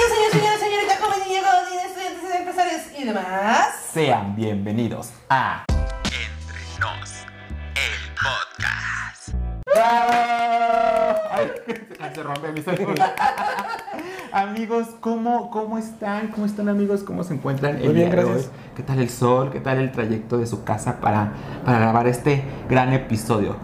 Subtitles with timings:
[0.00, 1.44] Bienvenidos, señores, señores, señoritas, jóvenes, niños,
[1.84, 3.74] estudiantes, empresarios y demás.
[3.92, 5.64] Sean bienvenidos a
[6.04, 7.26] Entre Nos,
[7.74, 9.34] el podcast.
[9.66, 11.20] ¡Bravo!
[11.30, 11.50] Ay,
[12.14, 13.14] se rompe mi celular.
[14.32, 16.28] amigos, ¿cómo, ¿cómo están?
[16.28, 17.02] ¿Cómo están amigos?
[17.02, 18.46] ¿Cómo se encuentran el Muy bien, día de gracias.
[18.46, 18.52] hoy?
[18.76, 19.50] ¿Qué tal el sol?
[19.52, 21.34] ¿Qué tal el trayecto de su casa para,
[21.66, 23.56] para grabar este gran episodio?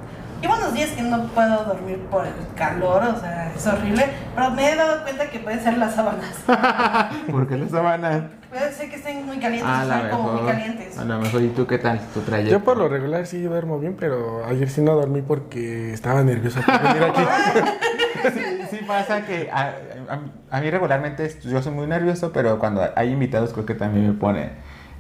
[0.87, 4.77] Días que no puedo dormir por el calor, o sea, es horrible, pero me he
[4.77, 6.33] dado cuenta que pueden ser las sábanas.
[7.31, 8.31] Porque la sabana.
[8.51, 10.51] Puede ser que estén muy calientes, A o lo sean como muy mejor.
[10.53, 10.99] calientes.
[10.99, 11.43] A lo mejor.
[11.43, 12.53] ¿Y tú qué tal tu trayecto?
[12.53, 16.61] Yo por lo regular sí duermo bien, pero ayer sí no dormí porque estaba nervioso
[16.61, 17.23] por venir aquí.
[18.33, 19.75] Sí, sí pasa que a,
[20.09, 24.07] a- a mí regularmente yo soy muy nervioso, pero cuando hay invitados creo que también
[24.07, 24.51] me pone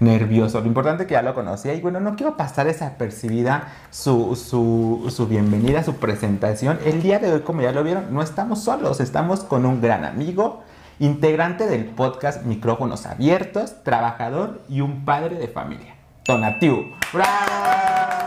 [0.01, 0.61] nervioso.
[0.61, 5.11] Lo importante es que ya lo conocía y bueno, no quiero pasar desapercibida su, su,
[5.11, 6.79] su bienvenida, su presentación.
[6.85, 10.05] El día de hoy, como ya lo vieron, no estamos solos, estamos con un gran
[10.05, 10.63] amigo,
[10.99, 16.95] integrante del podcast Micrófonos Abiertos, trabajador y un padre de familia, Tonatiu.
[17.13, 18.27] ¡Bravo!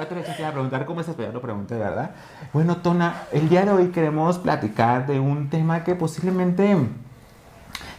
[0.00, 2.10] Otra vez te iba a preguntar cómo estás, pero ya lo pregunté, ¿verdad?
[2.52, 6.76] Bueno, Tona, el día de hoy queremos platicar de un tema que posiblemente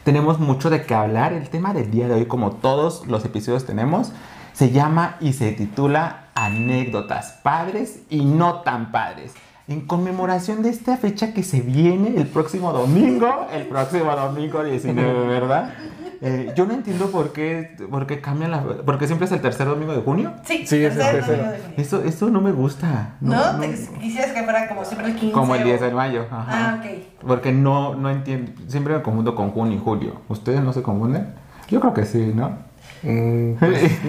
[0.06, 1.34] tenemos mucho de qué hablar.
[1.34, 4.12] El tema del día de hoy, como todos los episodios tenemos,
[4.54, 9.34] se llama y se titula Anécdotas padres y no tan padres.
[9.68, 15.28] En conmemoración de esta fecha que se viene el próximo domingo, el próximo domingo 19,
[15.28, 15.74] ¿verdad?
[16.22, 18.62] Eh, yo no entiendo por qué, por qué cambian la...
[18.86, 20.34] Porque siempre es el tercer domingo de junio.
[20.44, 21.74] Sí, Sí, es el tercer domingo de junio.
[21.78, 23.16] Eso, eso no me gusta.
[23.22, 23.60] ¿No?
[23.60, 25.34] Te- quisieras que fuera como siempre el 15.
[25.34, 26.26] Como el o- 10 de mayo.
[26.32, 26.46] Ajá.
[26.48, 27.26] Ah, ok.
[27.28, 28.52] Porque no, no entiendo.
[28.68, 30.22] Siempre me confundo con junio y julio.
[30.30, 31.34] ¿Ustedes no se confunden?
[31.70, 32.58] Yo creo que sí, ¿no?
[33.06, 34.02] Mm, pues,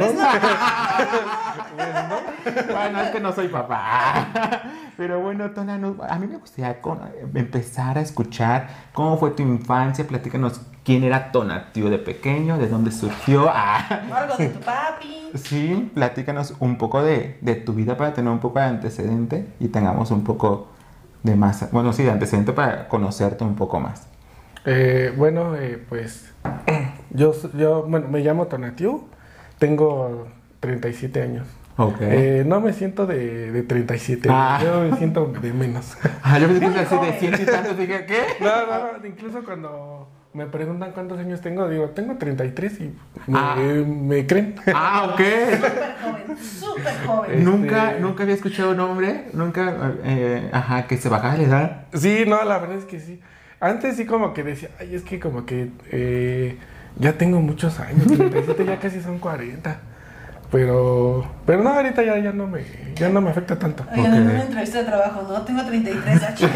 [2.72, 4.28] bueno, es que no soy papá.
[4.96, 6.78] Pero bueno, Tona, no- a mí me gustaría
[7.34, 10.06] empezar a escuchar cómo fue tu infancia.
[10.06, 13.50] Platícanos quién era Tona, tío de pequeño, de dónde surgió.
[13.52, 13.84] Ah,
[14.14, 15.30] algo de tu papi.
[15.34, 19.68] sí, platícanos un poco de, de tu vida para tener un poco de antecedente y
[19.68, 20.68] tengamos un poco
[21.22, 21.70] de más.
[21.72, 24.06] Bueno, sí, de antecedente para conocerte un poco más.
[24.64, 26.32] eh, bueno, eh, pues
[27.16, 29.04] yo, yo bueno, me llamo Tonatiu,
[29.58, 30.28] tengo
[30.60, 31.46] 37 años.
[31.78, 31.96] Ok.
[32.00, 34.58] Eh, no me siento de, de 37, Ah.
[34.62, 35.96] yo me siento de menos.
[36.22, 37.14] Ah, yo Muy era así de joven.
[37.20, 37.76] ciento y tantos.
[37.78, 38.20] Dije, ¿qué?
[38.40, 42.94] No, no, no, incluso cuando me preguntan cuántos años tengo, digo, tengo 33 y
[43.26, 43.56] me, Ah.
[43.56, 44.54] me creen.
[44.74, 45.20] Ah, ok.
[45.20, 47.44] Súper joven, súper joven.
[47.44, 51.84] Nunca, Este- nunca había escuchado un hombre, nunca, eh, ajá, que se bajaba la edad.
[51.94, 53.20] Sí, no, la verdad es que sí.
[53.60, 56.58] Antes sí como que decía, ay, es que como que eh,
[56.98, 59.78] ya tengo muchos años, 37 ya casi son 40.
[60.50, 62.60] Pero, pero no, ahorita ya, ya no me,
[62.94, 63.84] ya no me afecta tanto.
[63.92, 64.32] Oigan, en Ok.
[64.32, 65.42] una entrevista de trabajo, ¿no?
[65.42, 66.40] Tengo 33 años.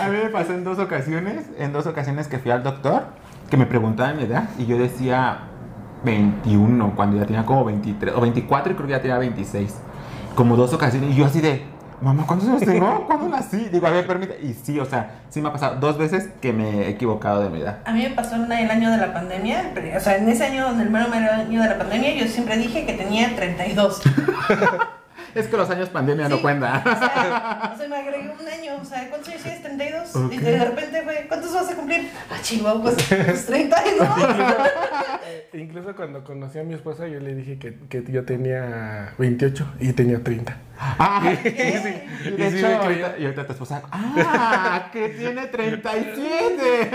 [0.00, 3.04] A mí me pasó en dos ocasiones, en dos ocasiones que fui al doctor,
[3.50, 5.38] que me preguntaban mi edad y yo decía
[6.04, 9.74] 21, cuando ya tenía como 23, o 24 y creo que ya tenía 26.
[10.34, 11.62] Como dos ocasiones y yo así de,
[12.00, 13.04] mamá, ¿cuántos años tengo?
[13.06, 13.68] ¿Cuándo nací?
[13.70, 14.38] Digo, a ver, permite.
[14.42, 17.50] Y sí, o sea, sí me ha pasado dos veces que me he equivocado de
[17.50, 17.78] mi edad.
[17.84, 20.44] A mí me pasó en el año de la pandemia, pero, o sea, en ese
[20.44, 24.02] año, en el mero, mero año de la pandemia, yo siempre dije que tenía 32.
[25.34, 26.80] Es que los años pandemia no cuentan.
[26.80, 29.57] O sea, o sea, me agregué un año, o sea, ¿cuántos años?
[29.78, 30.16] 32.
[30.16, 30.32] Ok.
[30.32, 32.10] Y de repente fue, ¿cuántos vas a cumplir?
[32.30, 34.08] Ah, chihuahua, pues, pues 32.
[35.54, 39.92] Incluso cuando conocí a mi esposa yo le dije que, que yo tenía 28 y
[39.92, 40.56] tenía 30.
[40.80, 41.48] Ah, Sí.
[41.48, 46.90] y de Y sí hecho, ahorita, y ahorita tu esposa, ah, que tiene 37.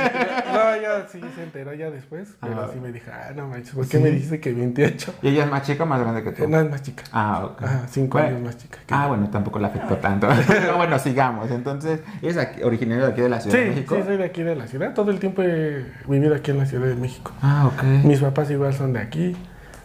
[0.54, 2.70] No, ya sí se enteró ya después, pero Ah.
[2.74, 4.04] sí me dijo, ah, no manches, ¿por qué Sí.
[4.04, 5.16] me dijiste que 28?
[5.22, 6.44] ¿Y ella es más chica o más grande que tú?
[6.44, 7.04] Eh, No, es más chica.
[7.12, 7.62] Ah, ok.
[7.90, 8.78] Cinco Bueno, años más chica.
[8.88, 9.08] que Ah, yo.
[9.10, 10.30] bueno, tampoco le afectó tanto.
[10.48, 11.52] Pero bueno, sigamos.
[11.52, 13.96] Entonces, ¿es aquí, originario de aquí de la Ciudad Sí, de México?
[13.96, 14.94] sí, soy de aquí de la ciudad.
[14.94, 17.32] Todo el tiempo he vivido aquí en la Ciudad de México.
[17.42, 17.84] Ah, ok.
[18.06, 19.36] Mis papás igual son de aquí.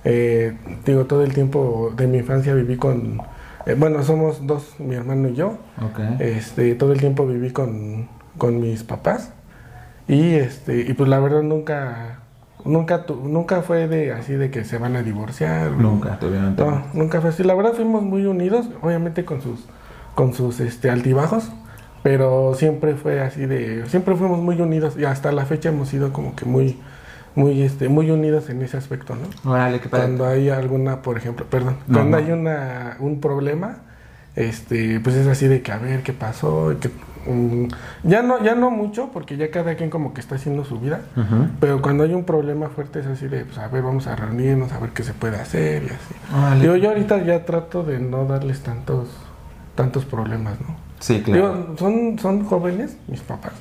[0.05, 0.57] Eh,
[0.87, 3.21] digo, todo el tiempo de mi infancia viví con...
[3.67, 5.59] eh, bueno, somos dos, mi hermano y yo.
[5.83, 6.21] Ok.
[6.21, 8.09] Este, todo el tiempo viví con,
[8.39, 9.33] con mis papás.
[10.07, 12.21] Y, este, y pues la verdad nunca...
[12.65, 15.71] Nunca, tu- nunca fue de así de que se van a divorciar.
[15.71, 17.45] Nunca tuvieron No, nunca fue así.
[17.45, 19.65] La verdad fuimos muy unidos, obviamente con sus,
[20.17, 21.53] con sus este, altibajos,
[22.03, 26.13] pero siempre fue así de, siempre fuimos muy unidos y hasta la fecha hemos sido
[26.13, 26.79] como que muy,
[27.35, 29.51] muy, este, muy unidos en ese aspecto, ¿no?
[29.51, 30.05] Órale, qué padre.
[30.05, 32.25] Cuando hay alguna, por ejemplo, perdón, No, cuando no.
[32.25, 33.79] hay una, un problema,
[34.37, 36.89] este, pues es así de que a ver qué pasó, y que,
[37.27, 37.67] mm,
[38.05, 41.01] ya no, ya no mucho, porque ya cada quien como que está haciendo su vida,
[41.61, 44.73] pero cuando hay un problema fuerte es así de, pues a ver, vamos a reunirnos,
[44.73, 46.15] a ver qué se puede hacer y así.
[46.35, 46.61] Órale.
[46.63, 49.09] Digo, yo ahorita ya trato de no darles tantos,
[49.75, 50.88] tantos problemas, ¿no?
[51.01, 51.55] Sí, claro.
[51.55, 53.53] Digo, son, son jóvenes, mis papás,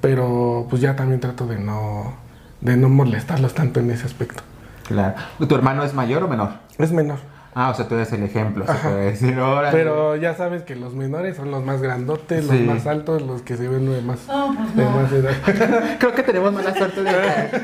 [0.00, 2.14] pero pues ya también trato de no,
[2.60, 4.42] de no molestarlos tanto en ese aspecto.
[4.86, 5.14] Claro.
[5.48, 6.50] ¿Tu hermano es mayor o menor?
[6.78, 7.18] Es menor.
[7.58, 8.90] Ah, o sea, tú eres el ejemplo, se Ajá.
[8.90, 9.38] puede decir.
[9.38, 9.72] Órale.
[9.76, 12.50] Pero ya sabes que los menores son los más grandotes, Sí.
[12.66, 14.90] los más altos, los que se ven de más, No, pues de no.
[14.90, 15.32] más edad.
[15.98, 17.12] Creo que tenemos mala suerte de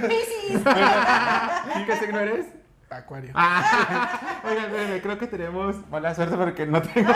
[0.08, 0.60] Piscis.
[1.80, 2.46] ¿Y qué signo eres?
[2.88, 3.32] Acuario.
[3.34, 7.10] Ah, oigan, creo que tenemos mala suerte porque no tengo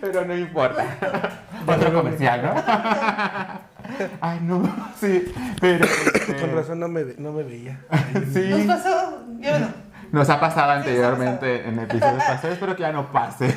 [0.00, 0.84] Pero no importa.
[1.66, 2.54] Otro comercial, ¿no?
[4.20, 4.62] Ay, no,
[4.98, 5.32] sí.
[5.60, 5.84] Pero.
[5.84, 7.80] este, Con razón no me, no me veía.
[8.14, 8.64] Nos Sí.
[8.66, 9.66] pasó, yo no.
[10.12, 13.54] Nos ha pasado anteriormente en episodios pasados, espero que ya no pase.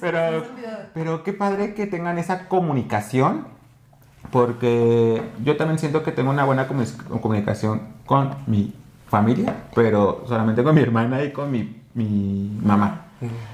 [0.00, 0.44] Pero,
[0.94, 3.48] pero qué padre que tengan esa comunicación,
[4.30, 8.72] porque yo también siento que tengo una buena comu- comunicación con mi
[9.08, 13.06] familia, pero solamente con mi hermana y con mi, mi mamá.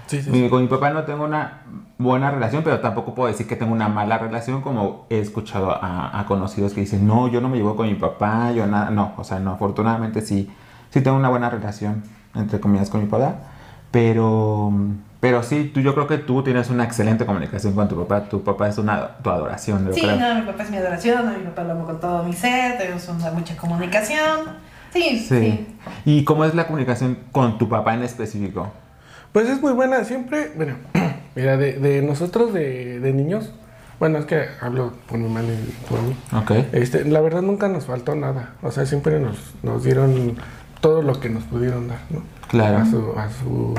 [0.06, 0.48] Sí, sí, Mi- sí.
[0.48, 1.62] con mi papá no tengo una
[1.98, 6.18] buena relación, pero tampoco puedo decir que tengo una mala relación, como he escuchado a,
[6.20, 9.12] a conocidos que dicen, no, yo no me llevo con mi papá, yo nada, no,
[9.16, 10.50] o sea, no, afortunadamente sí,
[10.90, 12.04] sí tengo una buena relación,
[12.34, 13.34] entre comillas, con mi papá,
[13.90, 14.72] pero,
[15.20, 18.42] pero sí, tú, yo creo que tú tienes una excelente comunicación con tu papá, tu
[18.44, 20.16] papá es una, tu adoración, yo Sí, creo.
[20.16, 22.78] no, mi papá es mi adoración, a mi papá lo amo con todo mi ser,
[22.78, 24.40] tenemos una mucha comunicación.
[24.92, 25.26] Sí, sí.
[25.40, 25.76] Sí.
[26.04, 28.70] ¿Y cómo es la comunicación con tu papá en específico?
[29.36, 30.76] Pues es muy buena, siempre, bueno,
[31.34, 33.52] mira, de, de nosotros de, de niños,
[34.00, 36.16] bueno, es que hablo por mi hermano y por mí.
[36.32, 36.52] Ok.
[36.72, 40.38] Este, la verdad nunca nos faltó nada, o sea, siempre nos, nos dieron
[40.80, 42.22] todo lo que nos pudieron dar, ¿no?
[42.48, 42.78] Claro.
[42.78, 43.74] A su, a su,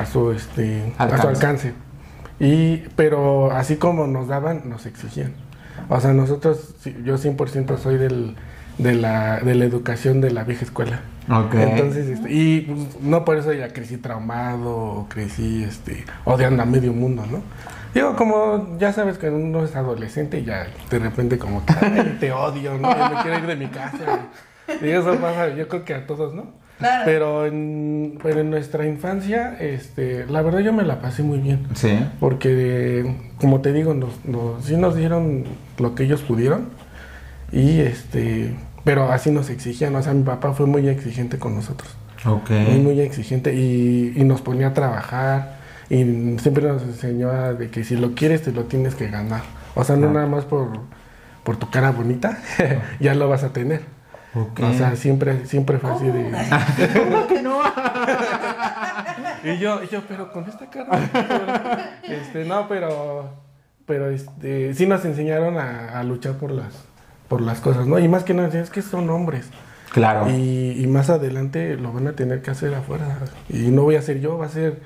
[0.00, 1.22] a su, este, a Alcance.
[1.22, 1.74] su alcance.
[2.40, 5.34] Y, pero así como nos daban, nos exigían.
[5.90, 8.36] O sea, nosotros, yo 100% soy del,
[8.78, 11.00] de, la, de la educación de la vieja escuela.
[11.30, 11.54] Ok.
[11.54, 16.66] Entonces, este, y pues, no por eso ya crecí traumado o crecí este, odiando a
[16.66, 17.42] medio mundo, ¿no?
[17.94, 22.16] Digo, como ya sabes que uno es adolescente y ya de repente como que "Ay,
[22.20, 22.88] te odio, ¿no?
[22.96, 24.28] Ya me quiero ir de mi casa.
[24.82, 26.46] Y eso pasa, yo creo que a todos, ¿no?
[26.78, 27.02] Claro.
[27.06, 31.66] Pero en, pero en nuestra infancia, este, la verdad yo me la pasé muy bien.
[31.74, 31.98] Sí.
[32.20, 35.44] Porque, como te digo, nos, nos- sí nos dieron
[35.78, 36.68] lo que ellos pudieron.
[37.50, 38.54] Y este,
[38.88, 39.94] pero así nos exigían.
[39.96, 41.94] O sea, mi papá fue muy exigente con nosotros.
[42.24, 42.48] Ok.
[42.48, 43.52] Muy, muy exigente.
[43.54, 45.58] Y, y nos ponía a trabajar.
[45.90, 49.42] Y siempre nos enseñó a de que si lo quieres, te lo tienes que ganar.
[49.74, 50.12] O sea, no Ah.
[50.14, 50.68] nada más por,
[51.44, 52.38] por tu cara bonita,
[52.98, 53.82] ya lo vas a tener.
[54.34, 54.58] Ok.
[54.60, 56.30] O sea, siempre, siempre fue así de.
[56.98, 57.58] ¿Cómo que no?
[59.44, 62.00] Y yo, y yo, pero con esta cara.
[62.04, 63.34] este, no, pero,
[63.84, 66.87] pero este, sí nos enseñaron a, a luchar por las,
[67.28, 67.98] por las cosas, ¿no?
[67.98, 69.46] Y más que nada, es que son hombres.
[69.92, 70.28] Claro.
[70.30, 73.18] Y, y más adelante lo van a tener que hacer afuera.
[73.48, 74.80] Y no voy a ser yo, va a ser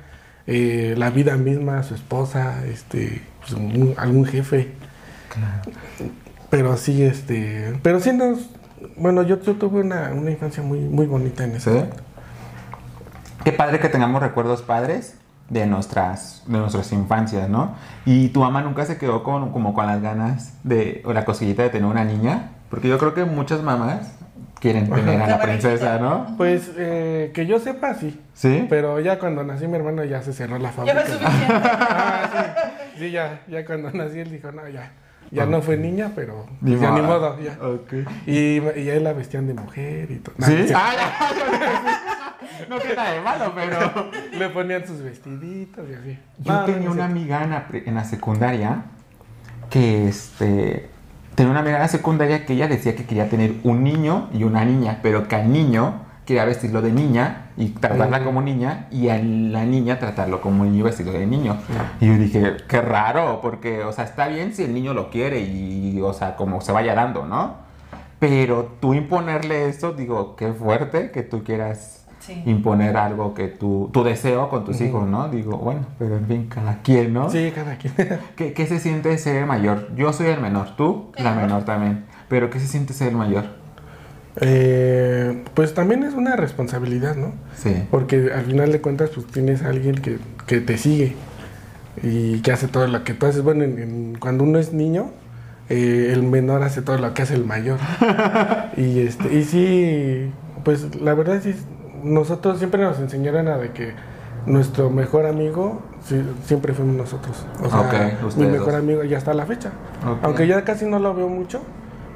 [0.46, 4.72] eh, la vida misma, su esposa, este, pues, un- algún jefe.
[5.28, 5.78] Claro.
[6.50, 8.50] Pero sí, este, pero sí nos,
[8.96, 11.70] bueno, yo, yo tuve una, una infancia muy, muy bonita en ¿Sí?
[11.70, 11.86] eso.
[13.44, 15.16] Qué padre que tengamos recuerdos padres
[15.52, 17.75] de nuestras, de nuestras infancias, ¿no?
[18.06, 21.62] Y tu mamá nunca se quedó con, como con las ganas de, o la cosquillita
[21.62, 24.12] de tener una niña, porque yo creo que muchas mamás
[24.60, 26.34] quieren tener a la princesa, ¿no?
[26.38, 28.19] Pues eh, que yo sepa, sí.
[28.32, 28.66] ¿Sí?
[28.70, 31.00] Pero ya cuando nací mi hermano ya se cerró la Ya fábrica.
[31.00, 31.55] fue suficiente.
[31.69, 32.55] Ah,
[32.94, 32.98] sí.
[32.98, 34.93] Sí, ya, ya cuando nací él dijo, no, ya.
[35.32, 37.36] Ya no fue niña, pero Ni ya ni modo.
[37.36, 37.58] modo, ya.
[37.67, 37.93] Ok.
[38.27, 40.34] Y, y a él la vestían de mujer y todo.
[40.46, 40.67] ¿Sí?
[40.70, 40.79] No.
[40.79, 42.67] Ah, ya.
[42.69, 44.10] No tiene nada de malo, pero...
[44.39, 46.19] Le ponían sus vestiditos y así.
[46.39, 48.82] Yo No, tenía no, una amiga en la, en la secundaria
[49.70, 50.91] que este
[51.34, 54.44] tenía una amiga en la secundaria que ella decía que quería tener un niño y
[54.44, 59.08] una niña, pero que al niño quería vestirlo de niña y tratarla como niña y
[59.08, 61.56] a la niña tratarlo como un niño y vestirlo de niño.
[62.00, 65.40] Y yo dije, qué raro, porque, o sea, está bien si el niño lo quiere
[65.40, 67.56] y, o sea, como se vaya dando, ¿no?
[68.18, 72.40] Pero tú imponerle eso, digo, qué fuerte que tú quieras Sí.
[72.46, 75.28] imponer algo que tú, tu deseo con tus hijos, ¿no?
[75.28, 77.28] Digo, bueno, pero en fin, cada quien, ¿no?
[77.28, 77.92] Sí, cada quien.
[78.36, 79.88] ¿Qué, qué se siente ser el mayor?
[79.96, 81.42] Yo soy el menor, tú la menor.
[81.48, 82.04] menor también.
[82.28, 83.60] Pero ¿qué se siente ser el mayor?
[84.41, 87.32] Eh, pues también es una responsabilidad, ¿no?
[87.56, 87.84] Sí.
[87.91, 91.15] Porque al final de cuentas, pues tienes a alguien que, que te sigue
[92.03, 93.43] y que hace todo lo que tú haces.
[93.43, 95.10] Bueno, en- en- cuando uno es niño,
[95.69, 97.79] eh, el menor hace todo lo que hace el mayor.
[98.77, 100.31] y este y sí,
[100.65, 101.55] pues la verdad sí,
[102.03, 103.93] nosotros siempre nos enseñaron a de que
[104.46, 107.46] nuestro mejor amigo sí, siempre fuimos nosotros.
[107.62, 109.70] O sea, mi mejor amigo ya hasta la fecha.
[110.22, 111.62] Aunque ya casi no lo veo mucho,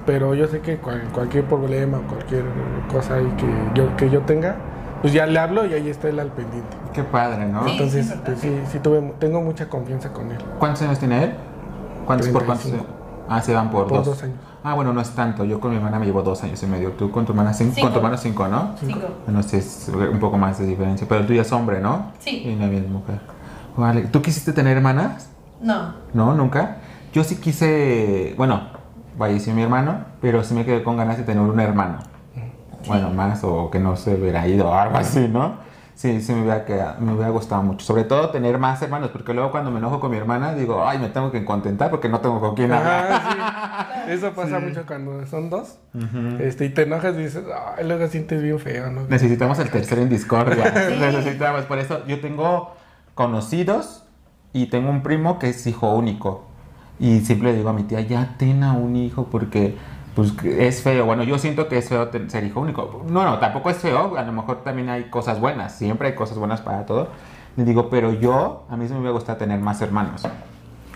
[0.07, 2.45] pero yo sé que cual- cualquier problema, cualquier
[2.91, 4.57] cosa ahí que yo, que yo tenga,
[5.03, 6.77] pues ya le hablo y ahí está él al pendiente.
[6.95, 7.65] Qué padre, ¿no?
[7.65, 7.71] Sí.
[7.73, 8.25] Entonces, ¿verdad?
[8.25, 10.39] pues sí, sí tuve, tengo mucha confianza con él.
[10.59, 11.35] ¿Cuántos años tiene él?
[12.07, 12.69] ¿Cuántos por cuántos?
[12.71, 12.97] 35.
[13.29, 14.07] Ah, se van por, Por dos.
[14.07, 14.37] dos años.
[14.63, 15.45] Ah, bueno, no es tanto.
[15.45, 16.93] Yo con mi hermana me llevo dos años y medio.
[16.93, 17.73] Tú con tu hermana cinco.
[17.75, 17.87] Cinco.
[17.87, 18.75] Con tu hermano cinco, ¿no?
[18.79, 19.01] Cinco.
[19.25, 21.07] Bueno, sí, es un poco más de diferencia.
[21.09, 22.13] Pero tú ya es hombre, ¿no?
[22.21, 22.43] Sí.
[22.45, 23.21] Y la mía es mujer.
[23.77, 24.03] Vale.
[24.03, 25.29] ¿Tú quisiste tener hermanas?
[25.61, 25.93] No.
[26.15, 26.77] No, nunca.
[27.13, 28.61] Yo sí quise, bueno,
[29.19, 31.99] falleció mi hermano, pero sí me quedé con ganas de tener un hermano.
[32.87, 35.65] Bueno, más o que no se hubiera ido algo así, ¿no?
[35.95, 37.85] Sí, sí me hubiera, quedado- me hubiera gustado mucho.
[37.87, 40.99] Sobre todo tener más hermanos, porque luego cuando me enojo con mi hermana digo, ay,
[40.99, 43.11] me tengo que contentar porque no tengo con quién hablar.
[43.13, 44.13] Ajá, sí.
[44.13, 45.79] Eso pasa mucho cuando son dos.
[46.39, 47.45] este, y te enojas y dices,
[47.79, 49.03] ay, luego sientes bien feo, ¿no?
[49.09, 50.71] Necesitamos el tercero en discordia.
[51.01, 51.65] Necesitamos.
[51.65, 52.75] Por eso yo tengo
[53.15, 54.05] conocidos
[54.53, 56.46] y tengo un primo que es hijo único.
[56.99, 59.77] Y siempre le digo a mi tía, ya ten a un hijo porque
[60.15, 61.05] pues es feo.
[61.05, 63.05] Bueno, yo siento que es feo ser hijo único.
[63.09, 64.17] No, no, tampoco es feo.
[64.17, 65.77] A lo mejor también hay cosas buenas.
[65.77, 67.09] Siempre hay cosas buenas para todo.
[67.57, 70.23] Le digo, pero yo, a mí sí me gustado tener más hermanos.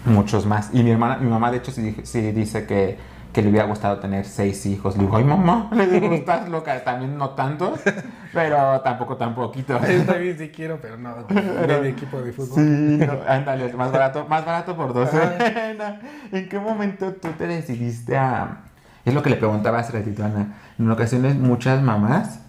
[0.06, 0.70] Muchos más.
[0.72, 2.98] Y mi hermana, mi mamá de hecho sí, sí dice que,
[3.32, 4.96] que le hubiera gustado tener seis hijos.
[4.96, 7.78] Le digo, ay mamá, le digo, estás loca, también no tanto,
[8.32, 9.78] pero tampoco tan poquito.
[9.88, 12.56] Yo también sí quiero, pero no, de equipo de fútbol.
[12.56, 15.10] Sí, no, ándale, más barato, más barato por dos.
[16.32, 18.62] ¿En qué momento tú te decidiste a...?
[19.04, 20.54] Es lo que le preguntaba hace ratito, Ana.
[20.78, 22.40] En ocasiones muchas mamás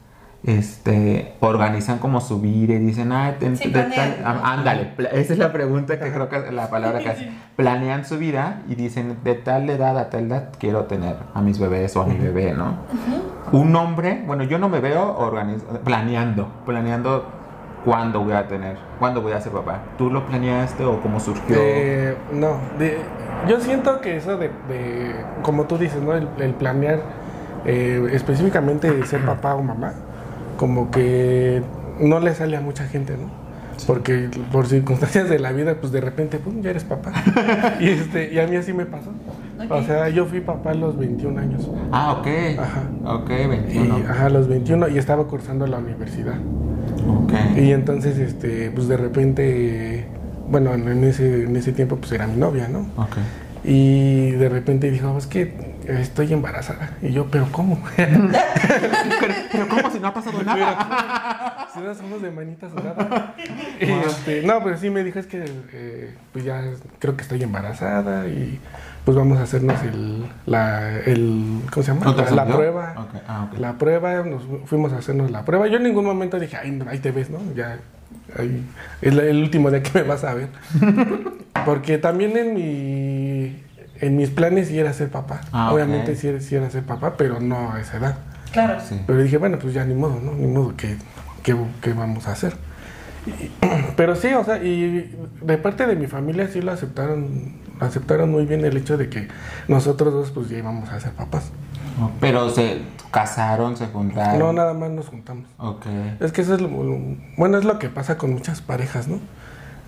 [0.43, 4.23] este, organizan como su vida y dicen, ah, ten- Sí, de planean.
[4.23, 7.31] tal- ándale, esa es la pregunta que creo que es la palabra que hace.
[7.55, 11.59] Planean su vida y dicen, de tal edad a tal edad quiero tener a mis
[11.59, 12.73] bebés o a mi bebé, ¿no?
[13.51, 15.15] Un hombre, bueno, yo no me veo
[15.83, 17.25] planeando, planeando
[17.85, 19.79] cuándo voy a tener, cuándo voy a ser papá.
[19.97, 21.55] ¿Tú lo planeaste o cómo surgió?
[21.59, 22.97] Eh, no, de-
[23.47, 26.13] yo siento que eso de, de- como tú dices, ¿no?
[26.13, 26.99] El, el planear
[27.65, 29.93] eh, específicamente de ser papá o mamá,
[30.61, 31.63] como que
[31.99, 33.31] no le sale a mucha gente, ¿no?
[33.87, 37.13] Porque por circunstancias de la vida, pues de repente, pum, ya eres papá.
[37.79, 39.09] y, este, y a mí así me pasó.
[39.71, 41.67] O sea, yo fui papá a los 21 años.
[41.91, 42.27] Ah, ok.
[42.59, 42.83] Ajá.
[43.15, 43.95] Ok, Y, 21.
[44.07, 46.35] ajá, a los 21 y estaba cursando la universidad.
[47.07, 47.33] Ok.
[47.57, 50.05] Y entonces, este, pues de repente,
[50.47, 52.81] bueno, en ese, en ese tiempo pues era mi novia, ¿no?
[52.97, 53.17] Ok.
[53.63, 55.53] Y de repente dijo, es que
[55.87, 56.97] estoy embarazada.
[57.01, 57.81] Y yo, ¿pero cómo?
[57.95, 61.67] Pero, pero ¿cómo si no ha pasado nada?
[61.73, 63.35] si no somos de manita sudada.
[63.79, 66.61] Y, este, no, pero sí me dijo, es que eh, pues ya
[66.99, 68.59] creo que estoy embarazada y
[69.03, 72.13] pues vamos a hacernos el, la, el ¿cómo se llama?
[72.31, 72.93] La, prueba.
[73.27, 73.49] Ah.
[73.57, 75.67] La prueba, nos fuimos a hacernos la prueba.
[75.67, 77.39] Yo en ningún momento dije, ay, ahí te ves, ¿no?
[77.55, 77.79] Ya,
[78.37, 78.63] ahí,
[79.01, 80.49] es la- el último día que me vas a ver.
[81.65, 83.63] Porque también en mi,
[83.99, 85.41] en mis planes sí era ser papá.
[85.51, 85.71] Ah.
[85.73, 88.17] Obviamente sí era, sí era ser papá, pero no a esa edad.
[88.51, 88.79] Claro.
[88.87, 88.99] Sí.
[89.05, 90.33] Pero dije, bueno, pues ya ni modo, ¿no?
[90.33, 90.95] Ni modo, ¿qué,
[91.43, 92.53] qué, qué vamos a hacer?
[93.25, 93.51] Y-
[93.95, 98.45] pero sí, o sea, y de parte de mi familia sí lo aceptaron, aceptaron muy
[98.45, 99.27] bien el hecho de que
[99.67, 101.51] nosotros dos pues ya íbamos a ser papás.
[102.19, 102.81] Pero se
[103.11, 104.39] casaron, se juntaron.
[104.39, 105.45] No, nada más nos juntamos.
[105.57, 105.85] Ok.
[106.19, 106.99] Es que eso es lo, lo-
[107.37, 109.19] bueno, es lo que pasa con muchas parejas, ¿no?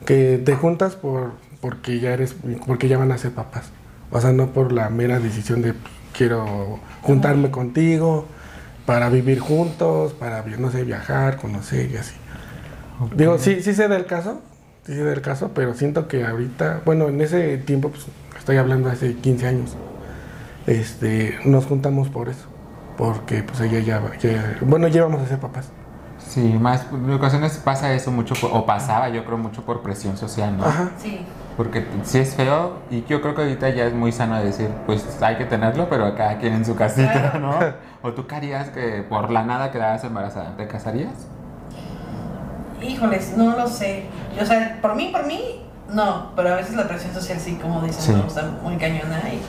[0.06, 1.32] Que te juntas por
[1.62, 2.36] porque ya eres
[2.68, 3.72] porque ya van a ser papás.
[4.12, 8.26] O sea, no por la mera decisión de pues, quiero juntarme contigo
[8.86, 12.14] para vivir juntos, para no sé, viajar, conocer y así.
[13.16, 14.42] Digo, sí sí se da el caso,
[14.86, 18.06] sí se da el caso, pero siento que ahorita, bueno, en ese tiempo pues
[18.38, 19.78] estoy hablando hace 15 años.
[20.68, 22.46] Este, nos juntamos por eso,
[22.98, 25.70] porque pues ella ya, ya bueno, ya vamos a ser papás.
[26.20, 30.16] Sí, más en ocasiones pasa eso mucho, por- o pasaba yo creo mucho por presión
[30.16, 30.64] social, ¿no?
[30.66, 30.92] Ajá.
[30.98, 31.26] Sí.
[31.58, 35.06] Porque si es feo, y yo creo que ahorita ya es muy sano decir, pues
[35.22, 37.54] hay que tenerlo, pero cada quien en su casita, ¿no?
[38.06, 41.14] O tú qué harías que por la nada quedaras embarazada, ¿te casarías?
[42.82, 44.06] Híjoles, no lo sé.
[44.42, 45.62] O sea, por mí, por mí,
[45.94, 46.32] no.
[46.36, 48.12] Pero a veces la presión social sí, como dicen, Sí.
[48.12, 49.42] no, está muy cañona y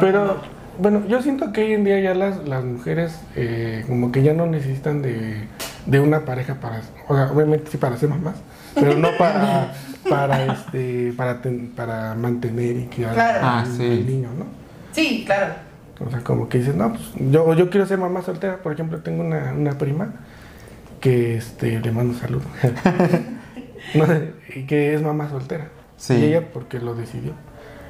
[0.00, 0.36] Pero,
[0.78, 4.32] bueno, yo siento que hoy en día ya las, las mujeres eh, como que ya
[4.34, 5.44] no necesitan de,
[5.86, 8.36] de una pareja para, o sea, obviamente sí para ser mamás,
[8.74, 9.72] pero no para,
[10.08, 13.38] para este, para, ten- para mantener y criar Claro.
[13.42, 13.84] Ah, al, sí.
[13.84, 14.44] al niño, ¿no?
[14.92, 15.54] Sí, claro.
[16.06, 18.58] O sea, como que dices, no, pues yo, yo quiero ser mamá soltera.
[18.58, 20.12] Por ejemplo, tengo una, una prima
[21.00, 22.44] que este, le mando un saludo.
[23.94, 24.04] No,
[24.54, 25.68] y que es mamá soltera.
[25.96, 26.14] Sí.
[26.14, 27.32] Y ella porque lo decidió.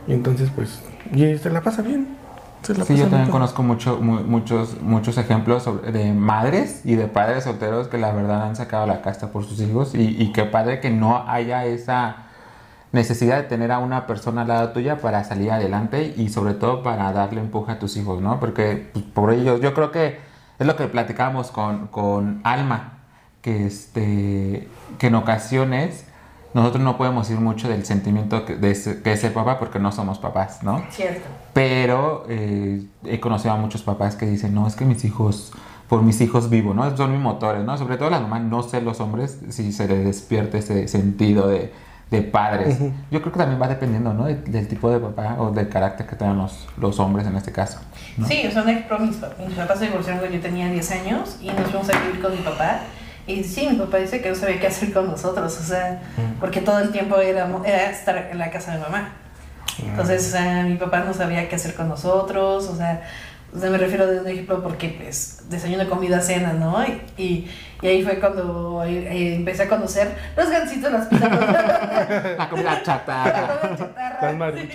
[0.06, 0.80] Y entonces, pues,
[1.12, 2.16] y se la pasa bien.
[2.62, 3.30] Se la Sí, pasa yo también bien.
[3.32, 8.42] conozco mucho, mu- muchos, muchos ejemplos de madres y de padres solteros que la verdad
[8.42, 12.24] han sacado la casta por sus hijos y, y qué padre que no haya esa
[12.90, 16.82] necesidad de tener a una persona al lado tuya para salir adelante y sobre todo
[16.82, 18.40] para darle empuje a tus hijos, ¿no?
[18.40, 20.18] Porque pues, por ellos, yo creo que
[20.58, 22.94] es lo que platicábamos con, con Alma,
[23.42, 26.06] que, este, que en ocasiones
[26.54, 29.78] nosotros no podemos ir mucho del sentimiento que, de ese- que es el papá porque
[29.78, 30.82] no somos papás, ¿no?
[30.90, 31.26] Cierto.
[31.52, 35.52] Pero eh, he conocido a muchos papás que dicen, no, es que mis hijos,
[35.88, 36.96] por mis hijos vivo, ¿no?
[36.96, 37.76] Son mis motores, ¿no?
[37.76, 41.72] Sobre todo las mamás, no sé los hombres si se les despierta ese sentido de,
[42.10, 42.78] de padres.
[43.10, 44.24] Yo creo que también va dependiendo, ¿no?
[44.24, 47.52] De- del tipo de papá o del carácter que tengan los, los hombres en este
[47.52, 47.78] caso.
[48.16, 48.26] ¿no?
[48.26, 48.76] Sí, o sea, mis,
[49.06, 52.32] mis papás se divorciaron cuando yo tenía 10 años y nos fuimos a vivir con
[52.32, 52.80] mi papá.
[53.28, 56.00] Y sí, mi papá dice que no sabía qué hacer con nosotros, o sea,
[56.40, 59.10] porque todo el tiempo era, era estar en la casa de mamá.
[59.80, 63.02] Entonces, o sea, mi papá no sabía qué hacer con nosotros, o sea,
[63.54, 66.82] o sea, me refiero de un ejemplo porque, pues, desayuno, comida, cena, ¿no?
[66.84, 67.50] Y, y,
[67.82, 71.30] y ahí fue cuando eh, empecé a conocer los gancitos, las pizzas,
[72.38, 73.40] La comida chatarra.
[73.40, 74.68] la comida chatarra, sí.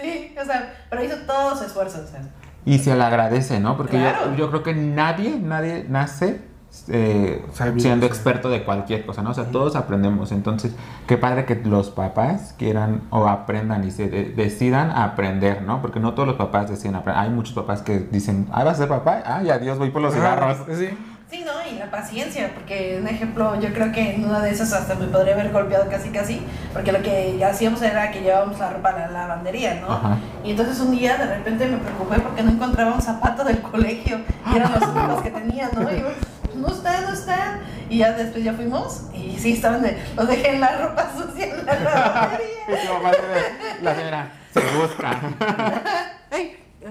[0.00, 2.20] Sí, o sea, pero hizo todo su esfuerzo, o sea.
[2.64, 3.76] Y se le agradece, ¿no?
[3.76, 4.30] Porque Claro.
[4.32, 6.40] yo, yo creo que nadie, nadie nace
[6.88, 7.44] eh,
[7.78, 8.10] siendo sí.
[8.12, 9.30] experto de cualquier cosa, ¿no?
[9.30, 10.32] O sea, todos aprendemos.
[10.32, 10.72] Entonces,
[11.06, 15.80] qué padre que los papás quieran o aprendan y se de- decidan aprender, ¿no?
[15.82, 17.22] Porque no todos los papás deciden aprender.
[17.24, 20.14] Hay muchos papás que dicen, ah, vas a ser papá, ay, adiós, voy por los
[20.14, 20.58] cigarros.
[20.60, 20.88] Ah, sí.
[21.30, 24.72] Sí, no, y la paciencia, porque un ejemplo, yo creo que en una de esas
[24.72, 28.70] hasta me podría haber golpeado casi casi, porque lo que hacíamos era que llevábamos la
[28.70, 29.92] ropa a la lavandería, ¿no?
[29.92, 30.16] Ajá.
[30.44, 34.18] Y entonces un día de repente me preocupé porque no encontraba un zapato del colegio
[34.52, 35.82] y eran los únicos que tenía, ¿no?
[35.82, 36.16] Y yo, "Pues
[36.60, 37.58] no está, no está.
[37.88, 41.46] Y ya después ya fuimos y sí, estaban de, los dejé en la ropa sucia
[41.46, 42.46] en la lavandería.
[42.70, 45.20] Y su mamá se- La señora se busca.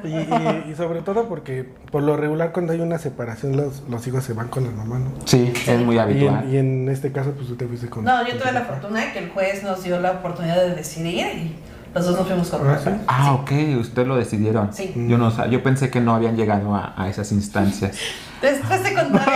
[0.03, 4.05] Y, y- y sobre todo porque por lo regular cuando hay una separación los, los
[4.07, 5.09] hijos se van con la mamá, ¿no?
[5.25, 6.43] Sí, es muy Y habitual.
[6.43, 8.05] en, y en este caso pues tú te fuiste con...
[8.05, 11.55] No, yo tuve la fortuna que el juez nos dio la oportunidad de decidir y
[11.93, 12.79] los dos nos fuimos con Ah.
[12.81, 12.89] ¿sí?
[13.07, 14.71] Ah, ok, ustedes lo decidieron.
[14.73, 14.93] Sí.
[14.95, 17.97] Yo no yo pensé que no habían llegado a, a esas instancias.
[18.41, 19.31] Después te contaré.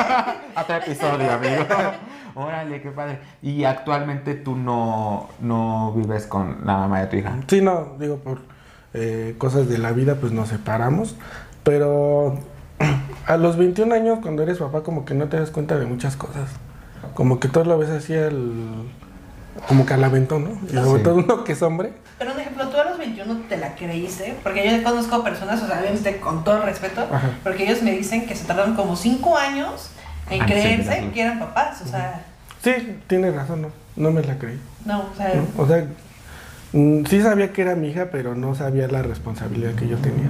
[0.61, 1.65] Otro episodio, amigo.
[2.35, 3.19] Órale, qué padre.
[3.41, 7.35] Y actualmente tú no, no vives con la mamá de tu hija.
[7.47, 8.39] Sí, no, digo, por
[8.93, 11.15] eh, cosas de la vida, pues nos separamos.
[11.63, 12.39] Pero
[13.27, 16.15] a los 21 años, cuando eres papá, como que no te das cuenta de muchas
[16.15, 16.49] cosas.
[17.13, 18.51] Como que todo lo ves así al.
[19.67, 20.51] Como que al aventón, ¿no?
[20.67, 21.03] Y sobre Sí.
[21.03, 21.93] todo uno que es hombre.
[22.17, 25.67] Pero un ejemplo, tú a los 21 te la creíste, porque yo conozco personas, o
[25.67, 27.31] sea, obviamente con todo el respeto, Ajá.
[27.43, 29.89] porque ellos me dicen que se tardaron como 5 años
[30.29, 32.23] en Ah, creerse que eran papás, o sea,
[32.61, 32.71] Sí,
[33.07, 33.67] tienes razón, no.
[33.95, 34.59] No me la creí.
[34.85, 35.61] no, o sea, ¿no?
[35.63, 35.85] O sea,
[36.71, 40.29] mm, sí sabía que era mi hija, pero no sabía la responsabilidad que yo tenía.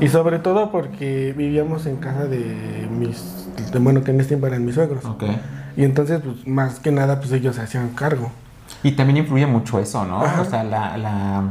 [0.00, 3.46] Y sobre todo porque vivíamos en casa de mis.
[3.72, 5.04] de- bueno, que en este tiempo eran mis suegros.
[5.04, 5.24] Ok.
[5.76, 8.32] Y entonces, pues más que nada, pues ellos se hacían cargo.
[8.82, 10.22] Y también influye mucho eso, ¿no?
[10.22, 10.40] Ajá.
[10.40, 11.42] O sea, la, la,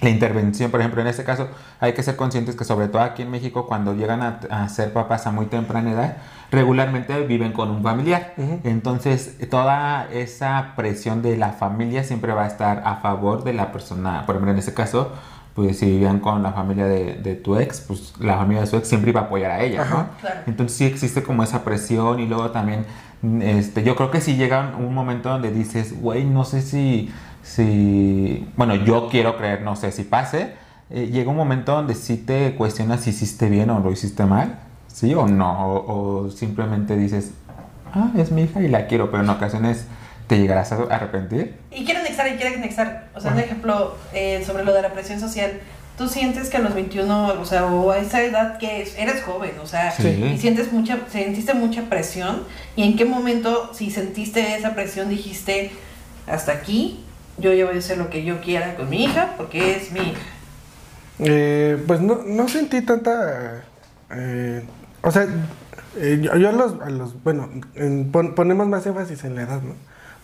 [0.00, 1.48] la intervención, por ejemplo, en este caso,
[1.80, 4.92] hay que ser conscientes que sobre todo aquí en México, cuando llegan a, a ser
[4.92, 6.16] papás a muy temprana edad,
[6.50, 8.34] regularmente viven con un familiar.
[8.36, 8.60] Ujú.
[8.64, 13.72] Entonces, toda esa presión de la familia siempre va a estar a favor de la
[13.72, 14.24] persona.
[14.26, 15.12] Por ejemplo, en este caso,
[15.54, 18.76] pues si vivían con la familia de, de tu ex, pues la familia de su
[18.76, 19.96] ex siempre iba a apoyar a ella, ¿no?
[19.96, 20.06] Ajá.
[20.20, 20.40] Claro.
[20.46, 22.84] Entonces sí existe como esa presión y luego también,
[23.42, 27.10] este, yo creo que sí llega un momento donde dices, güey, no sé si,
[27.42, 30.54] si, bueno, yo quiero creer, no sé si pase,
[30.90, 34.58] eh, llega un momento donde sí te cuestionas si hiciste bien o lo hiciste mal,
[34.88, 37.32] sí o no, o, o simplemente dices,
[37.94, 39.86] ah, es mi hija y la quiero, pero en ocasiones
[40.26, 41.56] te llegarás a arrepentir.
[41.70, 43.46] y quieren anexar y quieren anexar, o sea, un Ajá.
[43.46, 45.60] ejemplo eh, sobre lo de la presión social,
[45.96, 49.22] tú sientes que a los 21, o sea, o a esa edad que es- eres
[49.22, 50.08] joven, o sea, Sí.
[50.08, 52.42] y sientes mucha, sentiste mucha presión,
[52.76, 55.70] y en qué momento, si sentiste esa presión, dijiste,
[56.26, 57.00] hasta aquí,
[57.38, 60.00] yo ya voy a hacer lo que yo quiera con mi hija, porque es mi
[60.00, 60.20] hija.
[61.18, 63.62] Eh, pues no, no sentí tanta.
[64.10, 64.62] eh,
[65.02, 65.26] o sea,
[65.96, 67.22] eh, yo, yo a, los, a los.
[67.24, 69.74] Bueno, en- pon- ponemos más énfasis en la edad, ¿no?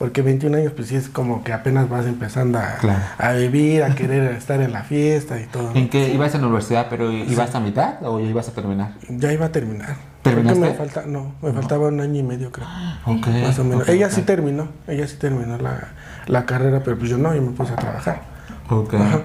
[0.03, 3.01] Porque 21 años, pues sí es como que apenas vas empezando a, Claro.
[3.19, 5.71] a vivir, a querer estar en la fiesta y todo.
[5.77, 8.95] ¿En qué ibas a la universidad, pero ibas a mitad o ya ibas a terminar?
[9.09, 9.95] Ya iba a terminar.
[10.23, 10.59] ¿Terminaste?
[10.59, 12.67] me falta, no, me faltaba un año y medio, creo.
[13.07, 13.29] Ok.
[13.29, 13.89] Más o menos.
[13.89, 15.91] ella sí terminó, ella sí terminó la,
[16.27, 18.23] la carrera, pero pues yo no, yo me puse a trabajar.
[18.71, 18.95] Ok.
[18.95, 19.21] Ajá.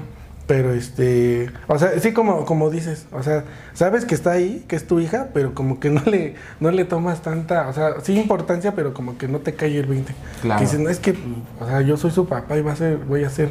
[0.48, 4.78] Pero este, o sea, sí como, como dices, o sea, sabes que está ahí, que
[4.78, 8.18] es tu hija, pero como que no le, no le tomas tanta, o sea, sí
[8.18, 10.14] importancia, pero como que no te cae el 20.
[10.42, 10.58] Claro.
[10.60, 11.16] Que dices, no, es que,
[11.60, 13.50] o sea, yo soy su papá y va a ser, voy a ser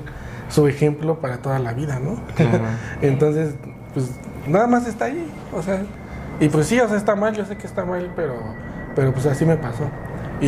[0.48, 2.18] su ejemplo para toda la vida, ¿no?
[2.34, 2.60] Claro.
[3.02, 3.54] Entonces,
[3.92, 4.10] pues,
[4.48, 5.82] nada más está ahí, o sea,
[6.40, 8.36] y pues sí, o sea, está mal, yo sé que está mal, pero,
[8.94, 9.84] pero pues así me pasó.
[10.40, 10.46] Y,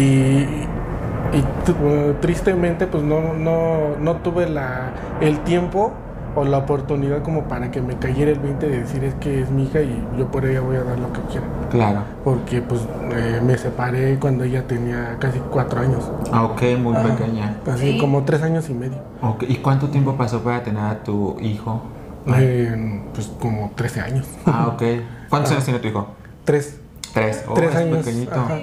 [1.32, 5.92] y tu- tristemente, pues no, no, no tuve la, el tiempo
[6.34, 9.50] o la oportunidad como para que me cayera el 20 de decir es que es
[9.50, 11.46] mi hija y yo por ella voy a dar lo que quiera.
[11.70, 12.00] Claro.
[12.24, 17.56] Porque pues eh, me separé cuando ella tenía casi cuatro años, Ah, ok, muy pequeña.
[17.70, 17.98] así Sí.
[17.98, 18.98] como tres años y medio.
[19.22, 21.82] Ok, ¿Y cuánto tiempo pasó para tener a tu hijo?
[22.36, 24.26] Eh, pues como 13 años.
[24.44, 24.82] Ah, ok.
[25.30, 26.08] ¿Cuántos años tiene tu hijo?
[26.44, 26.78] Tres.
[27.14, 27.42] Tres.
[27.48, 28.34] Oh, Tres es años, pequeñito.
[28.34, 28.54] ajá.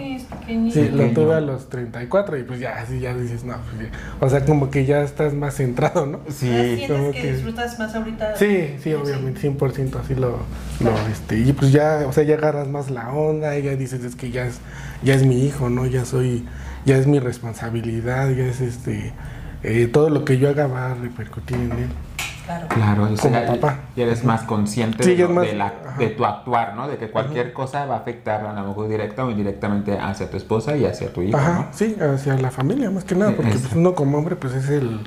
[0.47, 0.95] Sí, Pequeño.
[1.08, 3.97] lo tuve a los 34 y pues ya, así ya dices, no, pues ya.
[4.19, 6.19] O sea, como que ya estás más centrado, ¿no?
[6.29, 6.47] Sí.
[6.49, 8.36] ¿Sientes como que, que- disfrutas más ahorita?
[8.36, 10.38] Sí, sí, obviamente, 100% así lo,
[10.79, 14.03] lo, este, y pues ya, o sea, ya agarras más la onda, y ya dices,
[14.03, 14.60] es que ya es,
[15.03, 15.86] ya es mi hijo, ¿no?
[15.86, 16.45] Ya soy,
[16.86, 19.13] ya es mi responsabilidad, ya es este,
[19.63, 21.88] eh, todo lo que yo haga va a repercutir en él.
[22.45, 22.67] Claro.
[22.69, 23.79] Claro, o sea, Como papá.
[23.95, 26.75] ya eres más consciente Sí, de, ya lo- es más- de la- de tu actuar,
[26.75, 26.88] ¿no?
[26.88, 30.38] De que cualquier cosa va a afectar a lo mejor directa o indirectamente hacia tu
[30.38, 31.67] esposa y hacia tu hijo, Ajá, ¿no?
[31.71, 34.99] sí, hacia la familia más que nada, porque pues, uno como hombre pues es el,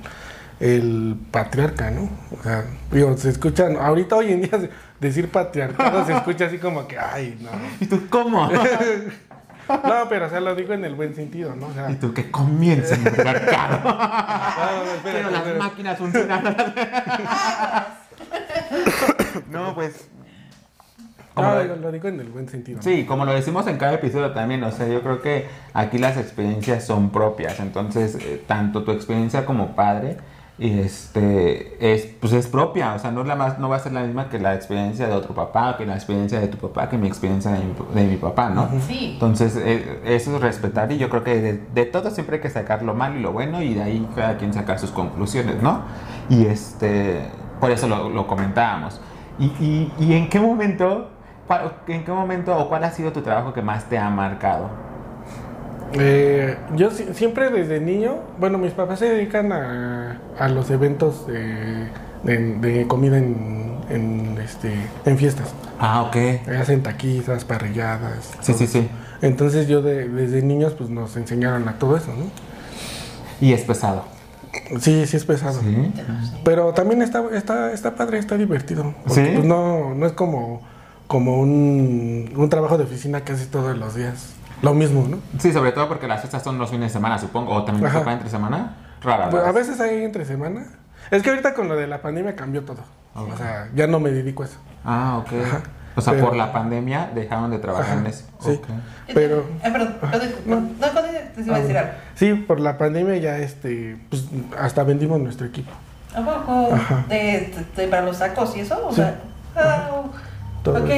[0.61, 2.09] el patriarca, ¿no?
[2.39, 4.59] O sea, digo, se escuchan, ahorita hoy en día
[5.01, 7.51] decir patriarcado se escucha así como que, ay, no.
[7.81, 8.49] ¿Y tú cómo?
[9.69, 11.67] No, pero o sea, lo digo en el buen sentido, ¿no?
[11.67, 13.79] O sea, y tú que comiencen el mercado.
[13.85, 16.43] no, no, espérate, Pero las máquinas funcionan.
[19.51, 20.09] no, pues.
[21.37, 22.83] No, lo- digo, lo digo en el buen sentido.
[22.83, 26.17] Sí, como lo decimos en cada episodio también, o sea, yo creo que aquí las
[26.17, 30.17] experiencias son propias, entonces eh, tanto tu experiencia como padre
[30.59, 33.79] y este es pues es propia, o sea, no es la más no va a
[33.79, 36.89] ser la misma que la experiencia de otro papá, que la experiencia de tu papá,
[36.89, 38.69] que mi experiencia de mi, de mi papá, ¿no?
[38.87, 39.11] Sí.
[39.15, 42.51] Entonces, eh, eso es respetar y yo creo que de, de todo siempre hay que
[42.51, 45.83] sacar lo malo y lo bueno y de ahí cada quien sacar sus conclusiones, ¿no?
[46.29, 47.21] Y este,
[47.61, 49.01] por eso lo, lo comentábamos.
[49.39, 51.09] Y, y, y en qué momento,
[51.47, 54.71] cuál- en qué momento o cuál ha sido tu trabajo que más te ha marcado?
[55.95, 60.08] Eh, yo si- siempre desde niño, bueno, mis papás se dedican a,
[60.39, 61.89] a los eventos de,
[62.25, 64.73] de- de comida en, en, este,
[65.05, 65.49] en fiestas.
[65.81, 66.17] Ah, ok.
[66.61, 68.31] Hacen taquizas, parrilladas.
[68.41, 68.73] Sí, sí, eso.
[68.81, 68.89] sí.
[69.23, 72.25] Entonces yo de- desde niños pues nos enseñaron a todo eso, ¿no?
[73.41, 74.05] Y es pesado.
[74.81, 75.61] Sí, sí es pesado.
[75.61, 75.93] Sí.
[76.45, 78.95] Pero también está, está, está padre, está divertido.
[79.07, 79.31] Porque ¿Sí?
[79.35, 80.63] pues, no, no es como,
[81.07, 84.31] como un, un trabajo de oficina que haces todos los días.
[84.63, 85.19] Lo mismo, ¿no?
[85.39, 87.53] Sí, sobre todo porque las fiestas son los fines de semana, supongo.
[87.55, 88.77] O también toca entre semana.
[89.03, 89.31] Rara.
[89.31, 90.67] Pues, a veces hay entre semana.
[91.11, 92.83] Es que ahorita con lo de la pandemia cambió todo.
[93.15, 94.59] O sea, ya no me dedico a eso.
[94.85, 95.33] Ah, ok.
[95.45, 95.63] Ajá.
[95.97, 98.25] O sea, Pero- por la pandemia dejaron de trabajar Ajá, en eso.
[98.41, 98.51] sí.
[98.53, 98.67] Ok.
[99.15, 101.01] Pero- Ah, perdón, perdón, no, no, no,
[101.35, 101.91] te iba a decir algo.
[102.15, 104.27] Sí, por la pandemia ya este, pues
[104.59, 105.71] hasta vendimos nuestro equipo.
[106.15, 106.73] ¿A poco?
[106.75, 107.05] Ajá.
[107.09, 108.87] De, de- para los tacos y eso?
[108.87, 108.97] O Sí.
[108.97, 109.21] sea,
[109.57, 109.89] ah,
[110.63, 110.85] Todo.
[110.85, 110.91] ok.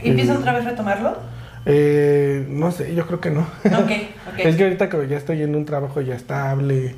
[0.00, 1.16] ¿Empiezan otra vez a retomarlo?
[1.64, 3.40] Eh, no sé, yo creo que no.
[3.40, 3.90] Ok,
[4.30, 4.38] ok.
[4.38, 6.94] Es que ahorita que ya estoy en un trabajo ya estable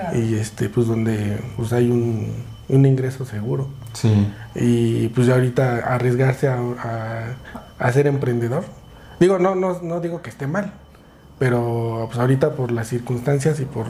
[0.00, 0.18] Claro.
[0.18, 2.32] y este, pues donde pues hay un,
[2.68, 3.68] un ingreso seguro.
[3.94, 4.28] Sí.
[4.54, 7.34] Y pues ya ahorita arriesgarse a, a-
[7.78, 8.64] a ser emprendedor.
[9.20, 10.72] Digo, no, no, no digo que esté mal,
[11.38, 13.86] pero pues ahorita por las circunstancias y por,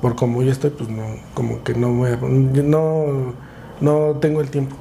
[0.00, 2.16] por como yo estoy, pues no, como que no, me,
[2.62, 3.34] no,
[3.80, 4.76] no tengo el tiempo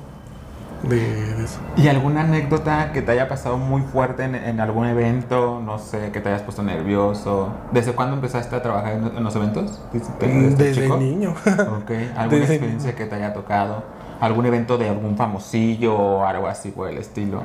[0.83, 1.59] de, de eso.
[1.77, 5.61] ¿Y alguna anécdota que te haya pasado muy fuerte en, en algún evento?
[5.63, 7.49] No sé, que te hayas puesto nervioso.
[7.71, 9.81] ¿Desde cuándo empezaste a trabajar en, en los eventos?
[9.93, 10.97] ¿Desde, desde chico?
[10.97, 11.33] niño.
[11.81, 11.91] Ok.
[12.17, 13.83] ¿Alguna Desde experiencia que te haya tocado?
[14.19, 17.41] ¿Algún evento de algún famosillo o algo así por el estilo?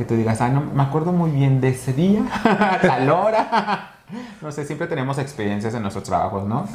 [0.00, 2.22] Que tú digas, ah, no, me acuerdo muy bien de ese día,
[2.80, 3.86] tal hora.
[4.40, 6.66] No sé, siempre tenemos experiencias en nuestros trabajos, ¿no?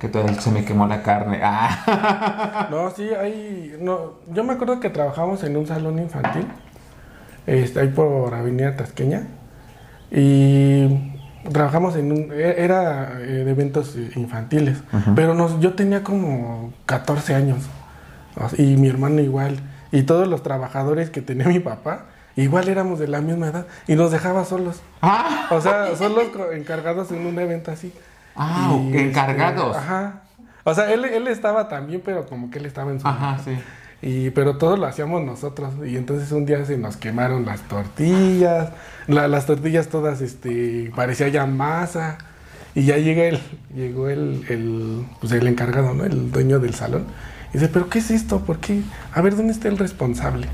[0.00, 1.40] Que todo se me quemó la carne.
[1.44, 2.66] Ah.
[2.72, 3.76] No, sí, hay.
[3.80, 6.46] No, yo me acuerdo que trabajamos en un salón infantil,
[7.46, 9.28] este, ahí por Avenida Tasqueña,
[10.10, 11.12] y
[11.52, 12.32] trabajamos en un.
[12.32, 14.82] e- Era eh, de eventos eh, infantiles,
[15.14, 17.60] pero nos, yo tenía como 14 años,
[18.58, 19.60] y mi hermano igual,
[19.92, 23.94] y todos los trabajadores que tenía mi papá, igual éramos de la misma edad, y
[23.94, 24.80] nos dejaba solos.
[25.02, 27.92] Ah, O sea, solos encargados en un evento así.
[28.36, 29.76] Ah, Y, este, encargados.
[29.76, 30.22] ajá.
[30.64, 33.06] O sea, él, él estaba también, pero como que él estaba en su...
[33.06, 33.56] Ajá, sí.
[34.02, 35.72] Y, pero todo lo hacíamos nosotros.
[35.86, 38.70] Y entonces un día se nos quemaron las tortillas.
[39.06, 42.18] la- las tortillas todas, este, parecía ya masa.
[42.74, 43.40] Y ya llega el,
[43.74, 46.04] llegó el, el, pues el encargado, ¿no?
[46.04, 47.06] El dueño del salón.
[47.50, 48.40] Y dice, ¿pero qué es esto?
[48.40, 48.82] ¿Por qué?
[49.14, 50.46] A ver, ¿dónde está el responsable?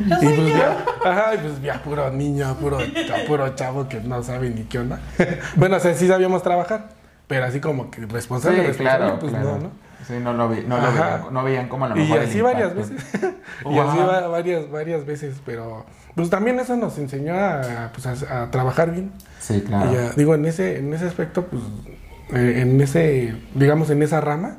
[0.00, 0.56] Yo y pues yo.
[0.56, 2.78] ya, ajá, y pues ya puro niño, puro,
[3.26, 4.98] puro chavo que no sabe ni qué onda.
[5.56, 6.88] bueno, o sea, sí sabíamos trabajar,
[7.26, 9.48] pero así como que responsable, Sí, responsable, claro, pues claro.
[9.52, 9.70] no, ¿no?
[10.06, 12.28] Sí, no, lo vi- no, lo veían, no veían como a lo Y mejor el
[12.28, 13.02] así varias veces.
[13.70, 15.84] y así va- varias, varias veces, pero
[16.14, 19.12] pues también eso nos enseñó a, pues, a, a trabajar bien.
[19.38, 19.92] Sí, claro.
[19.92, 21.62] Y ya, digo, en ese, en ese aspecto, pues,
[22.32, 24.56] eh, en ese, digamos, en esa rama,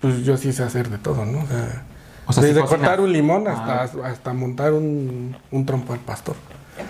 [0.00, 1.40] pues yo sí sé hacer de todo, ¿no?
[1.40, 1.82] O sea,
[2.30, 3.82] O sea, Desde cortar un limón Ah.
[3.82, 6.36] hasta, hasta montar un, un trompo al pastor.
[6.76, 6.84] ¡Qué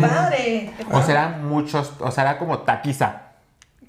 [0.00, 0.72] padre!
[0.76, 3.22] qué O serán muchos, o será como taquiza,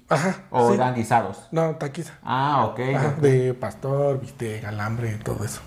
[0.10, 0.36] Ajá.
[0.50, 0.76] o sí.
[0.76, 1.48] eran guisados.
[1.52, 2.14] No, taquiza.
[2.24, 2.80] Ah, ok.
[2.96, 5.62] Ajá, de pastor, bistec, alambre, todo eso.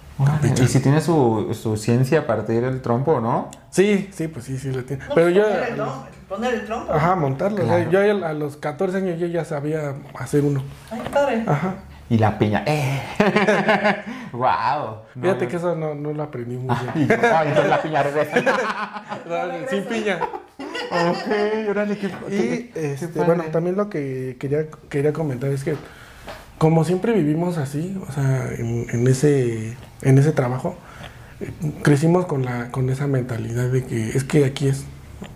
[0.61, 3.51] Y si tiene su, su ciencia a partir del trompo, ¿no?
[3.71, 5.05] Sí, sí, pues sí, sí lo tiene.
[5.09, 5.43] No, Pero pues yo...
[5.49, 6.07] Poner el trompo.
[6.29, 6.93] Poner el trompo.
[6.93, 7.65] Ajá, montarlo.
[7.65, 8.19] o sea, Claro.
[8.19, 10.63] yo a los 14 años yo ya sabía hacer uno.
[10.91, 11.45] Ay, qué padre.
[11.47, 11.75] Ajá.
[12.13, 12.63] Y la piña.
[12.67, 13.01] ¡Eh!
[14.33, 14.97] ¡Wow!
[15.19, 17.07] Fíjate que eso no, no lo aprendí muy bien.
[17.07, 19.03] Y yo, ay, entonces la piña regresa.
[19.27, 20.19] No, Sin piña.
[20.91, 25.75] ok, órale, qué, Y qué- este, bueno, también lo que quería, quería comentar es que
[26.59, 30.77] como siempre vivimos así, o sea, en, en ese, en ese trabajo,
[31.41, 31.51] eh,
[31.83, 34.85] crecimos con, la, con esa mentalidad de que es que aquí es,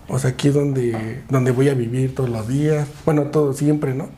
[0.09, 3.95] o sea, aquí es donde, donde voy a vivir todos los días, bueno, todo siempre,
[3.95, 4.09] ¿no?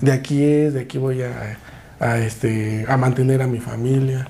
[0.00, 1.58] De aquí es, de aquí voy a,
[2.00, 4.28] a, este, a mantener a mi familia.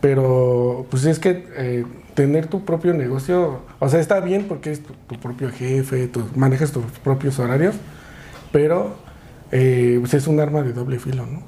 [0.00, 4.82] Pero, pues es que eh, tener tu propio negocio, o sea, está bien porque es
[4.82, 7.76] tu, tu propio jefe, tú manejas tus propios horarios,
[8.50, 8.96] pero
[9.52, 11.42] eh, pues es un arma de doble filo, ¿no?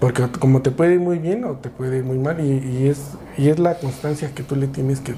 [0.00, 2.88] Porque como te puede ir muy bien o te puede ir muy mal, y, y
[2.88, 5.14] es, y es la constancia que tú le tienes que,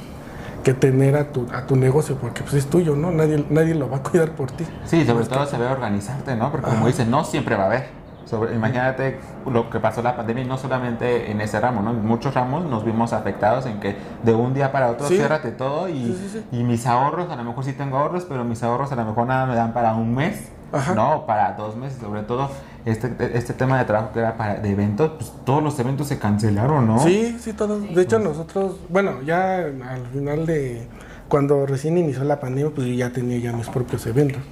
[0.62, 3.11] que tener a tu, a tu negocio, porque pues es tuyo, ¿no?
[3.11, 4.66] Nadie, nadie lo va a cuidar por ti.
[4.85, 6.50] Sí, sobre todo se ve organizarte, ¿no?
[6.50, 6.87] Porque como Ajá.
[6.88, 8.04] dicen, no siempre va a haber.
[8.26, 9.18] Sobre, imagínate
[9.50, 11.90] lo que pasó la pandemia y no solamente en ese ramo, ¿no?
[11.90, 15.16] En muchos ramos nos vimos afectados en que de un día para otro Sí.
[15.16, 16.58] ciérrate todo y, Sí, sí, sí.
[16.58, 19.26] y mis ahorros, a lo mejor sí tengo ahorros, pero mis ahorros a lo mejor
[19.26, 20.94] nada me dan para un mes, Ajá.
[20.94, 21.26] ¿no?
[21.26, 22.48] Para dos meses, sobre todo
[22.87, 26.18] este, este tema de trabajo que era para de eventos, pues todos los eventos se
[26.18, 26.98] cancelaron, ¿no?
[27.00, 27.94] Sí, sí, todos.
[27.94, 30.87] De hecho, nosotros, bueno, ya al final de
[31.28, 34.42] cuando recién inició la pandemia, pues yo ya tenía ya mis propios eventos.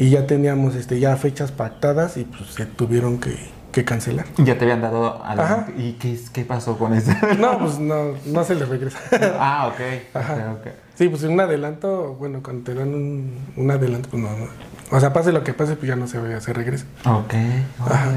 [0.00, 3.36] Y ya teníamos este ya fechas pactadas y pues se tuvieron que,
[3.70, 4.24] que cancelar.
[4.38, 5.32] Ya te habían dado Ajá.
[5.32, 5.74] adelante.
[5.76, 7.12] ¿Y qué, qué pasó con eso?
[7.38, 8.98] No, pues no, no se les regresa.
[9.38, 9.80] ah, ok.
[10.16, 10.52] Ajá.
[10.52, 10.72] ok, ok.
[10.94, 14.46] Sí, pues un adelanto, bueno, cuando te dan un, un adelanto, pues no, no.
[14.90, 16.86] O sea, pase lo que pase, pues ya no se, se regresa.
[17.04, 17.34] Ok.
[17.80, 18.12] Ajá.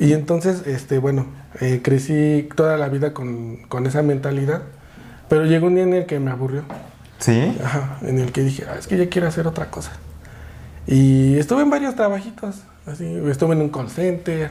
[0.00, 1.26] Y entonces, este, bueno,
[1.60, 4.62] eh, crecí toda la vida con, con esa mentalidad,
[5.28, 6.64] pero llegó un día en el que me aburrió.
[7.18, 7.56] ¿Sí?
[7.64, 9.92] Ajá, en el que dije, "Ah, es que ya quiero hacer otra cosa.
[10.88, 14.50] Y estuve en varios trabajitos, así, estuve en un call center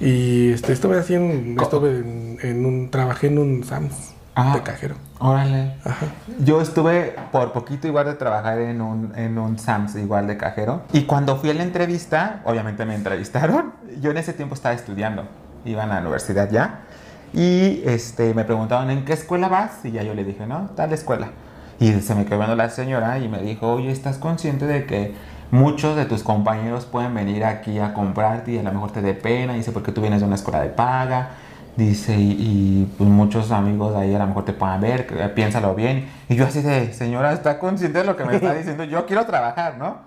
[0.00, 4.52] y este, estuve haciendo, Co- estuve en, en un, trabajé en un Sams Ah.
[4.54, 4.96] de cajero.
[5.18, 5.76] Órale.
[5.82, 6.08] Ajá.
[6.44, 10.82] Yo estuve por poquito igual de trabajar en un, en un Sams igual de cajero.
[10.92, 13.72] Y cuando fui a la entrevista, obviamente me entrevistaron.
[14.02, 15.24] Yo en ese tiempo estaba estudiando.
[15.64, 16.80] Iba a la universidad ya.
[17.32, 19.82] Y este, me preguntaban, ¿en qué escuela vas?
[19.84, 21.28] Y ya yo le dije, no, tal escuela.
[21.80, 25.14] Y se me quedó viendo la señora y me dijo, oye, ¿estás consciente de que
[25.50, 29.14] muchos de tus compañeros pueden venir aquí a comprarte y a lo mejor te dé
[29.14, 29.54] pena?
[29.54, 31.30] Dice, porque tú vienes de una escuela de paga.
[31.76, 35.14] Dice, y, y, pues muchos amigos de ahí a lo mejor te puedan ver, que-
[35.28, 36.08] piénsalo bien.
[36.28, 38.84] Y yo así de, señora, ¿está consciente de lo que me está diciendo?
[38.84, 39.98] Yo quiero trabajar, ¿no?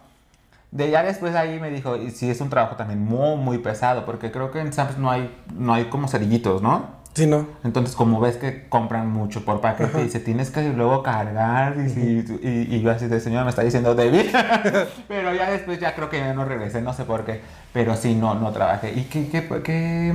[0.71, 4.05] De ya después ahí me dijo, y sí es un trabajo también muy, muy pesado,
[4.05, 6.98] porque creo que en Sams no hay, no hay como cerillitos, ¿no?
[7.15, 7.47] Sí, no.
[7.63, 11.75] Entonces, como ves que compran mucho por paquete, dice, tienes que luego cargar.
[11.77, 14.31] Y, y- y yo así de, señora, me está diciendo débil.
[15.07, 17.41] pero ya después, ya creo que ya no regresé, no sé por qué.
[17.73, 18.93] Pero sí, no, no trabajé.
[18.93, 20.11] ¿Y qué, qué, qué-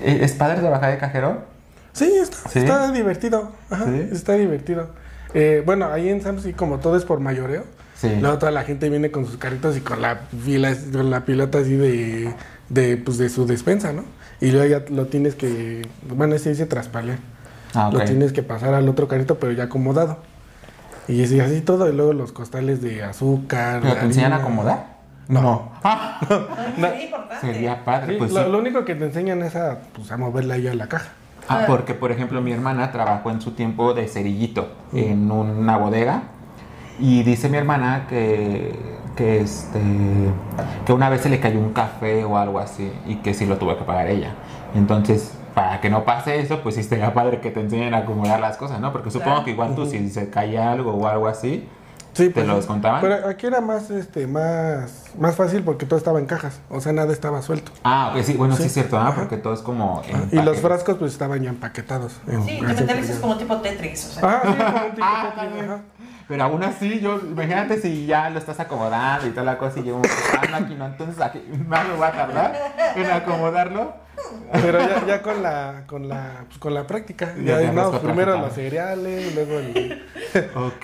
[0.00, 1.42] eh, es padre trabajar de cajero?
[1.92, 2.60] Sí, está, ¿Sí?
[2.60, 3.52] está divertido.
[3.68, 4.08] Ajá, ¿Sí?
[4.12, 4.90] está divertido.
[5.34, 7.64] Eh, bueno, ahí en Sams, sí, como todo es por mayoreo,
[7.96, 8.08] Sí.
[8.20, 11.58] luego toda la gente viene con sus carritos y con la pila, con la pilota
[11.58, 12.32] así de,
[12.68, 14.04] de, pues, de su despensa, ¿no?
[14.40, 17.18] Y luego ya lo tienes que, bueno, ese dice traspalear.
[17.74, 17.94] Ah, ok.
[17.94, 20.18] Lo tienes que pasar al otro carrito, pero ya acomodado.
[21.08, 23.80] Y así, así todo, y luego los costales de azúcar.
[23.82, 24.98] ¿Pero te enseñan a acomodar?
[25.28, 25.72] No.
[25.82, 26.20] Ah,
[26.82, 28.14] Ay, sería padre.
[28.14, 28.50] Sí, pues lo, sí.
[28.50, 31.10] lo único que te enseñan es a, pues, a moverla ahí a la caja.
[31.48, 36.24] Ah, porque por ejemplo mi hermana trabajó en su tiempo de cerillito en una bodega
[36.98, 38.74] y dice mi hermana que,
[39.18, 39.80] que, este,
[40.86, 43.56] que una vez se le cayó un café o algo así y que sí lo
[43.58, 44.30] tuvo que pagar ella.
[44.76, 48.38] Entonces, para que no pase eso, pues sí estaría padre que te enseñen a acomodar
[48.38, 48.92] las cosas, ¿no?
[48.92, 49.44] Porque supongo Claro.
[49.44, 51.68] que igual tú si se caía algo o algo así,
[52.14, 53.00] Sí, ¿Te lo descontaban?
[53.00, 56.92] Pero aquí era más, este, más, más fácil porque todo estaba en cajas, o sea,
[56.92, 57.70] nada estaba suelto.
[57.84, 58.66] Ah, sí, bueno, sí, Sí.
[58.68, 59.08] es cierto, ¿ah?
[59.08, 59.14] Ajá.
[59.20, 60.02] Porque todo es como...
[60.08, 62.16] en Y los frascos pues estaban ya empaquetados.
[62.26, 63.20] en- Sí, mentalizas ya.
[63.20, 64.06] como tipo Tetris.
[64.16, 65.64] O sea, Ajá, sí, como un tipo Ah, Tetris, también.
[65.66, 65.80] ajá.
[66.28, 69.84] Pero aún así, yo, imagínate si ya lo estás acomodando y toda la cosa y
[69.84, 70.02] yo,
[70.38, 72.54] ah, no, aquí no, entonces aquí más me va a tardar
[72.96, 73.94] en acomodarlo.
[74.52, 77.32] Pero ya, ya con la, con la, pues, con la práctica.
[77.42, 80.02] Ya no, primero los cereales, luego, el-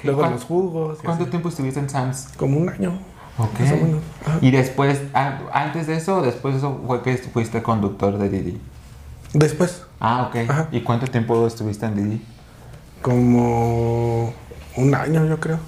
[0.04, 0.98] luego ¿Cuán- los jugos.
[1.04, 1.30] ¿Cuánto así.
[1.30, 2.28] tiempo estuviste en Sam's?
[2.38, 2.98] Como un año.
[3.36, 4.40] Ok.
[4.40, 5.02] Y después,
[5.52, 8.60] antes de eso o después de eso fue que fuiste conductor de Didi.
[9.32, 10.48] Después, Ah, ok.
[10.48, 10.68] Ajá.
[10.70, 12.22] ¿Y cuánto tiempo estuviste en Didi?
[13.02, 14.32] como
[14.76, 15.58] un año, yo creo.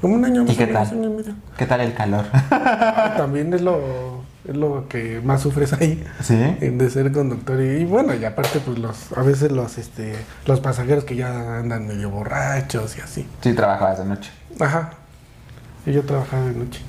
[0.00, 0.86] Como un año ¿Y qué tal?
[0.88, 1.10] año.
[1.56, 2.24] ¿Qué tal el calor?
[3.16, 6.04] También es lo, es lo que más sufres ahí.
[6.20, 6.34] ¿Sí?
[6.36, 10.58] De ser conductor y, y bueno, y aparte pues los a veces los este los
[10.60, 13.28] pasajeros que ya andan medio borrachos y así.
[13.42, 14.30] Sí, trabajabas de noche.
[14.58, 14.90] Ajá.
[15.86, 16.80] Y yo trabajaba de noche.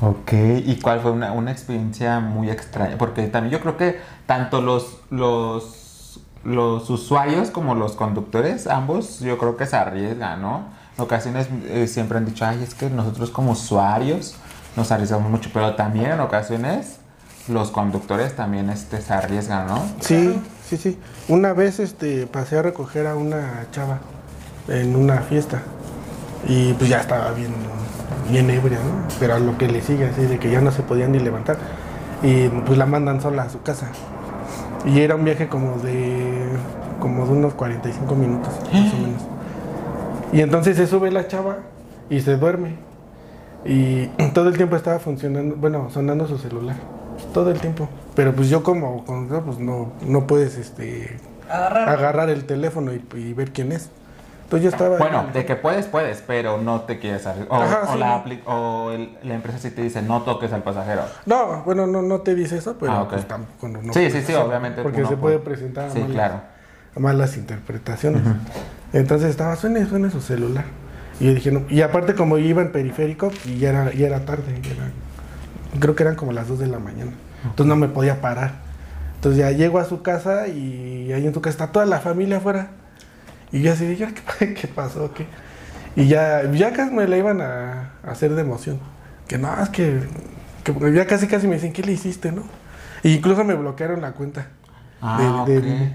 [0.00, 0.32] Ok,
[0.64, 2.98] ¿y cuál fue una, una experiencia muy extraña?
[2.98, 5.85] Porque también yo creo que tanto los, los,
[6.46, 10.64] los usuarios como los conductores, ambos, yo creo que se arriesgan, ¿no?
[10.96, 14.36] En ocasiones eh, siempre han dicho, ay, es que nosotros como usuarios
[14.76, 16.98] nos arriesgamos mucho, pero también en ocasiones
[17.48, 19.82] los conductores también este, se arriesgan, ¿no?
[20.00, 20.98] Sí, sí, sí.
[21.28, 23.98] Una vez este pasé a recoger a una chava
[24.68, 25.62] en una fiesta
[26.46, 27.52] y pues ya estaba bien
[28.30, 29.08] bien ebria, ¿no?
[29.18, 31.56] Pero a lo que le sigue así de que ya no se podía ni levantar
[32.22, 33.88] y pues la mandan sola a su casa.
[34.86, 36.48] Y era un viaje como de
[37.00, 39.22] como de unos 45 minutos, más o menos.
[40.32, 41.58] Y entonces se sube la chava
[42.08, 42.76] y se duerme.
[43.64, 46.76] Y todo el tiempo estaba funcionando, bueno, sonando su celular.
[47.34, 47.88] Todo el tiempo.
[48.14, 51.18] Pero pues yo como conductor, pues no, no puedes este,
[51.50, 51.88] Agarrar.
[51.88, 53.90] agarrar el teléfono y, y ver quién es.
[54.46, 54.96] Entonces yo estaba...
[54.96, 57.58] Bueno, de que puedes, puedes, pero no te quieres arriesgar.
[57.58, 58.52] O, Ajá, o sí, la, no.
[58.52, 61.02] o el- la empresa sí te dice, no toques al pasajero.
[61.26, 64.34] No, bueno, no, no te dice eso, pero Ah, pues tampoco no, Sí, sí, sí,
[64.34, 66.40] obviamente Porque se puede puede- presentar a malas, claro.
[66.94, 68.22] a malas interpretaciones.
[68.92, 70.64] Entonces estaba, suene, suene su celular.
[71.18, 71.62] Y yo dije, no.
[71.68, 74.60] Y aparte como iba en periférico, y ya era, ya era tarde.
[74.62, 74.90] ya era-
[75.80, 77.10] creo que eran como las 2 de la mañana.
[77.42, 78.52] Entonces no me podía parar.
[79.16, 82.36] Entonces ya llego a su casa y ahí en su casa está toda la familia
[82.36, 82.68] afuera.
[83.52, 85.12] Y yo así dije, ¿qué, qué pasó?
[85.14, 85.26] ¿Qué?
[85.94, 88.78] Y ya, ya casi me la iban a, a hacer de emoción.
[89.28, 90.00] Que no, es que,
[90.64, 92.42] que ya casi casi me dicen, ¿qué le hiciste, no?
[93.02, 94.48] E incluso me bloquearon la cuenta.
[95.00, 95.92] Ah, de-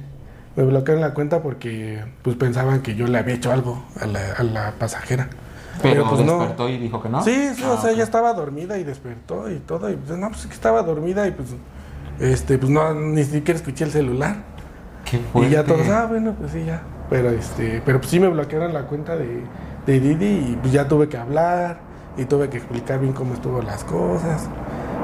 [0.56, 4.20] me bloquearon la cuenta porque pues pensaban que yo le había hecho algo a la,
[4.38, 5.30] a la pasajera.
[5.82, 6.40] Pero, pues, no.
[6.40, 7.24] despertó y dijo que no.
[7.24, 7.96] Sí, sí, o Ah, sea, ok.
[7.96, 9.90] ella estaba dormida y despertó y todo.
[9.90, 11.50] Y pues, no, pues que estaba dormida y pues,
[12.20, 14.36] este, pues no, ni siquiera escuché el celular.
[15.06, 15.64] Qué Y ya fuerte.
[15.64, 16.82] todos, ah, bueno, pues sí, ya.
[17.12, 19.44] Pero este, pero pues sí me bloquearon la cuenta de,
[19.86, 21.78] de Didi y pues ya tuve que hablar
[22.18, 24.48] y tuve que explicar bien cómo estuvo las cosas.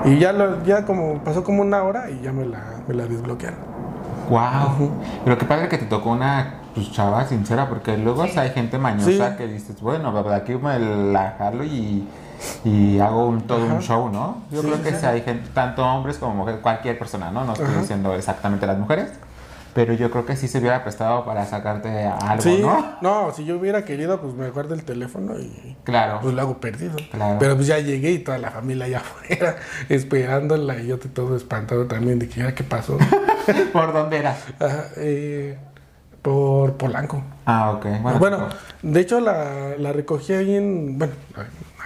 [0.06, 3.06] Y ya lo, ya como pasó como una hora y ya me la, me la
[3.06, 3.60] desbloquearon.
[4.30, 4.90] Wow.
[5.26, 8.52] Pero qué padre que te tocó una pues, chava sincera, porque luego o sea, hay
[8.52, 9.36] gente mañosa Sí.
[9.38, 12.08] que dices, bueno, pues, aquí me la jalo y,
[12.64, 14.44] y hago un, todo un show, ¿no?
[14.52, 14.98] Yo Sí, creo que sí.
[15.00, 17.44] sí hay gente, tanto hombres como mujeres, cualquier persona, ¿no?
[17.46, 17.82] No estoy Ajá.
[17.82, 19.12] diciendo exactamente las mujeres,
[19.78, 22.96] pero yo creo que sí se hubiera prestado para sacarte algo, Sí, ¿no?
[23.00, 26.18] no, si yo hubiera querido, pues me guardo el teléfono y Claro.
[26.20, 26.96] pues lo hago perdido.
[27.12, 27.38] Claro.
[27.40, 31.86] Pero pues ya llegué y toda la familia allá afuera esperándola y yo todo espantado
[31.86, 32.98] también de que ya qué pasó.
[33.72, 34.32] ¿Por dónde era?
[34.60, 35.60] Ajá, eh,
[36.24, 37.22] por Polanco.
[37.46, 37.86] Ah, ok.
[38.02, 38.48] Bueno, Bueno,
[38.82, 41.14] de hecho la, la recogí ahí en, bueno,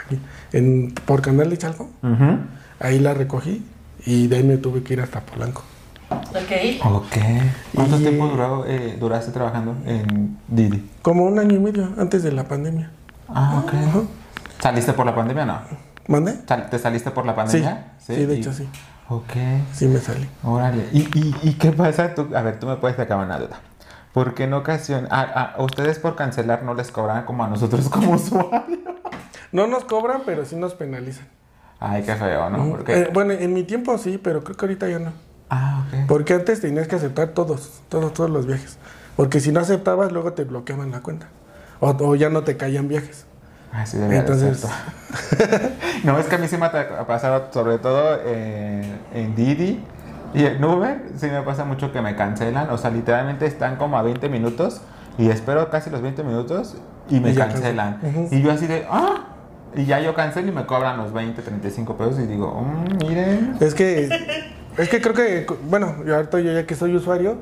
[0.06, 0.18] aquí,
[0.54, 1.90] en, por Canal de Chalco.
[2.04, 2.38] Ujú.
[2.80, 3.66] Ahí la recogí
[4.06, 5.64] y de ahí me tuve que ir hasta Polanco.
[6.12, 6.86] Ok.
[6.94, 7.18] Ok.
[7.76, 10.90] ¿Cuánto Y- tiempo duró, eh, duraste trabajando en Didi?
[11.02, 12.92] Como un año y medio antes de la pandemia.
[13.30, 14.06] Ah, ok.
[14.62, 15.60] ¿Saliste por la pandemia o no?
[16.08, 16.34] ¿Mande?
[16.70, 17.94] ¿Te saliste por la Sí, pandemia?
[18.00, 18.68] sí, de Y- hecho sí.
[19.10, 19.34] Ok.
[19.74, 20.28] Sí me salí.
[20.44, 20.88] Órale.
[20.92, 22.14] ¿Y, y, y qué pasa?
[22.16, 23.60] Tú, a ver, tú me puedes sacar una duda.
[24.14, 27.88] Porque en ocasión, a, a- a ustedes por cancelar no les cobran como a nosotros
[27.90, 28.80] como usuarios.
[29.52, 31.28] No nos cobran, pero sí nos penalizan.
[31.80, 32.70] Ay, qué feo, ¿no?
[32.70, 32.94] Porque...
[33.02, 35.12] Eh, bueno, en mi tiempo sí, pero creo que ahorita ya no.
[35.52, 36.08] Ah, ok.
[36.08, 38.78] Porque antes tenías que aceptar todos, todos, todos los viajes.
[39.18, 41.28] Porque si no aceptabas, luego te bloqueaban la cuenta.
[41.82, 43.26] O, o ya no te caían viajes.
[43.74, 44.66] Ay, sí, Entonces-
[46.04, 48.84] no, es que a mí sí me ha pasado, sobre todo eh,
[49.14, 49.84] en Didi
[50.34, 52.70] y en Uber, sí me pasa mucho que me cancelan.
[52.70, 54.82] O sea, literalmente están como a 20 minutos
[55.18, 56.76] y espero casi los 20 minutos
[57.10, 58.00] y me Y cancelan.
[58.32, 59.26] Y yo así de, ah,
[59.76, 63.58] y ya yo cancelo y me cobran los 20, 35 pesos y digo, "Mm, miren.
[63.60, 64.10] Es que,
[64.78, 67.38] es que creo que, bueno, yo ahorita yo ya que soy usuario,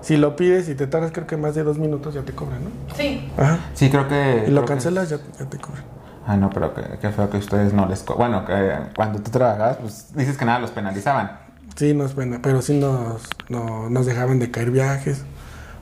[0.00, 2.64] si lo pides y te tardas creo que más de dos minutos ya te cobran,
[2.64, 2.70] ¿no?
[2.96, 3.28] Sí.
[3.38, 3.58] Ajá.
[3.74, 4.44] Sí, creo que...
[4.48, 5.84] Y lo que- cancelas, ya, ya te cobran.
[6.26, 8.02] Ah, no, pero qué, qué feo que ustedes no les...
[8.02, 8.54] co- Bueno, que
[8.96, 11.38] cuando tú trabajabas, pues dices que nada, los penalizaban.
[11.76, 15.22] Sí, nos pena, pero sí nos, no- nos dejaban de caer viajes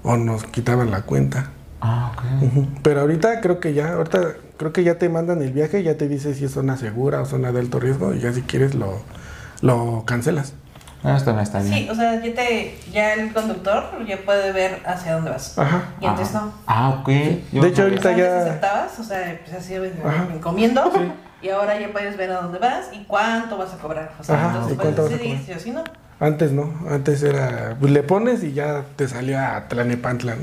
[0.02, 1.50] o nos quitaban la cuenta.
[1.80, 2.48] Ah, ok.
[2.82, 4.20] Pero ahorita creo que ya, ahorita
[4.56, 7.26] creo que ya te mandan el viaje, ya te dice si es zona segura o
[7.26, 8.98] zona de alto riesgo y ya si quieres lo,
[9.62, 10.54] lo cancelas.
[11.02, 11.74] Bueno, esto no está bien.
[11.74, 15.58] Sí, o sea, ya, te, ya el conductor ya puede ver hacia dónde vas.
[15.58, 15.82] Ajá.
[16.00, 16.52] Y antes no.
[16.66, 17.08] Ah, ok.
[17.52, 20.28] Yo- De hecho, ahorita ya- aceptabas, o sea, pues así Ajá.
[20.40, 20.90] comiendo.
[20.94, 21.00] Sí.
[21.42, 24.12] Y ahora ya puedes ver a dónde vas y cuánto vas a cobrar.
[24.20, 25.82] O sea, Ajá, entonces y puedes decidir si o si no.
[26.20, 30.42] Antes no, antes era, pues le pones y ya te salía a Tlanepantla, ¿no?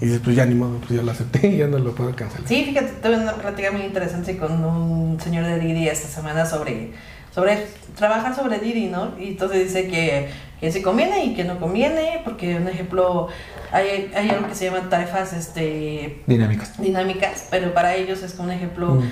[0.00, 2.14] Y dices, pues ya ni modo, pues ya lo acepté y ya no lo puedo
[2.14, 2.46] cancelar.
[2.46, 6.92] Sí, fíjate, tuve una plática muy interesante con un señor de Didi esta semana sobre,
[7.34, 7.66] sobre
[7.96, 9.12] trabajar sobre Didi, ¿no?
[9.18, 13.28] Y entonces dice que, que sí conviene y que no conviene, porque un ejemplo,
[13.72, 16.80] hay, hay algo que se llama tarifas este, Dinámicas.
[16.80, 19.10] dinámicas, pero para ellos es como un ejemplo, Mm.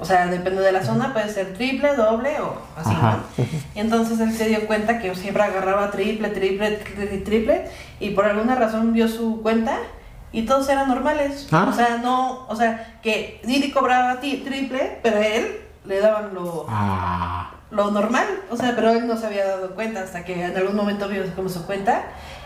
[0.00, 3.20] o sea, depende de la zona, puede ser triple, doble o así, Ajá.
[3.36, 3.44] ¿no?
[3.76, 7.64] Y entonces él se dio cuenta que siempre agarraba triple, triple, triple, triple,
[8.00, 9.78] y por alguna razón vio su cuenta
[10.32, 11.46] y todos eran normales.
[11.52, 11.68] Ah.
[11.70, 17.50] O sea, no, o sea, que Didi cobraba triple, pero él le daban lo, Ah.
[17.70, 20.76] lo normal, o sea, pero él no se había dado cuenta hasta que en algún
[20.76, 22.02] momento vio como su cuenta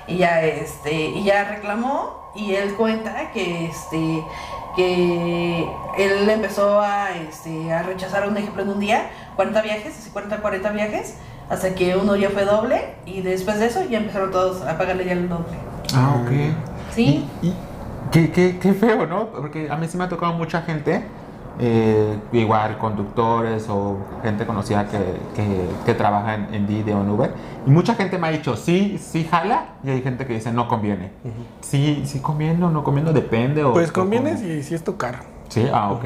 [0.07, 4.24] y ya este y ya reclamó y él cuenta que este
[4.76, 5.68] que
[5.99, 10.38] él empezó a este a rechazar un ejemplo en un día 40 viajes, así 40
[10.38, 11.16] 40 viajes
[11.51, 15.05] hasta que uno ya fue doble y después de eso ya empezaron todos a pagarle
[15.05, 15.57] ya el doble.
[15.95, 16.30] Ah, ok.
[16.95, 17.28] Sí.
[17.43, 17.55] Y, y
[18.11, 19.26] qué, qué, qué feo, ¿no?
[19.28, 21.05] Porque a mí sí me ha tocado mucha gente,
[21.64, 24.98] eh, igual conductores o gente conocida que,
[25.36, 27.32] que, que trabaja en, en Didi o en Uber.
[27.64, 30.66] Y mucha gente me ha dicho, sí, sí jala, y hay gente que dice, no
[30.66, 31.12] conviene.
[31.60, 33.62] Sí, sí conviene o no conviene, depende.
[33.62, 35.20] O, Pues conviene si, si es tu carro.
[35.50, 36.04] Sí, ah, ok.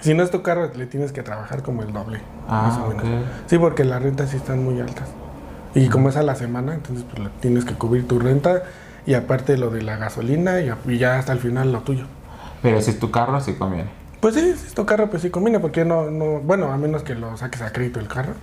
[0.00, 2.20] Si no es tu carro, le tienes que trabajar como el doble.
[2.46, 3.04] Ah, más o menos.
[3.04, 3.26] ok.
[3.46, 5.08] Sí, porque las rentas sí están muy altas.
[5.74, 8.64] Y como es a la semana, entonces pues tienes que cubrir tu renta
[9.06, 12.04] y aparte lo de la gasolina y, y ya hasta el final lo tuyo.
[12.60, 13.88] Pero si es tu carro, sí conviene.
[14.20, 17.02] Pues sí, si es tu carro, pues sí conviene, porque no, no, bueno, a menos
[17.02, 18.34] que lo saques a crédito el carro.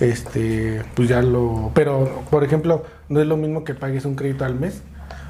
[0.00, 1.70] Este, pues ya lo.
[1.74, 4.82] Pero, por ejemplo, no es lo mismo que pagues un crédito al mes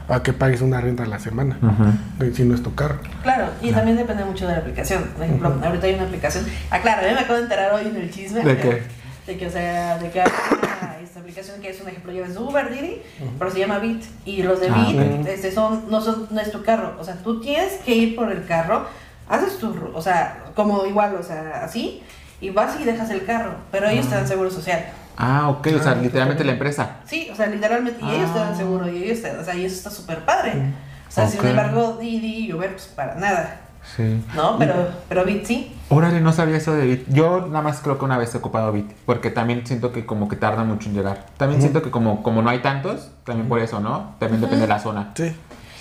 [0.09, 1.59] a que pagues una renta a la semana.
[1.61, 2.33] Ujú.
[2.35, 2.99] Si no es tu carro.
[3.23, 5.05] Claro, y también depende mucho de la aplicación.
[5.17, 6.45] Por ejemplo, ahorita hay una aplicación.
[6.71, 8.43] Ah, claro, yo me acabo de enterar hoy en el chisme.
[8.45, 8.83] ¿De qué?
[9.27, 12.23] De que, o sea, de que hay una, esta aplicación que es un ejemplo, ya
[12.23, 13.03] ves Uber, Didi,
[13.39, 14.03] pero se llama Bit.
[14.25, 16.95] Y los de Ah, Bit este, son, no, son, no es tu carro.
[16.99, 18.87] O sea, tú tienes que ir por el carro,
[19.29, 22.03] haces tu, o sea, como igual, o sea, así,
[22.41, 23.55] y vas y dejas el carro.
[23.71, 24.85] Pero ellos te dan seguro social.
[25.17, 26.97] Ah, ok, o sea, Ah, literalmente la empresa.
[27.05, 28.57] Sí, o sea, literalmente, y ellos te dan Ah.
[28.57, 30.53] seguro, y ellos te, o sea, y eso está súper padre.
[31.09, 31.47] O sea, sin Ok.
[31.47, 33.59] embargo, Didi y Uber, pues para nada.
[33.97, 34.25] Sí.
[34.35, 34.75] No, pero,
[35.09, 35.77] pero Bit sí.
[35.89, 37.09] Órale, no sabía eso de Bit.
[37.09, 40.29] Yo nada más creo que una vez he ocupado Bit, porque también siento que como
[40.29, 41.27] que tarda mucho en llegar.
[41.37, 44.15] También siento que como, como no hay tantos, también por eso, ¿no?
[44.21, 45.11] También depende de la zona.
[45.17, 45.35] Sí.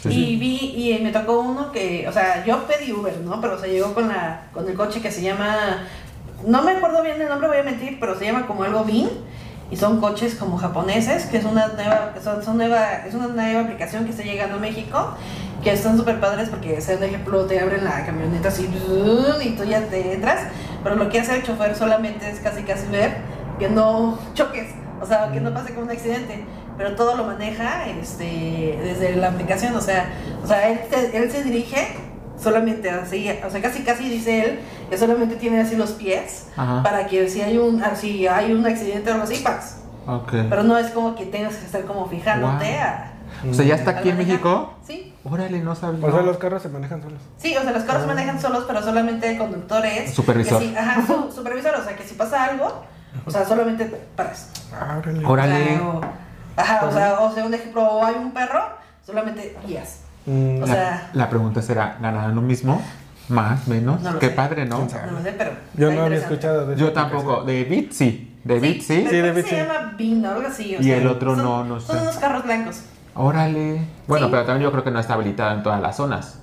[0.06, 3.40] Y vi, y me tocó uno que, o sea, yo pedí Uber, ¿no?
[3.40, 5.84] Pero se llegó con la, con el coche que se llama,
[6.46, 9.10] no me acuerdo bien el nombre, voy a mentir, pero se llama como algo Bean.
[9.70, 13.62] Y son coches como japoneses, que es una nueva, son, son nueva, es una nueva
[13.62, 15.16] aplicación que está llegando a México,
[15.64, 18.70] que están súper padres porque, o sea, de ejemplo, te abren la camioneta así,
[19.44, 20.42] y tú ya te entras,
[20.84, 23.16] pero lo que hace el chofer solamente es casi casi ver
[23.60, 26.44] que no choques, o sea, que no pase como un accidente,
[26.82, 30.10] pero todo lo maneja este, desde la aplicación, o sea,
[30.44, 31.96] o sea él, se- él se dirige
[32.42, 34.60] solamente así, o sea, casi casi dice él
[34.90, 36.82] que solamente tiene así los pies Ajá.
[36.82, 39.78] para que si hay un ah, si hay un accidente o algo así, pas.
[40.08, 40.32] Ok.
[40.50, 42.82] Pero no es como que tengas que estar como fijándote Wow.
[42.82, 43.12] a,
[43.52, 44.32] O sea, ya está aquí en manejar.
[44.42, 44.74] México.
[44.88, 45.14] Sí.
[45.24, 46.04] Órale, no sabía.
[46.08, 47.20] O sea, los carros se manejan solos.
[47.38, 50.12] Sí, o sea, los carros manejan solos, pero solamente el conductor es...
[50.16, 50.60] Supervisor.
[50.60, 52.84] que si- ajá, su- supervisor, o sea, que si pasa algo,
[53.24, 54.50] o sea, solamente paras.
[54.74, 55.24] Ah, órale.
[55.26, 55.62] Órale.
[55.64, 56.02] O sea, o-
[56.56, 58.62] ajá, o sea, o sea, un ejemplo, o hay un perro,
[59.06, 60.02] solamente guías.
[60.26, 62.82] Mm, O la, sea- la pregunta será, ¿ganarán lo mismo?
[63.30, 63.68] ¿Más?
[63.68, 64.02] ¿Menos?
[64.02, 64.34] No Qué sé.
[64.34, 64.80] padre, ¿no?
[64.80, 65.52] No lo sé, pero...
[65.76, 67.44] Yo no había escuchado de Yo tampoco.
[67.44, 68.38] De Bit, sí.
[68.44, 69.04] De Bit, sí.
[69.04, 69.50] de Bit, que sí.
[69.50, 70.76] se llama Bean o algo así.
[70.76, 71.88] o Y sea, el otro son- no, no sé.
[71.88, 72.82] Son unos carros blancos.
[73.16, 73.82] Órale.
[74.08, 74.32] Bueno, Sí.
[74.32, 76.40] pero también yo creo que no está habilitado en todas las zonas.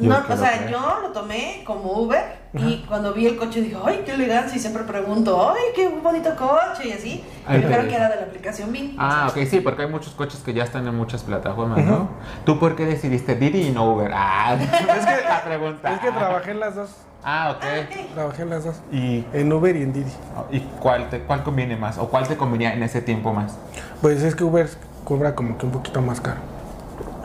[0.00, 2.22] Yo No, o sea, que- yo lo tomé como Uber
[2.56, 6.30] y cuando vi el coche dije, ay, qué elegancia y siempre pregunto, ay, qué bonito
[6.36, 7.24] coche y así.
[7.46, 8.92] Ay, Pero pero- que era de la aplicación Bean.
[8.96, 12.08] Ah, ok, sí, porque hay muchos coches que ya están en muchas plataformas, ¿no?
[12.44, 14.10] ¿Tú por qué decidiste Didi y no Uber?
[14.14, 15.92] Ah, es que la pregunta.
[15.94, 16.90] Es que trabajé en las dos.
[17.24, 17.64] Ah, ok.
[17.88, 18.14] ok.
[18.14, 18.76] Trabajé en las dos.
[18.92, 20.12] ¿Y, En Uber y en Didi.
[20.52, 21.98] y cuál, te, cuál conviene más?
[21.98, 23.56] ¿O cuál te convenía en ese tiempo más?
[24.02, 24.68] Pues es que Uber
[25.04, 26.38] cobra como que un poquito más caro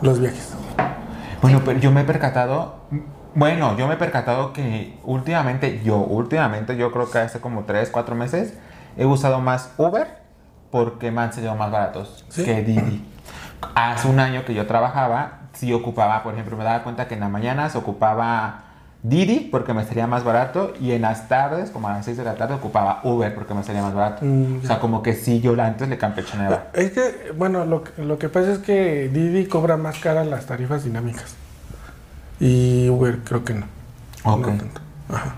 [0.02, 0.54] los viajes.
[1.42, 2.76] Bueno, pero yo me he percatado,
[3.34, 7.90] bueno, yo me he percatado que últimamente, yo, últimamente, yo creo que hace como 3,
[7.90, 8.54] 4 meses,
[8.96, 10.06] he usado más Uber
[10.70, 12.44] porque me han salido más baratos ¿Sí?
[12.44, 13.04] que Didi.
[13.74, 17.20] Hace un año que yo trabajaba, sí ocupaba, por ejemplo, me daba cuenta que en
[17.20, 18.64] la mañana se ocupaba
[19.02, 22.24] Didi porque me salía más barato y en las tardes, como a las 6 de
[22.24, 24.24] la tarde, ocupaba Uber porque me salía más barato.
[24.24, 26.64] Mm, o sea, como que sí, yo antes le campechaneaba.
[26.74, 30.46] Es que, bueno, lo, que- lo que pasa es que Didi cobra más caras las
[30.46, 31.34] tarifas dinámicas.
[32.40, 33.66] Y Uber creo que no.
[34.24, 34.40] Ok.
[34.46, 34.80] No tanto.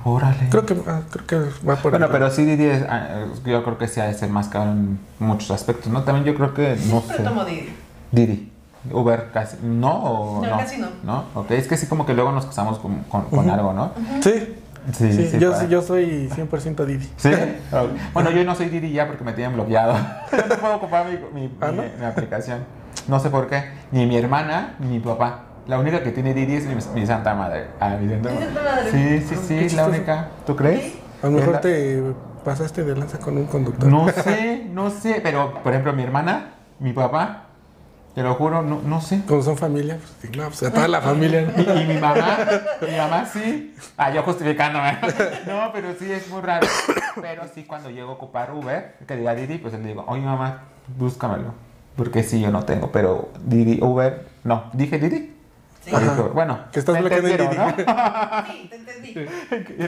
[0.05, 0.49] Órale.
[0.51, 1.37] Creo que, ah, creo que
[1.67, 2.13] va por Bueno, ahí.
[2.13, 4.99] pero sí Didi es, ah, yo creo que sí ha de ser más caro en
[5.19, 6.03] muchos aspectos, ¿no?
[6.03, 7.23] También yo creo que, no Siempre sé.
[7.23, 7.75] tomo Didi.
[8.11, 8.53] Didi.
[8.91, 9.93] Uber casi, ¿no?
[9.95, 10.89] O No, casi no.
[11.05, 11.25] ¿No?
[11.35, 13.93] Ok, es que sí como que luego nos casamos con, con, con algo, ¿no?
[14.23, 14.57] Sí,
[14.93, 17.09] Sí, sí, sí, yo, para- sí, yo soy 100% Didi.
[17.17, 17.31] ¿Sí?
[18.13, 19.95] Bueno, yo no soy Didi ya porque me tienen bloqueado.
[20.49, 21.83] no puedo ocupar mi, mi- ¿Ah, mi- no?
[22.01, 22.59] mi aplicación.
[23.07, 23.63] No sé por qué.
[23.93, 25.45] Ni mi hermana, ni mi papá.
[25.67, 27.67] La única que tiene Didi es mi, mi santa madre.
[27.81, 28.91] Ah, mi santa madre.
[28.91, 30.29] Sí, sí, qué sí, la única.
[30.47, 30.95] ¿Tú crees?
[31.23, 32.03] A lo mejor la- te
[32.45, 33.89] pasaste de lanza con un conductor.
[33.89, 35.21] No sé, no sé.
[35.23, 37.45] Pero, por ejemplo, mi hermana, mi papá,
[38.17, 39.23] te lo juro, no, no sé.
[39.27, 41.53] Como son familia, pues, sí, no, pues a toda la familia.
[41.57, 42.39] Y, y mi mamá,
[42.81, 43.75] mi mamá sí.
[43.97, 44.99] Ah, yo justificándome.
[45.47, 46.67] No, pero sí es muy raro.
[47.21, 50.63] Pero sí, cuando llego a ocupar Uber, que diga Didi, pues le digo, oye mamá,
[50.99, 51.55] búscamelo.
[51.97, 54.65] Porque sí, yo no tengo, pero Didi, Uber, no.
[54.73, 55.32] ¿Dije Didi?
[55.85, 55.91] Sí.
[56.33, 57.59] Bueno, Que estás en entendieron, Didi.
[57.59, 57.75] ¿no?
[58.47, 59.15] Sí, te entendí.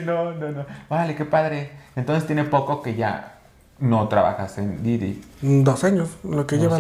[0.05, 0.67] No, no, no.
[0.89, 1.71] Vale, qué padre.
[1.95, 3.39] Entonces tiene poco que ya
[3.79, 5.23] no trabajas en Didi.
[5.41, 6.79] Dos años, lo que Dos lleva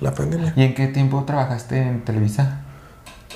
[0.00, 0.52] la, pandemia.
[0.56, 2.60] ¿Y en qué tiempo trabajaste en Televisa?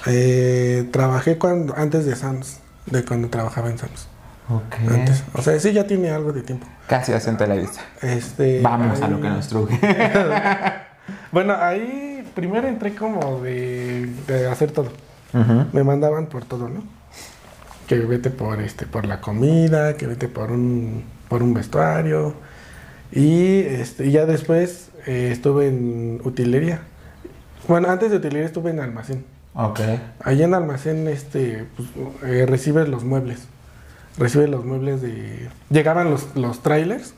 [0.07, 4.09] Eh, trabajé cuando, antes de Sams, de cuando trabajaba en Sams.
[4.49, 4.91] Ok.
[4.91, 5.23] Antes.
[5.35, 6.66] O sea, sí, ya tiene algo de tiempo.
[6.87, 7.83] Casi en Televisa.
[8.03, 9.79] Este, Vamos a lo que nos truje.
[11.33, 14.91] Bueno, ahí primero entré como de, de hacer todo.
[15.33, 16.83] Me mandaban por todo, ¿no?
[17.87, 22.35] Que vete por este, por la comida, que vete por un, por un vestuario.
[23.12, 26.83] Y este, y ya después eh, estuve en utilería.
[27.66, 29.24] Bueno, antes de utilería estuve en almacén.
[29.55, 29.81] Ok.
[30.22, 31.89] Allí en almacén este, pues,
[32.24, 33.47] eh, recibes los muebles.
[34.18, 35.49] Recibes los muebles de...
[35.70, 37.14] Llegaban los, los trailers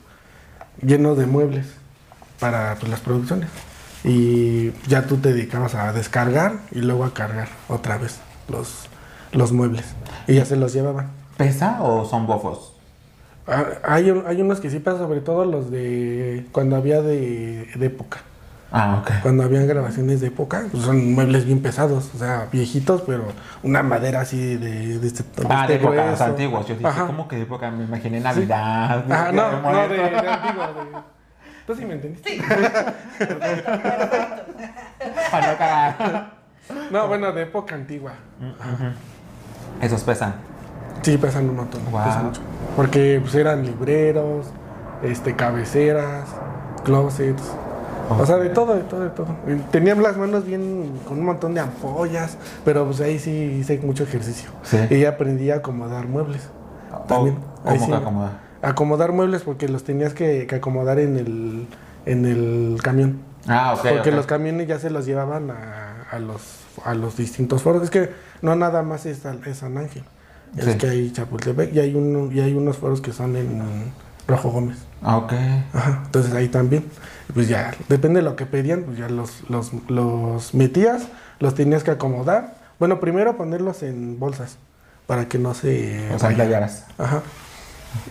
[0.81, 1.67] llenos de muebles
[2.39, 3.49] para pues, las producciones.
[4.03, 8.87] Y ya tú te dedicabas a descargar y luego a cargar otra vez los,
[9.31, 9.85] los muebles.
[10.27, 11.07] Y ya se los llevaban.
[11.37, 12.73] ¿Pesa o son bofos?
[13.47, 17.85] Ah, Hay, hay unos que sí pasan, sobre todo los de cuando había de, de
[17.85, 18.19] época.
[18.75, 19.11] Ah, ok.
[19.21, 23.25] Cuando habían grabaciones de época, pues son muebles bien pesados, o sea, viejitos, pero
[23.61, 26.23] una madera así de, de este, Ah, de este épocas grueso.
[26.23, 26.65] antiguas.
[26.67, 27.05] Yo dije, Ajá.
[27.05, 27.69] ¿cómo que de época?
[27.69, 29.05] Me imaginé Navidad.
[29.11, 31.03] Ajá, Día no, de no, de, de antiguo.
[31.65, 32.29] Tú sí me entendiste.
[32.29, 32.41] Sí.
[35.31, 36.33] Para no cagar.
[36.91, 38.13] No, bueno, de época antigua.
[39.81, 40.35] Esos pesan.
[41.01, 41.81] Sí, pesan un montón.
[41.89, 42.05] Guau.
[42.05, 42.41] pesan mucho.
[42.75, 44.47] Porque pues, eran libreros,
[45.01, 46.29] este, cabeceras,
[46.83, 47.43] closets.
[48.09, 49.27] O sea, de todo, de todo, de todo.
[49.47, 53.79] Y Tenía las manos bien con un montón de ampollas, pero pues ahí sí hice
[53.79, 54.51] mucho ejercicio.
[54.63, 54.77] Sí.
[54.89, 56.49] Y aprendí a acomodar muebles.
[57.07, 57.37] También.
[57.63, 57.91] ¿Cómo sí.
[57.91, 58.42] que?
[58.63, 61.67] Acomodar muebles porque los tenías que, que acomodar en el,
[62.05, 63.19] en el camión.
[63.47, 63.87] Ah, ok.
[63.89, 66.41] porque los camiones ya se los llevaban a, a los,
[66.85, 67.83] a los distintos foros.
[67.83, 68.09] Es que
[68.41, 70.03] no nada más es, San- es San Ángel.
[70.57, 70.73] Es Sí.
[70.77, 73.61] que hay Chapultepec y hay, uno, y hay unos foros que son en
[74.27, 74.77] Rojo Gómez.
[75.01, 75.33] Ah, ok.
[75.73, 76.85] Ajá, entonces ahí también.
[77.33, 81.07] Pues ya, depende de lo que pedían, pues ya los, los, los metías,
[81.39, 82.55] los tenías que acomodar.
[82.79, 84.57] Bueno, primero ponerlos en bolsas
[85.07, 86.29] para que no se O sea.
[86.97, 87.23] Ajá.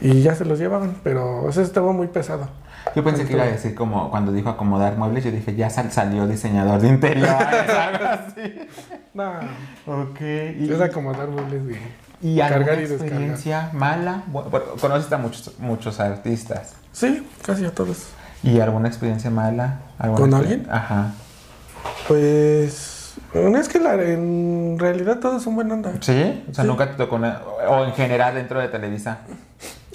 [0.00, 2.48] Y ya se los llevaban, pero eso estaba muy pesado.
[2.96, 5.92] Yo pensé que iba a decir como cuando dijo acomodar muebles, yo dije, ya sal-
[5.92, 7.30] salió diseñador de interiores,
[7.78, 8.58] algo así.
[9.14, 9.32] No,
[9.86, 10.20] Ok.
[10.58, 11.78] Y, es acomodar muebles de
[12.22, 13.06] ¿y alguna cargar y descargar.
[13.08, 14.22] experiencia mala?
[14.26, 16.74] Bueno, conoces a muchos, muchos artistas.
[16.92, 18.08] Sí, casi a todos.
[18.42, 19.78] ¿Y alguna experiencia mala?
[19.98, 20.66] ¿Alguna ¿Con alguien?
[20.70, 21.12] Ajá.
[22.08, 23.01] Pues,
[23.34, 25.92] no es que la, en realidad todos son buena onda.
[26.00, 26.44] ¿Sí?
[26.50, 26.68] O sea, Sí.
[26.68, 27.40] nunca te tocó una...
[27.68, 29.18] O en general dentro de Televisa.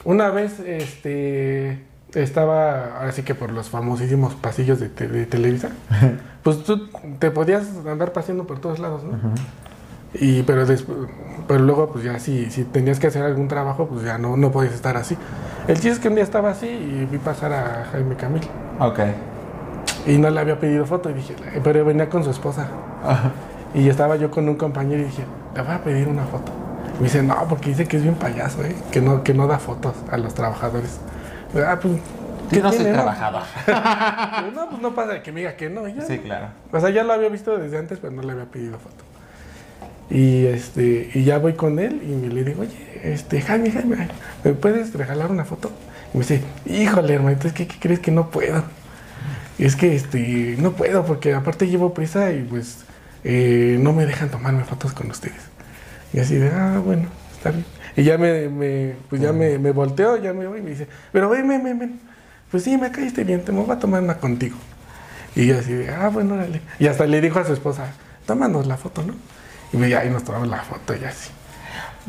[0.04, 1.84] Una vez, este,
[2.14, 5.70] estaba, así que por los famosísimos pasillos de, te- de Televisa,
[6.44, 6.88] pues tú
[7.20, 9.18] te podías andar paseando por todos lados, ¿no?
[10.14, 10.98] Y, pero después,
[11.48, 14.52] pero luego, pues ya si, si tenías que hacer algún trabajo, pues ya no, no
[14.52, 15.18] podías estar así.
[15.68, 18.42] El chiste es que un día estaba así y vi pasar a Jaime Camil.
[18.80, 19.00] Ok.
[20.08, 22.68] Y no le había pedido foto y dije, pero venía con su esposa.
[23.74, 25.24] Y estaba yo con un compañero y dije,
[25.56, 26.52] le voy a pedir una foto.
[27.00, 28.76] Me dice, no, porque dice que es bien payaso, ¿eh?
[28.92, 31.00] que, no, que no da fotos a los trabajadores.
[31.56, 31.94] Ah, pues,
[32.52, 33.44] Yo no soy tiene, trabajador.
[33.68, 35.88] Digo, No, pues no pasa que me diga que no.
[35.88, 36.02] ya.
[36.02, 36.48] Sí, claro.
[36.72, 39.04] O sea, ya lo había visto desde antes, pero no le había pedido foto.
[40.10, 44.08] Y este, y ya voy con él y me le digo, oye, este, Jaime, Jaime,
[44.44, 45.70] ¿me puedes regalar una foto?
[46.14, 48.64] Y me dice, híjole, hermanito, es que ¿qué crees que no puedo?
[49.60, 52.80] Es que este, no puedo, porque aparte llevo prisa y pues
[53.24, 55.42] eh, no me dejan tomarme fotos con ustedes.
[56.14, 57.66] Y así de, ah, bueno, está bien.
[57.96, 60.88] Y ya me, me pues ya me, me volteo, ya me voy y me dice,
[61.12, 62.00] pero ven, ven, ven, ven.
[62.52, 64.56] Pues sí, me caíste bien, te me voy a tomar una contigo.
[65.36, 66.62] Y yo así de, ah, bueno, órale.
[66.80, 67.88] Y hasta le dijo a su esposa,
[68.26, 69.16] tómanos la foto, ¿no?
[69.74, 71.32] Y me- ahí nos tomamos la foto y así.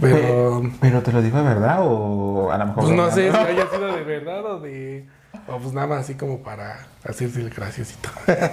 [0.00, 2.84] Pero, Pe- ¿Pero te lo dijo de verdad o a lo mejor...
[2.84, 5.06] pues no sé si haya sido de verdad o de.
[5.46, 8.08] O pues nada más así como para hacerse el graciosito.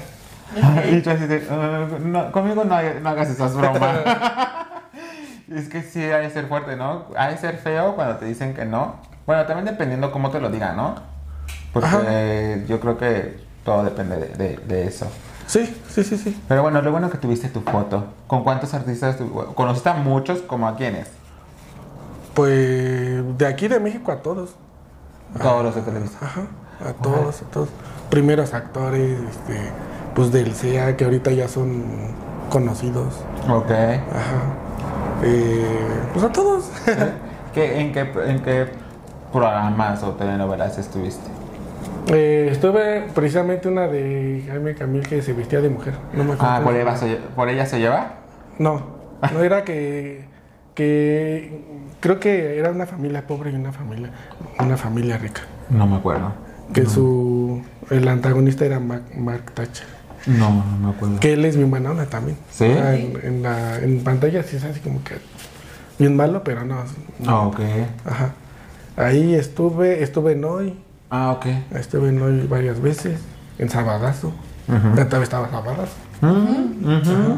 [0.92, 3.98] Y tú así de, "Ah, no, conmigo no, hay- no hagas esas bromas.
[5.52, 7.06] es que sí, ha de ser fuerte, ¿no?
[7.18, 8.96] Ha de ser feo cuando te dicen que no.
[9.26, 10.96] Bueno, también dependiendo cómo te lo digan, ¿no?
[11.74, 15.08] Porque yo creo que todo depende de, de- de eso.
[15.48, 16.40] Sí, sí, sí, sí.
[16.48, 18.06] Pero bueno, lo bueno que tuviste tu foto.
[18.28, 19.18] ¿Con cuántos artistas?
[19.18, 20.40] tu- ¿Conociste a muchos?
[20.42, 21.08] ¿Como a quiénes?
[22.34, 24.52] Pues de aquí de México a todos.
[25.42, 26.18] Todos los de Televisa.
[26.22, 26.42] Ajá,
[26.84, 27.70] a todos, a todos.
[28.10, 29.60] Primeros actores, este,
[30.14, 31.84] pues del CEA, que ahorita ya son
[32.50, 33.16] conocidos.
[33.50, 33.72] Ok.
[33.72, 34.66] Ajá.
[35.24, 35.80] Eh,
[36.14, 36.70] pues a todos.
[37.54, 38.68] ¿Qué, en, qué, ¿En qué
[39.32, 41.30] programas o telenovelas estuviste?
[42.08, 45.96] Eh, estuve precisamente una de Jaime Camil que se vestía de mujer.
[46.14, 46.54] No me acuerdo.
[46.54, 48.14] Ah, ¿por ella, se, ¿por ella se lleva?
[48.60, 48.82] No,
[49.34, 50.26] no era que,
[50.76, 51.64] que
[52.00, 54.12] creo que era una familia pobre y una familia,
[54.60, 55.42] una familia rica.
[55.70, 56.32] No me acuerdo.
[56.74, 59.86] Que su el antagonista era Mark, Mark Thatcher.
[60.28, 61.20] No, no me acuerdo.
[61.20, 62.38] Que él es bien buena onda también.
[62.49, 62.66] ¿Sí?
[62.66, 65.16] En, en la, en pantalla sí es así como que
[65.99, 66.78] bien malo, pero no.
[67.20, 67.30] no.
[67.30, 67.59] Ah, ok.
[68.05, 68.34] Ajá.
[68.97, 71.45] Ahí estuve, estuve en hoy, Ah, ok.
[71.76, 73.20] estuve en hoy varias veces,
[73.59, 74.34] en Sabadazo.
[74.68, 75.93] Ya también estaba Sabadazo.
[76.22, 77.38] Mm, ujú.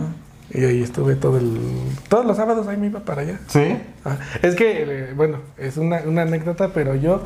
[0.53, 1.59] Y ahí estuve todo el,
[2.07, 3.39] todos los sábados, ahí me iba para allá.
[3.47, 3.77] ¿Sí?
[4.05, 7.23] Ah, es que, eh, bueno, es una, una anécdota, pero yo,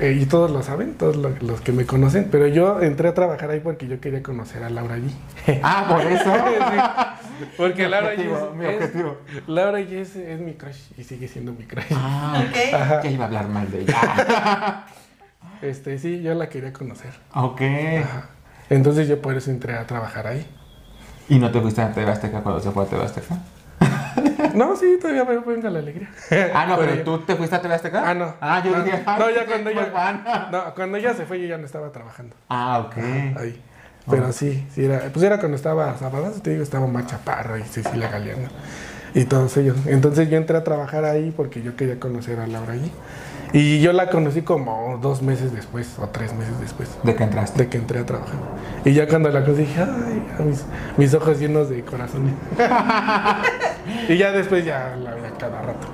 [0.00, 3.14] eh, y todos lo saben, todos lo- los que me conocen, pero yo entré a
[3.14, 5.10] trabajar ahí porque yo quería conocer a Laura G.
[5.62, 6.32] Ah, por eso.
[7.40, 8.92] Sí, porque Mi Laura G es, mi es-.
[9.48, 11.84] Laura G es, es mi crush y sigue siendo mi crush.
[11.92, 12.56] Ah, Ok.
[12.74, 13.02] Ajá.
[13.02, 14.84] ya iba a hablar mal de ella.
[15.62, 17.10] Este, sí, yo la quería conocer.
[17.34, 17.60] ok.
[18.04, 18.28] Ajá.
[18.68, 20.46] Entonces yo por eso entré a trabajar ahí.
[21.28, 23.38] ¿Y no te fuiste a TV Azteca cuando se fue a TV Azteca?
[24.54, 26.10] No, sí, todavía me venga la alegría.
[26.54, 28.10] Ah, no, pero tú te fuiste a TV Azteca.
[28.10, 28.34] Ah, no.
[28.40, 31.58] Ah, yo no, dije, no, ya cuando ella, no, cuando ella se fue yo ya
[31.58, 32.36] no estaba trabajando.
[32.48, 32.96] Ah, ok.
[32.96, 33.62] ahí.
[34.08, 37.62] Pero sí, sí era, pues era cuando estaba Sabadas, te digo, estaba Omar Chaparro y
[37.62, 38.48] Cecilia Galeano
[39.14, 39.76] y todos ellos.
[39.86, 42.90] Entonces yo entré a trabajar ahí porque yo quería conocer a Laura allí.
[43.52, 47.64] Y yo la conocí como dos meses después o tres meses después ¿De qué entraste?
[47.64, 48.36] de que entré a trabajar.
[48.84, 50.64] Y ya cuando la conocí dije, ay, a mis,
[50.96, 52.34] mis ojos llenos de corazones.
[54.08, 55.86] y ya después ya la veía cada rato.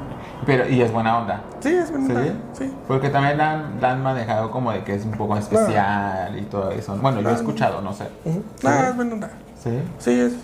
[0.44, 1.42] Pero, y es buena onda.
[1.61, 2.34] Sí, es verdad.
[2.52, 2.64] ¿Sí?
[2.64, 2.74] Sí.
[2.86, 6.42] Porque también la han, la han manejado como de que es un poco especial y
[6.42, 6.96] todo eso.
[6.96, 8.04] Bueno, yo he escuchado, no sé.
[8.24, 8.42] Ujú.
[8.62, 9.30] No, es buena onda.
[9.62, 9.70] ¿Sí?
[9.98, 10.34] Sí, es.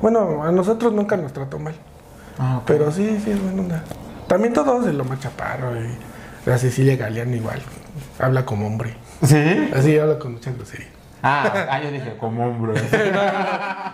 [0.00, 1.74] Bueno, a nosotros nunca nos trató mal.
[2.38, 2.60] Ah.
[2.66, 3.84] Pero sí, sí, es buena onda.
[4.26, 5.88] También todos, el Omar Chaparro y
[6.46, 7.60] la Cecilia Galeano igual.
[8.18, 8.94] Habla como hombre.
[9.22, 9.70] ¿Sí?
[9.74, 10.88] Así habla con mucha grosería.
[11.22, 12.80] Ah, ah, yo dije, como hombre.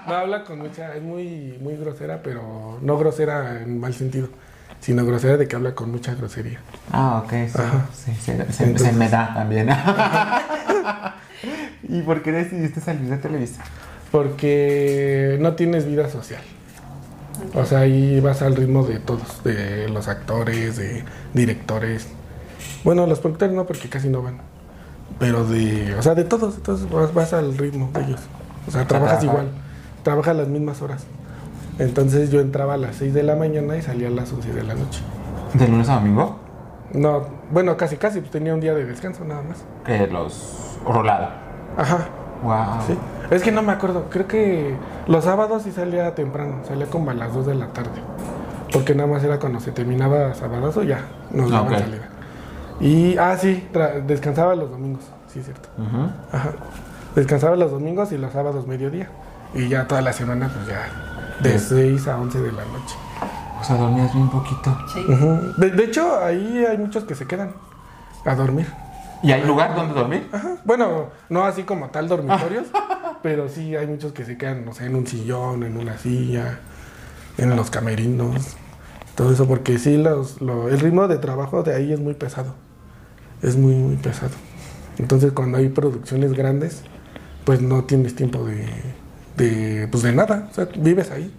[0.09, 4.31] No habla con mucha, es muy, muy grosera, pero no grosera en mal sentido,
[4.81, 6.61] sino grosera de que habla con mucha grosería.
[6.91, 7.59] Ah, ok, sí.
[7.93, 8.13] Sí,
[8.51, 9.69] sí, se, me da también.
[11.83, 13.63] ¿Y por qué decidiste salir de Televisa?
[14.11, 16.41] Porque no tienes vida social.
[17.55, 22.09] O sea, ahí vas al ritmo de todos, de los actores, de directores.
[22.85, 24.39] Bueno, los productores no, porque casi no van.
[25.19, 28.21] Pero de, o sea, de todos, entonces vas, vas al ritmo de ellos.
[28.67, 29.49] O sea, trabajas igual,
[30.03, 31.05] trabajas las mismas horas.
[31.79, 34.63] Entonces yo entraba a las 6 de la mañana y salía a las 11 de
[34.65, 35.01] la noche.
[35.55, 36.39] ¿De lunes a domingo?
[36.93, 39.59] No, bueno, casi, casi, pues tenía un día de descanso nada más.
[39.85, 41.29] Que los rolado.
[41.77, 42.09] Ajá,
[42.43, 42.83] Wow.
[42.87, 42.97] sí.
[43.31, 44.75] Es que no me acuerdo, creo que
[45.07, 47.91] los sábados sí salía temprano, salía como a las 2 de la tarde.
[48.73, 51.01] Porque nada más era cuando se terminaba sabadazo, ya,
[51.31, 51.79] nos daban Ok.
[51.81, 52.08] salida.
[52.81, 55.03] Y, ah, sí, tra- descansaba los domingos,
[55.33, 55.69] sí, es cierto.
[55.79, 56.11] Ujú.
[56.33, 56.53] Ajá.
[57.15, 59.11] Descansaba los domingos y los sábados mediodía.
[59.55, 61.67] Y ya toda la semana, pues ya, de Sí.
[61.71, 62.95] 6 a 11 de la noche.
[63.61, 64.77] O sea, dormías bien poquito.
[64.93, 65.05] Sí.
[65.57, 67.55] De, de hecho, ahí hay muchos que se quedan
[68.25, 68.67] a dormir.
[69.23, 70.29] ¿Y hay lugar donde dormir?
[70.33, 70.57] Ajá.
[70.65, 72.67] Bueno, no así como tal dormitorios,
[73.23, 76.61] pero sí hay muchos que se quedan, no sé, en un sillón, en una silla,
[77.37, 78.57] en los camerinos,
[79.17, 82.55] todo eso, porque sí, los, lo- el ritmo de trabajo de ahí es muy pesado,
[83.43, 84.33] es muy, muy pesado.
[84.99, 86.83] Entonces cuando hay producciones grandes,
[87.45, 88.67] pues no tienes tiempo de,
[89.37, 91.33] de, pues de nada, o sea, vives ahí,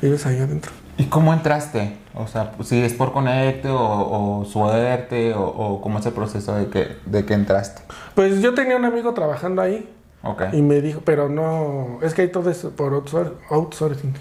[0.00, 0.72] vives ahí adentro.
[0.96, 1.96] ¿Y cómo entraste?
[2.14, 6.54] O sea, si es por conecte o, o suerte o, o cómo es el proceso
[6.54, 7.82] de que, de que entraste.
[8.14, 9.88] Pues yo tenía un amigo trabajando ahí,
[10.26, 10.42] Ok.
[10.54, 14.14] Y me dijo, pero no, es que hay todo eso por outsour- outsourcing.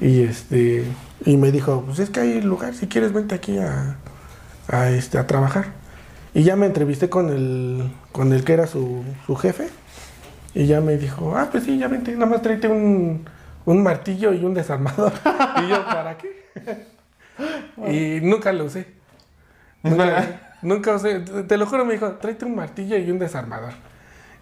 [0.00, 0.84] Y este,
[1.24, 3.98] y me dijo, pues es que hay lugar, si quieres vente aquí a,
[4.66, 5.66] a, este, a trabajar.
[6.34, 9.68] Y ya me entrevisté con el, con el que era su, su jefe.
[10.54, 13.24] Y ya me dijo, ah, pues sí, ya vente, nada más tráete un,
[13.64, 15.12] un martillo y un desarmador.
[15.64, 16.42] y yo, ¿para qué?
[17.88, 18.86] Y nunca lo usé.
[19.82, 21.20] Nunca, nunca usé.
[21.20, 23.72] Te lo juro, me dijo, tráete un martillo y un desarmador.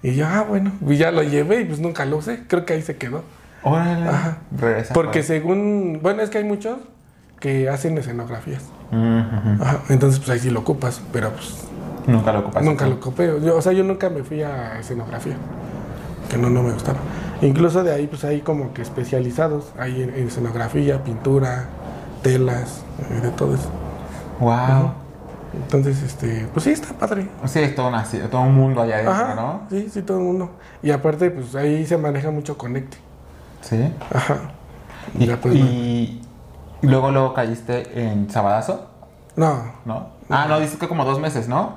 [0.03, 0.73] Y yo, ah, bueno.
[0.87, 2.41] Y ya lo llevé y pues nunca lo usé.
[2.49, 3.23] Creo que ahí se quedó.
[3.63, 4.09] Órale.
[4.09, 4.39] Ajá.
[4.51, 4.93] Regresa.
[4.93, 5.27] Porque pues.
[5.27, 6.01] según.
[6.03, 6.79] Bueno, es que hay muchos
[7.39, 8.65] que hacen escenografías.
[8.91, 9.63] Ujú.
[9.63, 9.83] Ajá.
[9.89, 11.01] Entonces, pues ahí sí lo ocupas.
[11.13, 11.70] Pero pues
[12.07, 12.69] Nunca lo ocupaste.
[12.69, 13.33] nunca lo ocupé.
[13.43, 15.37] Yo- o sea, yo nunca me fui a escenografía.
[16.29, 16.99] Que no, no me gustaba.
[17.43, 19.73] Incluso de ahí, pues hay como que especializados.
[19.79, 21.67] Hay en, en escenografía, pintura,
[22.23, 23.69] telas, eh, de todo eso.
[24.39, 24.93] Wow.
[25.53, 27.29] Entonces, este, pues sí, está padre.
[27.47, 29.63] Sí, es todo, una- todo un mundo allá adentro, Ajá, ¿no?
[29.69, 30.51] sí, sí, todo el mundo.
[30.83, 32.99] Y aparte, pues ahí se maneja mucho conecte.
[33.61, 33.93] Sí.
[34.15, 34.39] Ajá.
[35.19, 36.23] Y, Ya, pues, y-
[36.83, 38.87] y luego, luego caíste en Sabadazo,
[39.35, 40.09] No, ¿no?
[40.29, 41.75] Ah, no, dices que como dos meses, ¿no?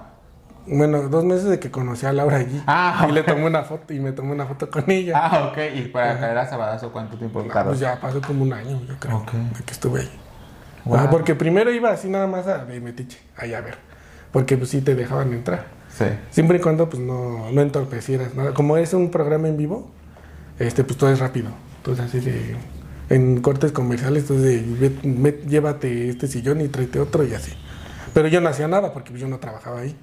[0.65, 2.61] Bueno, dos meses de que conocí a Laura allí.
[2.67, 5.13] Ah, y le tomé una foto y me tomé una foto con ella.
[5.15, 5.57] Ah, ok.
[5.75, 7.69] ¿Y para caer a Sabadazo cuánto tiempo No, tardó?
[7.71, 9.25] pues ya pasó como un año, yo creo,
[9.57, 10.09] de que estuve ahí.
[10.85, 10.97] Wow.
[10.97, 13.77] Ajá, porque primero iba así nada más a de metiche, ahí a ver.
[14.31, 15.65] Porque pues sí te dejaban entrar.
[15.89, 16.05] Sí.
[16.31, 18.53] Siempre y cuando pues no, no entorpecieras nada.
[18.53, 19.91] Como es un programa en vivo,
[20.59, 21.51] este pues todo es rápido.
[21.77, 22.55] Entonces así de
[23.09, 24.45] en cortes comerciales, entonces
[24.79, 27.53] de, "Ve- ve- llévate este sillón y tráete otro y así.
[28.13, 29.95] Pero yo no hacía nada porque pues, yo no trabajaba ahí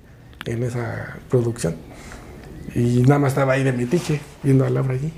[0.47, 1.75] en esa producción.
[2.75, 5.13] Y nada más estaba ahí de metiche, viendo a Laura allí.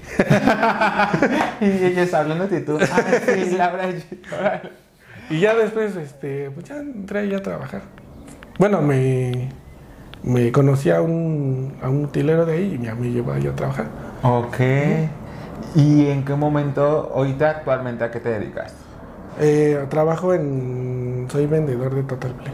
[1.61, 2.79] Y hablando de tú.
[2.81, 3.89] Ah, sí, Laura.
[4.39, 4.71] órale.
[5.31, 7.83] Y ya después, este, pues ya entré ahí a trabajar.
[8.59, 9.49] Bueno, me,
[10.23, 13.55] me conocí a un, a un utilero de ahí y ya me llevó ahí a
[13.55, 13.87] trabajar.
[14.23, 14.59] Ok.
[15.75, 18.75] ¿Y en qué momento, ahorita actualmente, a qué te dedicas?
[19.41, 21.27] Eh, trabajo en.
[21.31, 22.53] Soy vendedor de Total Play.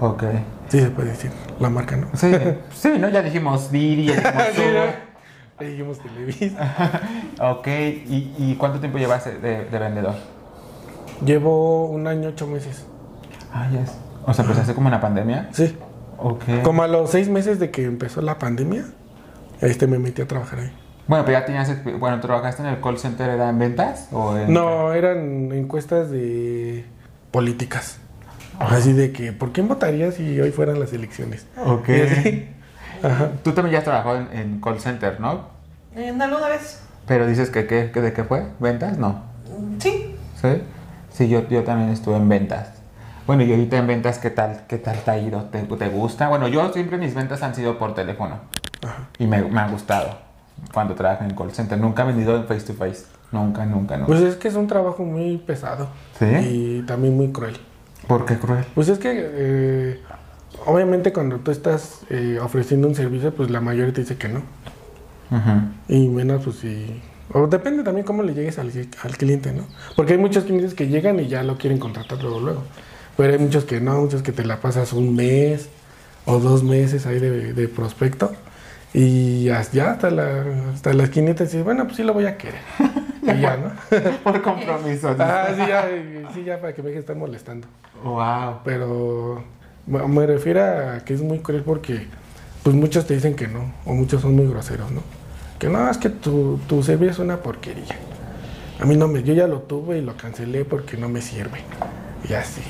[0.00, 0.24] Ok.
[0.68, 1.30] Sí, se puede decir.
[1.60, 2.08] La marca, ¿no?
[2.14, 2.32] Sí,
[2.74, 3.08] sí, ¿no?
[3.08, 4.62] Ya dijimos Didi, ya dijimos Sí.
[5.58, 7.00] Ahí dijimos Televisa.
[7.40, 7.66] Ok.
[7.66, 10.14] ¿Y, y cuánto tiempo llevas de, de vendedor?
[11.24, 12.84] Llevo un año, ocho meses.
[13.52, 13.92] Ah, ya es.
[14.24, 15.48] O sea, empezaste como en la pandemia.
[15.52, 15.76] Sí.
[16.18, 16.44] Ok.
[16.62, 18.84] Como a los seis meses de que empezó la pandemia,
[19.60, 20.72] este me metí a trabajar ahí.
[21.06, 21.72] Bueno, pero ya tenías.
[21.98, 23.30] Bueno, ¿trabajaste en el call center?
[23.30, 24.08] ¿Era en ventas?
[24.12, 24.52] O en...
[24.52, 26.84] No, eran encuestas de
[27.30, 28.00] políticas.
[28.58, 31.46] Así de que, ¿por quién votarías si hoy fueran las elecciones?
[31.64, 31.88] Ok.
[31.88, 32.48] Y así.
[33.02, 33.30] Ajá.
[33.44, 35.46] Tú también ya has trabajado en, en call center, ¿no?
[35.94, 36.80] ¿En alguna vez?
[37.06, 38.46] Pero dices que, que, que de qué fue?
[38.58, 38.98] ¿Ventas?
[38.98, 39.22] No.
[39.78, 40.16] Sí.
[40.40, 40.62] ¿Sí?
[41.12, 42.70] Sí, yo, yo también estuve en ventas.
[43.26, 45.44] Bueno, y ahorita en ventas, ¿qué tal, qué tal te ha ido?
[45.44, 46.28] ¿Te, te gusta?
[46.28, 48.36] Bueno, yo siempre mis ventas han sido por teléfono.
[49.18, 50.18] Y me, me ha gustado
[50.72, 51.78] cuando trabajo en call center.
[51.78, 53.04] Nunca he vendido en face to face.
[53.30, 54.06] Nunca, nunca, nunca.
[54.06, 55.88] Pues es que es un trabajo muy pesado.
[56.18, 56.26] ¿Sí?
[56.26, 57.58] Y también muy cruel.
[58.08, 58.64] ¿Por qué cruel?
[58.74, 60.00] Pues es que, eh,
[60.66, 64.42] obviamente, cuando tú estás eh, ofreciendo un servicio, pues la mayoría te dice que no.
[65.88, 67.02] Y menos, pues si.
[67.32, 69.64] O depende también cómo le llegues al, al cliente, ¿no?
[69.94, 72.62] Porque hay muchos clientes que llegan y ya lo quieren contratar luego, luego.
[73.18, 75.68] Pero hay muchos que no, muchos que te la pasas un mes
[76.24, 78.32] o dos meses ahí de, de prospecto.
[78.94, 82.60] Y ya hasta la, hasta la esquinita dices, bueno, pues sí lo voy a querer.
[83.34, 83.72] y ya, ¿no?
[84.24, 85.14] Por compromiso.
[85.18, 85.88] ah, sí, ya,
[86.34, 87.66] sí, ya para que me deje de estar molestando.
[88.02, 88.60] Wow.
[88.64, 89.42] Pero
[89.86, 92.06] me me refiero a que es muy cruel porque
[92.62, 95.02] pues muchos te dicen que no, o muchos son muy groseros, ¿no?
[95.58, 97.96] Que no, es que tu, tu servicio es una porquería.
[98.80, 101.60] A mí no me, yo ya lo tuve y lo cancelé porque no me sirve.
[102.28, 102.62] Y así.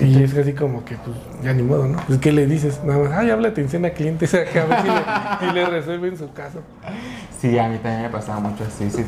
[0.00, 1.98] Y es así como que, pues, ya ni modo, ¿no?
[2.06, 2.82] Pues, ¿qué le dices?
[2.84, 4.80] Nada más, ay, habla atención a clientes acá, a ver
[5.40, 6.60] si le, le resuelven su caso.
[7.40, 8.90] Sí, a mí también me pasaba mucho así.
[8.90, 9.04] Sí,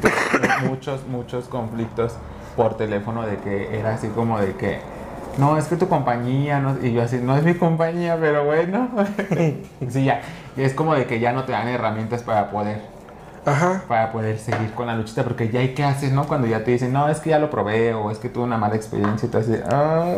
[0.69, 2.15] muchos, muchos conflictos
[2.57, 4.79] por teléfono de que era así como de que,
[5.39, 8.91] no, es que tu compañía, no, y yo así, no es mi compañía, pero bueno.
[9.89, 10.23] sí, ya.
[10.57, 12.81] Y es como de que ya no te dan herramientas para poder,
[13.49, 13.83] Ajá.
[13.89, 16.27] para poder seguir con la luchita, porque ya hay que hacer, ¿no?
[16.27, 18.59] Cuando ya te dicen, no, es que ya lo probé, o es que tuve una
[18.59, 20.15] mala experiencia, y tú así, ah.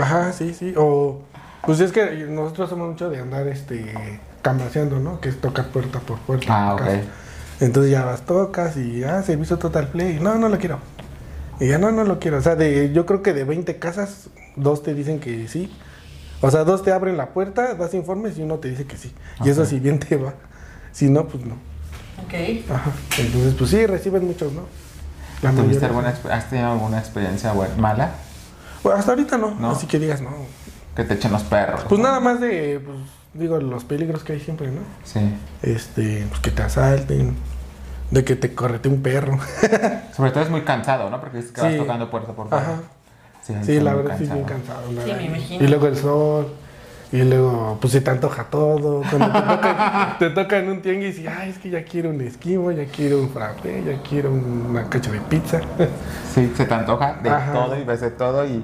[0.00, 0.74] Ajá, sí, sí.
[0.76, 1.20] O,
[1.62, 3.92] pues es que nosotros somos mucho de andar, este,
[4.42, 5.20] cambaseando, ¿no?
[5.20, 6.46] Que es tocar puerta por puerta.
[6.48, 6.80] Ah, ok.
[6.80, 7.00] casa.
[7.58, 10.18] Entonces ya vas, tocas y, ah, servicio Total Play.
[10.20, 10.78] No, no lo quiero.
[11.58, 12.38] Y ya no, no lo quiero.
[12.38, 15.74] O sea, de, yo creo que de 20 casas, dos te dicen que sí.
[16.42, 19.12] O sea, dos te abren la puerta, das informes y uno te dice que sí.
[19.42, 20.34] Y eso si bien te va.
[20.92, 21.56] Si no, pues no.
[22.24, 22.70] Ok.
[22.70, 22.90] Ajá.
[23.18, 24.62] Entonces, pues sí, reciben muchos, ¿no?
[25.42, 28.10] La ¿Tuviste alguna, ¿Has tenido alguna experiencia buena, mala?
[28.82, 29.54] Bueno, hasta ahorita no.
[29.54, 29.72] ¿No?
[29.72, 30.30] Así que digas, no.
[30.94, 31.82] Que te echen los perros.
[31.88, 32.98] Pues nada más de, pues,
[33.34, 34.80] digo, los peligros que hay siempre, ¿no?
[35.04, 35.20] Sí.
[35.62, 37.36] Este, pues que te asalten,
[38.10, 39.38] de que te correte un perro.
[40.16, 41.20] Sobre todo es muy cansado, ¿no?
[41.20, 42.72] Porque dices que vas tocando puerta por puerta.
[42.72, 42.80] Ajá.
[43.46, 44.82] Sí, Sí, es la muy verdad sí es bien cansado.
[44.88, 45.64] Sí, me imagino.
[45.64, 46.48] Y luego el sol.
[47.16, 49.00] Y luego, pues se te antoja todo.
[49.08, 52.20] Cuando te toca, te toca en un tianguis y, ay, es que ya quiero un
[52.20, 55.60] esquivo, ya quiero un frappé, ya quiero una cacha de pizza.
[56.34, 57.52] Sí, se te antoja de Ajá.
[57.54, 58.62] todo y ves de todo y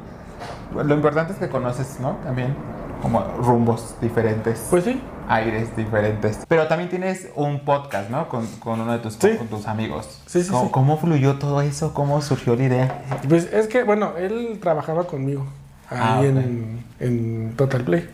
[0.74, 2.18] lo importante es que conoces, ¿no?
[2.22, 2.54] También
[3.00, 6.40] como rumbos diferentes, Pues sí, aires diferentes.
[6.46, 8.28] Pero también tienes un podcast, ¿no?
[8.28, 9.36] Con, con uno de tus, Sí.
[9.38, 10.20] con tus amigos.
[10.26, 10.68] Sí, sí, ¿Cómo, sí.
[10.70, 11.94] cómo fluyó todo eso?
[11.94, 13.02] ¿Cómo surgió la idea?
[13.26, 15.46] Pues es que, bueno, él trabajaba conmigo
[15.88, 16.24] ahí Ah, ok.
[16.24, 18.08] en, en Total Play.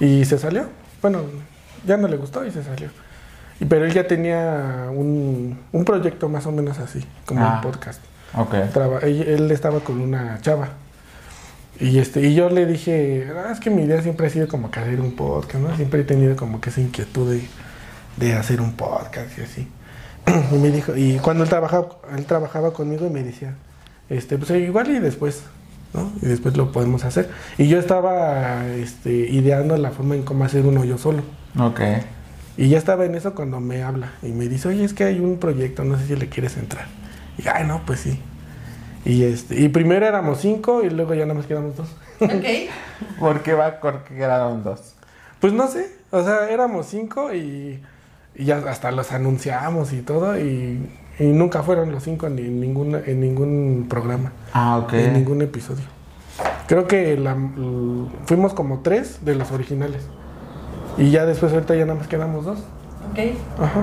[0.00, 0.66] Y se salió.
[1.02, 1.22] Bueno,
[1.86, 2.88] ya no le gustó y se salió.
[3.68, 7.56] Pero él ya tenía un, un proyecto más o menos así, como Ah.
[7.56, 8.00] un podcast.
[8.34, 8.54] Ok.
[8.72, 10.70] Traba- él, él estaba con una chava.
[11.78, 14.70] Y, este, y yo le dije, "Ah, es que mi idea siempre ha sido como
[14.70, 15.74] que hacer un podcast, ¿no?
[15.76, 17.42] Siempre he tenido como que esa inquietud de,
[18.16, 19.68] de hacer un podcast y así.
[20.52, 23.54] Y me dijo, y cuando él trabajaba, él trabajaba conmigo y me decía,
[24.10, 25.42] este, pues igual y después,
[25.94, 26.10] ¿no?
[26.22, 27.30] Y después lo podemos hacer.
[27.58, 31.22] Y yo estaba este, ideando la forma en cómo hacer uno yo solo.
[31.58, 31.80] Ok.
[32.56, 35.20] Y ya estaba en eso cuando me habla y me dice, oye, es que hay
[35.20, 36.86] un proyecto, no sé si le quieres entrar.
[37.38, 38.20] Y ay, no, pues sí.
[39.04, 41.88] Y este, y primero éramos cinco y luego ya nada más quedamos dos.
[42.20, 42.44] Ok.
[43.18, 43.80] ¿Por qué va?
[43.80, 44.94] Porque quedaron dos.
[45.40, 47.80] Pues no sé, o sea, éramos cinco y,
[48.34, 50.86] y ya hasta los anunciamos y todo y,
[51.20, 54.92] y nunca fueron los cinco ni en ningún, en ningún programa, Ah, ok.
[54.94, 55.84] en ningún episodio.
[56.66, 57.36] Creo que la-
[58.26, 60.02] fuimos como tres de los originales.
[60.98, 62.58] Y ya después ahorita ya nada más quedamos dos.
[63.12, 63.18] Ok.
[63.62, 63.82] Ajá.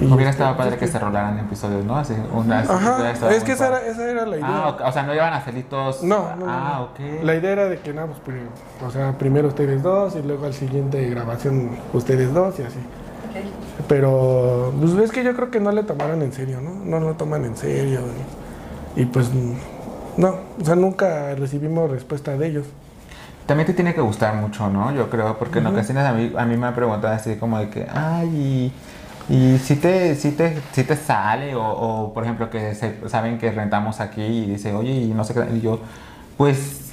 [0.00, 1.96] Y Hubiera este, estado padre pues, que se rolaran episodios, ¿no?
[1.96, 4.46] Así, unas, Ajá, es que esa era, esa era la idea.
[4.46, 4.80] Ah, ok.
[4.84, 6.02] o sea, no iban a salir todos.
[6.02, 6.84] No, no, Ah, no.
[6.84, 7.24] ok.
[7.24, 10.44] La idea era de que, nada, pues, pri- o sea, primero ustedes dos y luego
[10.44, 12.78] al siguiente grabación ustedes dos y así.
[12.78, 13.65] Ok.
[13.88, 16.72] Pero, pues es que yo creo que no le tomaron en serio, ¿no?
[16.84, 18.00] No lo toman en serio.
[18.96, 19.30] Y, y, pues,
[20.16, 22.66] no, o sea, nunca recibimos respuesta de ellos.
[23.46, 24.92] También te tiene que gustar mucho, ¿no?
[24.92, 27.68] Yo creo, porque en ocasiones a mí, a mí me han preguntado así como de
[27.68, 28.72] que, ay,
[29.28, 33.08] y, y si te, si te, si te sale, o, o, por ejemplo que se-
[33.08, 35.78] saben que rentamos aquí y dice, oye, y no sé qué, y yo,
[36.36, 36.85] pues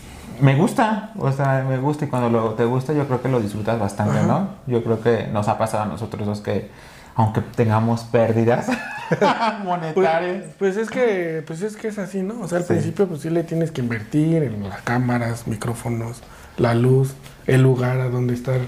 [0.44, 3.40] me gusta, o sea, me gusta y cuando lo, te gusta yo creo que lo
[3.40, 4.28] disfrutas bastante, Ajá.
[4.28, 4.48] ¿no?
[4.68, 6.70] Yo creo que nos ha pasado a nosotros dos que,
[7.16, 8.68] aunque tengamos pérdidas
[9.10, 9.22] Pues,
[9.64, 12.42] monetarias, pues es que, pues es que es así, ¿no?
[12.42, 12.74] O sea, al Sí.
[12.74, 16.22] principio pues sí le tienes que invertir en las cámaras, micrófonos,
[16.58, 17.14] la luz,
[17.46, 18.60] el lugar a donde estar,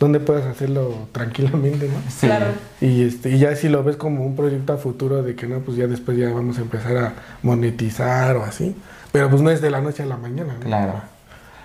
[0.00, 1.94] donde puedas hacerlo tranquilamente, ¿no?
[2.10, 2.26] sí.
[2.26, 2.46] Claro.
[2.80, 5.60] Y, este, y ya si lo ves como un proyecto a futuro de que no,
[5.60, 7.12] pues ya después ya vamos a empezar a
[7.42, 8.76] monetizar o así.
[9.12, 10.60] Pero pues no es de la noche a la mañana, ¿no?
[10.60, 10.94] Claro.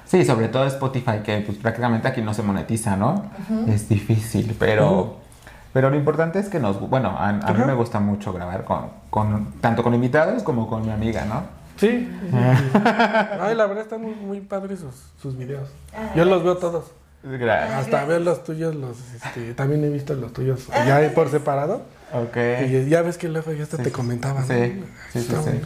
[0.08, 3.30] Sí, sobre todo Spotify, que pues prácticamente aquí no se monetiza, ¿no?
[3.68, 5.18] Es difícil, pero,
[5.74, 6.80] pero lo importante es que nos...
[6.80, 10.86] Bueno, a, a mí me gusta mucho grabar con, con tanto con invitados como con
[10.86, 11.44] mi amiga, ¿no?
[11.78, 12.10] Sí.
[12.22, 12.80] sí, sí.
[13.42, 15.70] Ay, la verdad están muy, muy padres sus, sus videos.
[16.16, 16.92] Yo los veo todos.
[17.24, 17.80] Gracias.
[17.80, 21.82] Hasta veo los tuyos, los, este, también he visto los tuyos ya por separado.
[22.14, 22.38] Ok.
[22.70, 24.48] Y ya ves que luego ya hasta Sí, te comentaban.
[24.48, 24.86] Sí, ¿no?
[25.12, 25.62] sí, sí.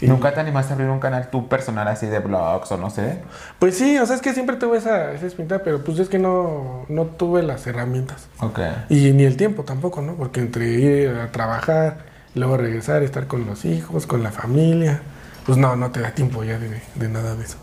[0.00, 2.88] ¿Y nunca te animaste a abrir un canal tú personal así de blogs o no
[2.90, 3.20] sé?
[3.58, 6.18] Pues sí, o sea, es que siempre tuve esa, esa espinita, pero pues es que
[6.18, 8.28] no, no tuve las herramientas.
[8.40, 8.60] Ok.
[8.88, 10.14] Y ni el tiempo tampoco, ¿no?
[10.14, 11.98] Porque entre ir a trabajar,
[12.34, 15.00] luego regresar, estar con los hijos, con la familia,
[15.46, 17.56] pues no, no te da tiempo ya de, de nada de eso.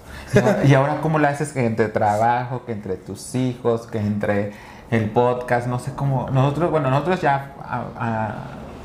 [0.65, 4.51] Y ahora, ¿cómo lo haces que entre trabajo, que entre tus hijos, que entre
[4.91, 5.67] el podcast?
[5.67, 6.29] No sé cómo.
[6.31, 7.85] Nosotros, bueno, nosotros ya a-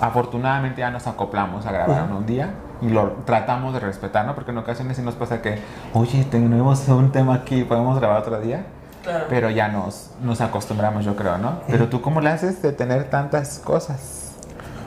[0.00, 2.50] a- afortunadamente ya nos acoplamos a grabar en un día
[2.82, 4.34] y lo tratamos de respetar, ¿no?
[4.34, 5.58] Porque en ocasiones sí nos pasa que,
[5.92, 8.64] oye, tenemos un tema aquí, podemos grabar otro día.
[9.02, 9.26] Claro.
[9.30, 11.60] Pero ya nos, nos acostumbramos, yo creo, ¿no?
[11.68, 14.32] Pero tú, ¿cómo le haces de tener tantas cosas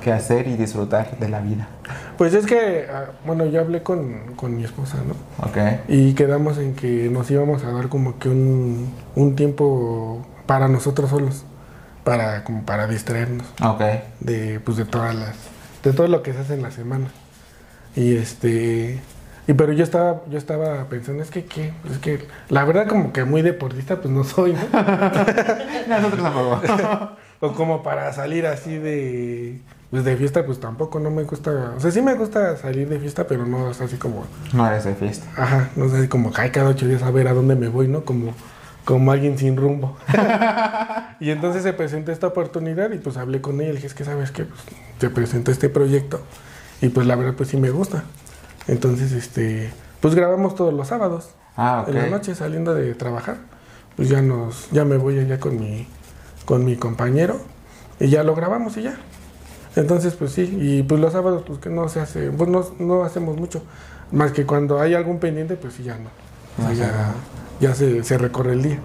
[0.03, 1.67] que hacer y disfrutar de la vida?
[2.17, 5.15] Pues es que, ah, bueno, yo hablé con, con mi esposa, ¿no?
[5.47, 5.57] ¿Ok?
[5.87, 11.09] Y quedamos en que nos íbamos a dar como que un, un tiempo para nosotros
[11.09, 11.43] solos,
[12.03, 13.47] para, como para distraernos.
[13.63, 13.81] Ok.
[14.19, 15.35] de pues de todas las
[15.83, 17.07] de todo lo que se hace en la semana
[17.95, 18.99] y este
[19.47, 23.11] y pero yo estaba yo estaba pensando es que qué es que la verdad como
[23.11, 24.59] que muy deportista pues no soy ¿no?
[25.87, 26.61] Nosotros tampoco.
[27.41, 29.59] o como para salir así de
[29.91, 32.99] pues de fiesta pues tampoco no me gusta o sea sí me gusta salir de
[32.99, 35.27] fiesta pero no es así como no eres de fiesta.
[35.35, 37.67] ajá no sé así como que ay, cada ocho días a ver a dónde me
[37.67, 38.33] voy no como
[38.85, 39.97] como alguien sin rumbo
[41.19, 43.93] y entonces se presentó esta oportunidad y pues hablé con ella y le dije es
[43.93, 44.61] que sabes qué pues
[44.99, 46.21] se presentó este proyecto
[46.81, 48.03] y pues la verdad pues sí me gusta.
[48.67, 49.71] Entonces este
[50.01, 51.29] pues grabamos todos los sábados.
[51.55, 51.89] Ah, ok.
[51.89, 53.37] en la noche saliendo de trabajar
[53.95, 55.87] pues ya nos ya me voy allá con mi
[56.45, 57.39] con mi compañero
[57.99, 58.97] y ya lo grabamos y ya.
[59.75, 63.03] Entonces pues sí y pues los sábados pues que no se hace pues no, no
[63.03, 63.63] hacemos mucho.
[64.11, 66.09] Más que cuando hay algún pendiente pues sí ya no.
[66.57, 67.13] O sea, No, ya, ya
[67.59, 68.79] ya se, se recorre el día.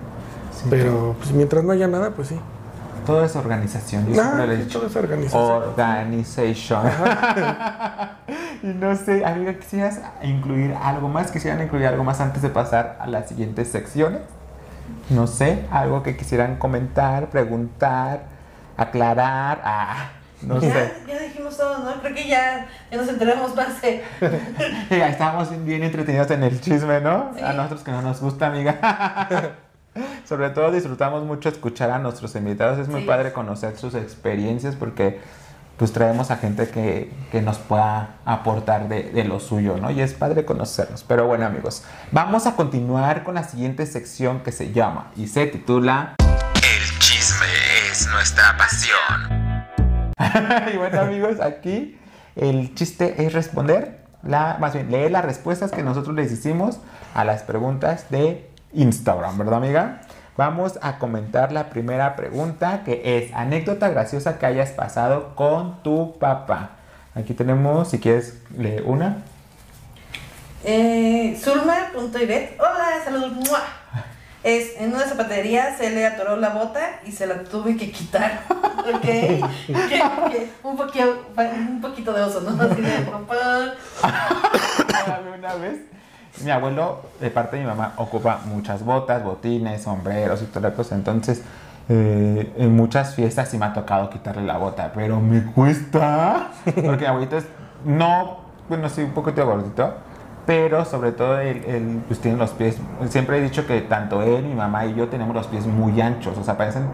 [0.70, 2.40] Pero pues mientras no haya nada, pues sí.
[3.08, 4.06] Todo es organización.
[4.06, 4.78] Yo Ah, siempre le he sí, dicho.
[4.80, 5.62] todo es organización.
[5.62, 6.82] Organization.
[8.62, 11.30] y no sé, amiga, ¿quisieras incluir algo más?
[11.30, 14.20] ¿Quisieran incluir algo más antes de pasar a las siguientes secciones?
[15.08, 18.24] No sé, algo que quisieran comentar, preguntar,
[18.76, 19.62] aclarar.
[19.64, 20.10] Ah,
[20.42, 20.92] no ya, sé.
[21.08, 22.00] ya dijimos todo, ¿no?
[22.02, 24.04] Creo que ya, ya nos enteramos más de...
[24.90, 27.30] Ya estamos bien entretenidos en el chisme, ¿no?
[27.34, 27.42] Sí.
[27.42, 28.76] A nosotros que no nos gusta, amiga.
[30.24, 32.78] Sobre todo disfrutamos mucho escuchar a nuestros invitados.
[32.78, 33.06] Es muy Sí.
[33.06, 35.20] padre conocer sus experiencias porque
[35.76, 39.90] pues traemos a gente que, que nos pueda aportar de, de lo suyo, ¿no?
[39.92, 41.04] Y es padre conocerlos.
[41.04, 45.46] Pero bueno, amigos, vamos a continuar con la siguiente sección que se llama y se
[45.46, 46.16] titula...
[46.18, 47.46] El chisme
[47.90, 50.08] es nuestra pasión.
[50.74, 51.96] y bueno, amigos, aquí
[52.34, 56.80] el chiste es responder, la, más bien leer las respuestas que nosotros les hicimos
[57.14, 58.47] a las preguntas de
[58.78, 60.00] Instagram, ¿verdad, amiga?
[60.36, 66.16] Vamos a comentar la primera pregunta que es anécdota graciosa que hayas pasado con tu
[66.18, 66.70] papá.
[67.16, 69.24] Aquí tenemos, si quieres, leer una.
[70.62, 73.32] Eh, hola, saludos.
[73.32, 73.62] ¡mua!
[74.44, 78.42] Es, en una zapatería se le atoró la bota y se la tuve que quitar.
[78.88, 79.04] Ok.
[80.62, 82.62] Un, poquito, un poquito de oso, ¿no?
[82.62, 83.74] Así de papá.
[85.36, 85.80] una vez
[86.42, 90.74] mi abuelo de parte de mi mamá ocupa muchas botas, botines, sombreros y toda la
[90.74, 90.94] cosa.
[90.94, 91.42] Entonces,
[91.88, 96.48] eh, en muchas fiestas sí me ha tocado quitarle la bota, pero me cuesta.
[96.64, 97.46] Porque mi abuelito es,
[97.84, 99.94] no, bueno, sí, un poquito gordito,
[100.44, 102.78] pero sobre todo él, él, pues tiene los pies.
[103.08, 106.36] Siempre he dicho que tanto él, mi mamá y yo tenemos los pies muy anchos,
[106.38, 106.86] o sea, parecen,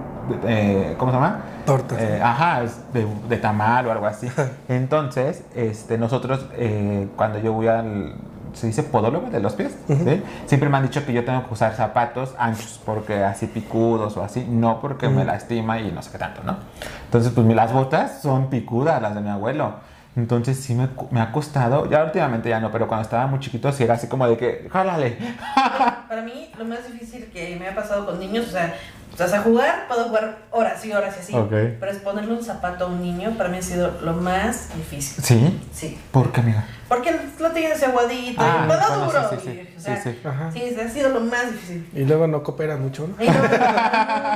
[0.46, 1.40] eh, ¿cómo se llama?
[1.66, 2.00] Tortas.
[2.00, 4.28] Eh, ajá, es de, de tamal o algo así.
[4.68, 8.14] Entonces, este, nosotros, eh, cuando yo voy al.
[8.54, 9.76] ¿Se dice podólogo de los pies?
[9.86, 10.22] ¿sí?
[10.46, 14.22] Siempre me han dicho que yo tengo que usar zapatos anchos, porque así picudos o
[14.22, 16.56] así, no porque me lastima y no sé qué tanto, ¿no?
[17.04, 19.74] Entonces, pues las botas son picudas, las de mi abuelo.
[20.16, 23.72] Entonces sí me, me ha costado, ya últimamente ya no, pero cuando estaba muy chiquito
[23.72, 25.18] sí era así como de que, jálale.
[26.08, 28.74] Para mí, lo más difícil que me ha pasado con niños, o sea,
[29.14, 31.32] o sea, a jugar, puedo jugar horas y horas y así.
[31.48, 35.24] Pero es ponerle un zapato a un niño, para mí ha sido lo más difícil.
[35.24, 35.60] ¿Sí?
[35.72, 35.98] Sí.
[36.10, 36.64] ¿Por qué, amiga?
[36.88, 39.30] Porque lo tienes aguadito, Ah, y todo bueno, duro.
[39.30, 40.18] sí, sí, y, sí, o sea, sí, sí.
[40.28, 40.50] Ajá.
[40.52, 41.88] sí, ha sido lo más difícil.
[41.94, 43.16] Y luego no coopera mucho, ¿no?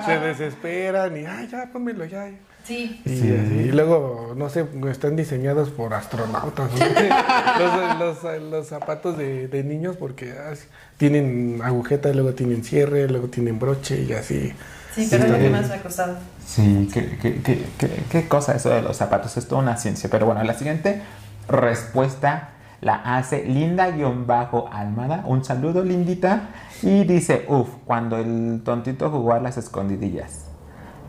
[0.07, 2.29] Se desesperan y, ay, ya, pónmelo ya.
[2.64, 3.01] sí.
[3.05, 3.26] Y, Sí.
[3.29, 6.70] y luego, no sé, están diseñados por astronautas.
[6.72, 6.79] ¿no?
[7.99, 10.55] los, los- los zapatos de, de niños porque ah,
[10.99, 14.53] tienen agujeta, luego tienen cierre, luego tienen broche y así.
[14.94, 15.42] Sí, pero es lo Sí.
[15.44, 16.16] que más me ha costado.
[16.44, 20.11] Sí, qué, qué, qué, qué- qué cosa eso de los zapatos, es toda una ciencia.
[20.11, 21.03] Pero bueno, la siguiente
[21.49, 25.22] respuesta la hace Linda-Almada.
[25.26, 26.49] Un saludo, Lindita.
[26.82, 30.44] Y dice, uff, cuando el tontito jugó a las escondidillas.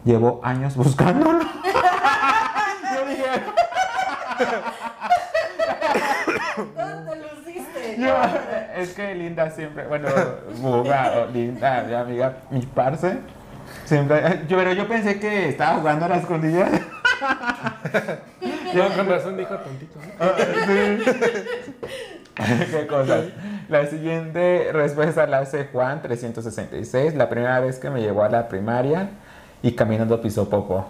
[0.05, 1.39] Llevo años buscándolo.
[2.95, 3.25] Yo dije,
[6.75, 7.79] ¿Dónde lo hiciste?
[7.83, 7.89] yo-
[8.78, 10.08] es que Linda siempre, bueno,
[10.58, 13.18] Buga o Linda, mi amiga, mi parce,
[13.86, 16.72] siempre, yo, pero yo pensé que estaba jugando a las escondidillas.
[18.74, 20.00] Yo con razón dijo tontito.
[20.00, 20.06] ¿no?
[20.20, 21.04] Ah, sí.
[22.72, 23.26] Qué cosas.
[23.68, 27.16] La siguiente respuesta la hace Juan 366.
[27.16, 29.10] La primera vez que me llevó a la primaria
[29.62, 30.86] y caminando pisó popo.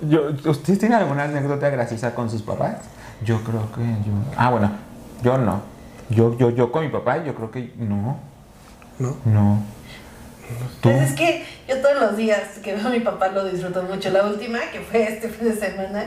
[0.00, 2.76] Yo, ¿Usted tiene alguna anécdota graciosa con sus papás?
[3.24, 4.12] Yo creo que yo.
[4.36, 4.70] Ah, bueno,
[5.22, 5.77] yo no.
[6.10, 8.20] Yo, yo, yo con mi papá, yo creo que no.
[8.98, 9.16] ¿No?
[9.24, 9.62] No.
[10.80, 10.90] ¿Tú?
[10.90, 14.10] Pues es que yo todos los días que veo a mi papá lo disfruto mucho.
[14.10, 16.06] La última, que fue este fin de semana,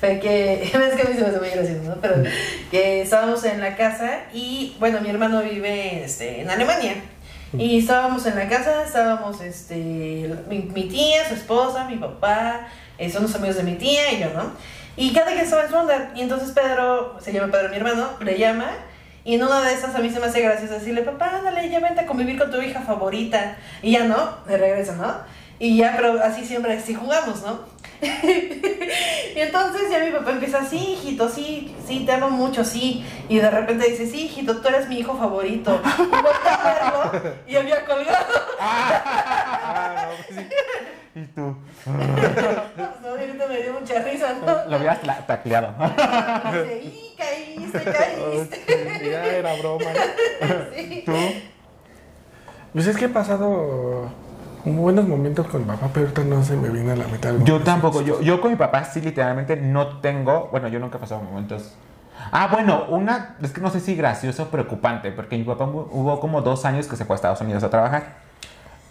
[0.00, 1.94] fue que, es que a mí se me hace muy gracioso, ¿no?
[2.00, 2.16] Pero
[2.70, 6.94] que estábamos en la casa y, bueno, mi hermano vive este, en Alemania.
[7.56, 9.76] Y estábamos en la casa, estábamos este,
[10.48, 12.66] mi, mi tía, su esposa, mi papá,
[12.98, 14.52] eh, son los amigos de mi tía y yo, ¿no?
[14.96, 16.12] Y cada quien estaba en su onda.
[16.14, 18.70] Y entonces Pedro, se llama Pedro mi hermano, le llama.
[19.26, 21.80] Y en una de esas a mí se me hace gracioso decirle, papá, ándale, ya
[21.80, 23.56] vente a convivir con tu hija favorita.
[23.82, 25.12] Y ya no, de regreso, ¿no?
[25.58, 27.58] Y ya, pero así siempre, así jugamos, ¿no?
[28.02, 33.04] y entonces ya mi papá empieza, sí, hijito, sí, sí, te amo mucho, sí.
[33.28, 35.80] Y de repente dice, sí, hijito, tú eres mi hijo favorito.
[35.82, 36.14] Y
[36.48, 38.26] a verlo y había colgado.
[39.68, 40.46] Ah, no, pues.
[41.16, 41.40] ¿Y tú?
[41.86, 44.70] No, ahorita me dio mucha risa, ¿no?
[44.70, 45.72] Lo habías tacleado.
[45.78, 49.10] Dice, y caíste, caíste.
[49.10, 49.86] Ya era broma.
[49.86, 50.74] ¿no?
[50.74, 51.02] Sí.
[51.06, 51.12] ¿Tú?
[52.74, 54.10] Pues es que he pasado
[54.66, 57.32] buenos momentos con mi papá, pero ahorita no se me viene a la mitad.
[57.44, 61.00] Yo tampoco, yo, yo con mi papá sí literalmente no tengo, bueno, yo nunca he
[61.00, 61.72] pasado momentos.
[62.30, 66.20] Ah, bueno, una, es que no sé si gracioso o preocupante, porque mi papá hubo
[66.20, 68.18] como dos años que se fue a Estados Unidos a trabajar.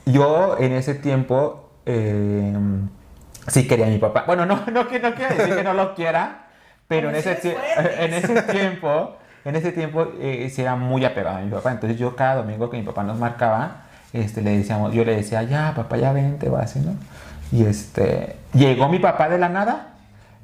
[0.05, 2.53] yo en ese tiempo eh,
[3.47, 4.23] sí quería a mi papá.
[4.27, 6.45] Bueno, no, no, que- no quiero decir que no lo quiera,
[6.87, 7.57] pero en ese,
[7.99, 11.71] en ese tiempo, en ese tiempo eh, sí era muy apegado a mi papá.
[11.71, 13.83] Entonces yo cada domingo que mi papá nos marcaba,
[14.13, 16.93] este, le decíamos, yo le decía, ya, papá, ya vente, va así, ¿no?
[17.51, 19.87] Y este, llegó mi papá de la nada.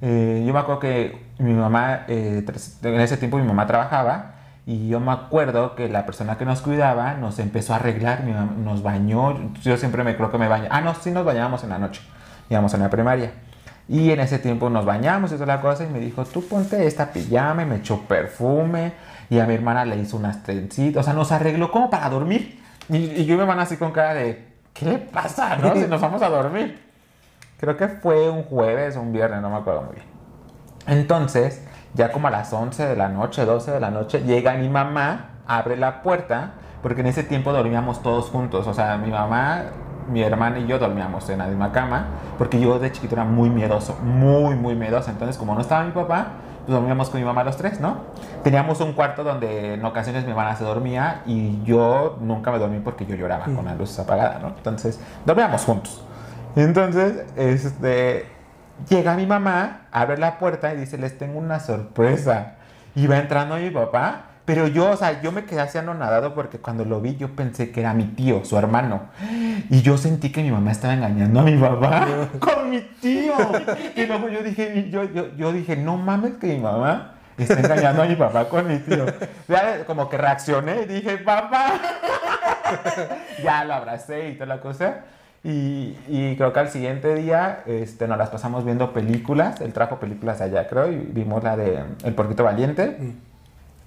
[0.01, 2.43] Eh, yo me acuerdo que mi mamá, eh,
[2.83, 4.33] en ese tiempo mi mamá trabajaba
[4.65, 8.83] y yo me acuerdo que la persona que nos cuidaba nos empezó a arreglar, nos
[8.83, 11.79] bañó, yo siempre me creo que me baño, ah no, sí nos bañábamos en la
[11.79, 12.01] noche,
[12.49, 13.31] íbamos en la primaria.
[13.87, 16.85] Y en ese tiempo nos bañamos y toda la cosa y me dijo, tú ponte
[16.85, 18.93] esta pijama y me echó perfume
[19.29, 22.61] y a mi hermana le hizo unas trencitas, o sea, nos arregló como para dormir.
[22.87, 25.57] Y, y yo y mi hermana así con cara de, ¿qué le pasa?
[25.57, 25.73] ¿No?
[25.73, 26.79] Si nos vamos a dormir.
[27.59, 30.07] Creo que fue un jueves o un viernes, no me acuerdo muy bien.
[30.87, 34.69] Entonces, ya como a las 11 de la noche, 12 de la noche, llega mi
[34.69, 38.67] mamá, abre la puerta, porque en ese tiempo dormíamos todos juntos.
[38.67, 39.63] O sea, mi mamá,
[40.09, 43.49] mi hermana y yo dormíamos en la misma cama, porque yo de chiquito era muy
[43.49, 45.11] miedoso, muy, muy miedoso.
[45.11, 46.27] Entonces, como no estaba mi papá,
[46.65, 47.97] pues dormíamos con mi mamá los tres, ¿no?
[48.43, 52.79] Teníamos un cuarto donde en ocasiones mi hermana se dormía y yo nunca me dormí
[52.79, 54.49] porque yo lloraba con la luz apagada, ¿no?
[54.49, 56.03] Entonces, dormíamos juntos.
[56.55, 58.25] Entonces, este,
[58.89, 62.55] llega mi mamá, abre la puerta y dice, les tengo una sorpresa.
[62.95, 66.57] Y va entrando mi papá, pero yo, o sea, yo me quedé así anonadado porque
[66.57, 69.03] cuando lo vi yo pensé que era mi tío, su hermano.
[69.69, 72.07] Y yo sentí que mi mamá estaba engañando a mi papá
[72.39, 73.33] con mi tío.
[73.95, 78.03] Y luego yo dije, yo, yo, yo dije, no mames que mi mamá está engañando
[78.03, 79.05] a mi papá con mi tío.
[79.47, 81.73] Ya como que reaccioné y dije, papá.
[83.43, 85.05] ya lo abracé y toda la cosa.
[85.43, 89.59] Y, y creo que al siguiente día este, nos las pasamos viendo películas.
[89.61, 93.15] Él trajo películas allá, creo, y vimos la de El Porquito Valiente.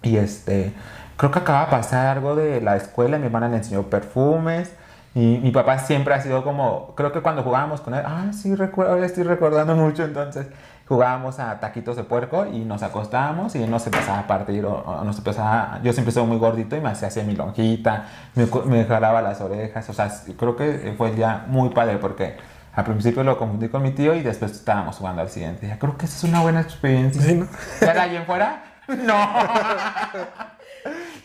[0.02, 0.72] Y este,
[1.16, 3.18] creo que acaba de pasar algo de la escuela.
[3.18, 4.72] Mi hermana le enseñó perfumes.
[5.14, 8.56] Y mi papá siempre ha sido como, creo que cuando jugábamos con él, ah, sí,
[8.56, 10.02] recuerdo, ahora estoy recordando mucho.
[10.02, 10.48] Entonces
[10.88, 14.64] jugábamos a taquitos de puerco y nos acostábamos y él nos empezaba a partir.
[14.66, 18.46] O, o nos empezaba, yo siempre soy muy gordito y me hacía mi lonjita, me,
[18.66, 19.88] me jalaba las orejas.
[19.88, 22.36] O sea, creo que fue el día muy padre porque
[22.74, 25.78] al principio lo confundí con mi tío y después estábamos jugando al siguiente día.
[25.78, 27.22] Creo que esa es una buena experiencia.
[27.22, 27.48] Sí, ¿no?
[27.80, 28.64] ¿Ya alguien fuera?
[28.86, 29.16] No.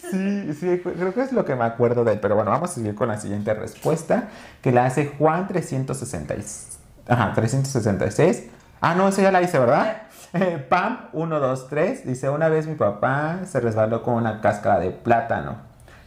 [0.10, 2.20] Sí, sí, creo que es lo que me acuerdo de él.
[2.20, 4.30] Pero bueno, vamos a seguir con la siguiente respuesta,
[4.62, 6.80] que la hace Juan 366.
[7.08, 8.48] Ajá, 366.
[8.82, 10.04] Ah, no, esa ya la hice, ¿verdad?
[10.34, 15.56] Eh, Pam 123 dice, una vez mi papá se resbaló con una cáscara de plátano.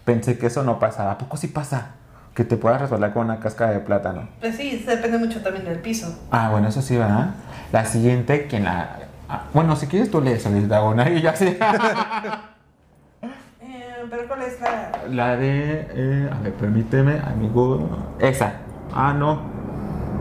[0.05, 1.13] Pensé que eso no pasaba.
[1.13, 1.93] ¿A poco sí pasa?
[2.35, 4.29] Que te puedas resbalar con una cáscara de plátano.
[4.41, 6.19] Pues sí, depende mucho también del piso.
[6.31, 7.31] Ah, bueno, eso sí, ¿verdad?
[7.73, 8.97] La siguiente, quien la...
[9.29, 11.57] ah, bueno, si quieres tú lees, Solís una y ya sí.
[13.61, 14.93] Eh, pero ¿cuál es la...?
[15.09, 15.87] La de.
[15.91, 17.89] eh, a ver, permíteme, amigo.
[18.19, 18.55] Esa.
[18.93, 19.52] Ah, no.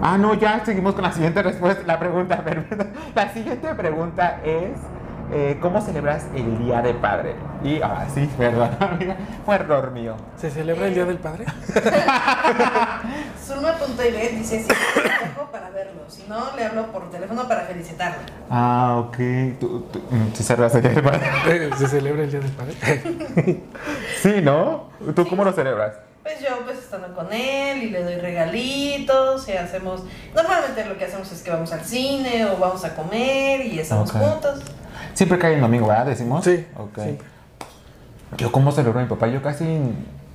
[0.01, 1.83] Ah, no, ya seguimos con la siguiente respuesta.
[1.85, 2.85] La pregunta, permítame.
[3.13, 4.71] La siguiente pregunta es:
[5.31, 7.35] eh, ¿Cómo celebras el Día de Padre?
[7.63, 9.15] Y, ah, sí, perdón, amiga.
[9.45, 10.15] Fue error mío.
[10.37, 11.45] ¿Se celebra el Día del Padre?
[13.45, 16.01] Zulma.ib dice, sí, tengo para verlo.
[16.07, 18.19] Si no, le hablo por teléfono para felicitarlo.
[18.49, 19.17] Ah, ok.
[19.59, 21.69] Tú, tú, mm, sí, celebras el Día de Padre.
[21.77, 22.73] ¿Se celebra el Día del Padre?
[24.21, 24.89] Sí, ¿no?
[25.15, 25.93] ¿Tú cómo lo celebras?
[26.93, 30.03] Estando con él y le doy regalitos y hacemos...
[30.35, 34.11] Normalmente lo que hacemos es que vamos al cine o vamos a comer y estamos
[34.11, 34.59] juntos.
[35.13, 36.07] Siempre cae el domingo, ¿verdad?
[36.07, 36.43] Decimos.
[36.43, 36.99] Sí, Ok.
[37.01, 37.27] siempre.
[38.37, 39.79] Yo cómo celebro a mi papá, yo casi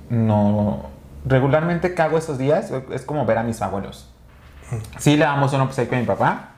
[0.09, 0.87] no...
[1.25, 4.09] Regularmente que hago esos días es como ver a mis abuelos.
[4.97, 6.49] Sí le damos un obsequio a mi papá,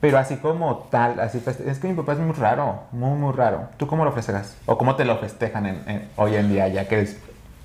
[0.00, 3.70] pero así como tal, así es que mi papá es muy raro, muy muy raro.
[3.76, 4.56] ¿Tú cómo lo festejas?
[4.66, 7.16] ¿O cómo te lo festejan en- en- hoy en día ya que eres...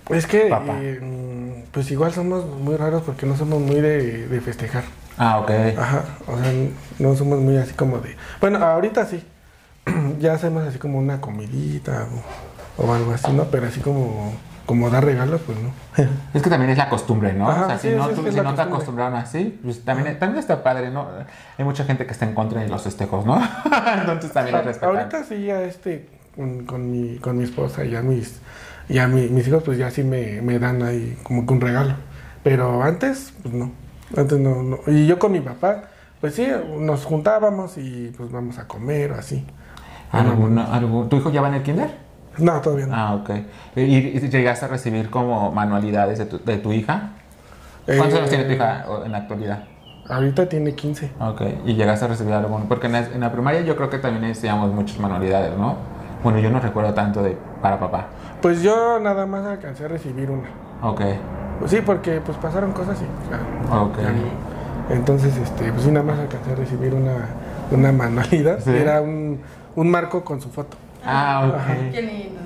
[0.09, 0.73] Es que, Papá.
[0.81, 4.83] eh, pues igual somos muy raros porque no somos muy de, de festejar.
[5.17, 5.51] Ah, ok.
[5.77, 6.51] Ajá, o sea,
[6.99, 8.15] no somos muy así como de...
[8.39, 9.23] Bueno, ahorita sí.
[10.19, 12.07] ya hacemos así como una comidita
[12.77, 13.45] o, o algo así, ¿no?
[13.45, 14.33] Pero así como,
[14.65, 15.71] como dar regalos, pues no.
[16.33, 17.49] Es que también es la costumbre, ¿no?
[17.49, 20.17] Ajá, o sea, sí, si no, sí, tú- si no te acostumbraron así, pues también,
[20.19, 21.07] también está padre, ¿no?
[21.57, 23.41] Hay mucha gente que está en contra de los festejos, ¿no?
[23.99, 24.89] Entonces también es respetar.
[24.95, 28.39] Ahorita sí ya este, con, con mi, con mi esposa y ya mis,
[28.89, 31.93] ya mi- mis hijos pues ya sí me, me dan ahí como que un regalo.
[32.43, 33.71] Pero antes, pues no.
[34.17, 34.79] Antes no, no.
[34.87, 35.83] Y yo con mi papá,
[36.19, 36.47] pues sí,
[36.79, 39.45] nos juntábamos y pues vamos a comer o así.
[40.11, 41.89] ¿Alguna- algún- ¿Tu hijo ya va en el kinder?
[42.37, 42.95] No, todavía no.
[42.95, 43.29] Ah, ok.
[43.75, 47.11] ¿Y, y llegaste a recibir como manualidades de tu, de tu hija?
[47.85, 49.63] ¿Cuántos Eh, años tiene tu hija o- en la actualidad?
[50.09, 51.11] Ahorita tiene 15.
[51.19, 51.41] Ok.
[51.65, 52.61] ¿Y llegaste a recibir algo?
[52.67, 55.77] Porque en la, en la primaria yo creo que también enseñamos muchas manualidades, ¿no?
[56.23, 58.07] Bueno, yo no recuerdo tanto de para papá.
[58.41, 60.49] Pues yo nada más alcancé a recibir una.
[60.81, 61.01] Ok.
[61.59, 63.97] Pues sí, porque pues pasaron cosas y ya, Ok.
[63.99, 64.95] ya.
[64.95, 67.27] Entonces, este, pues sí, nada más alcancé a recibir una,
[67.71, 68.59] una manualidad.
[68.59, 68.71] Sí.
[68.71, 69.39] Era un,
[69.75, 70.75] un marco con su foto.
[71.05, 71.91] Ah, ok.
[71.91, 72.41] Qué lindo.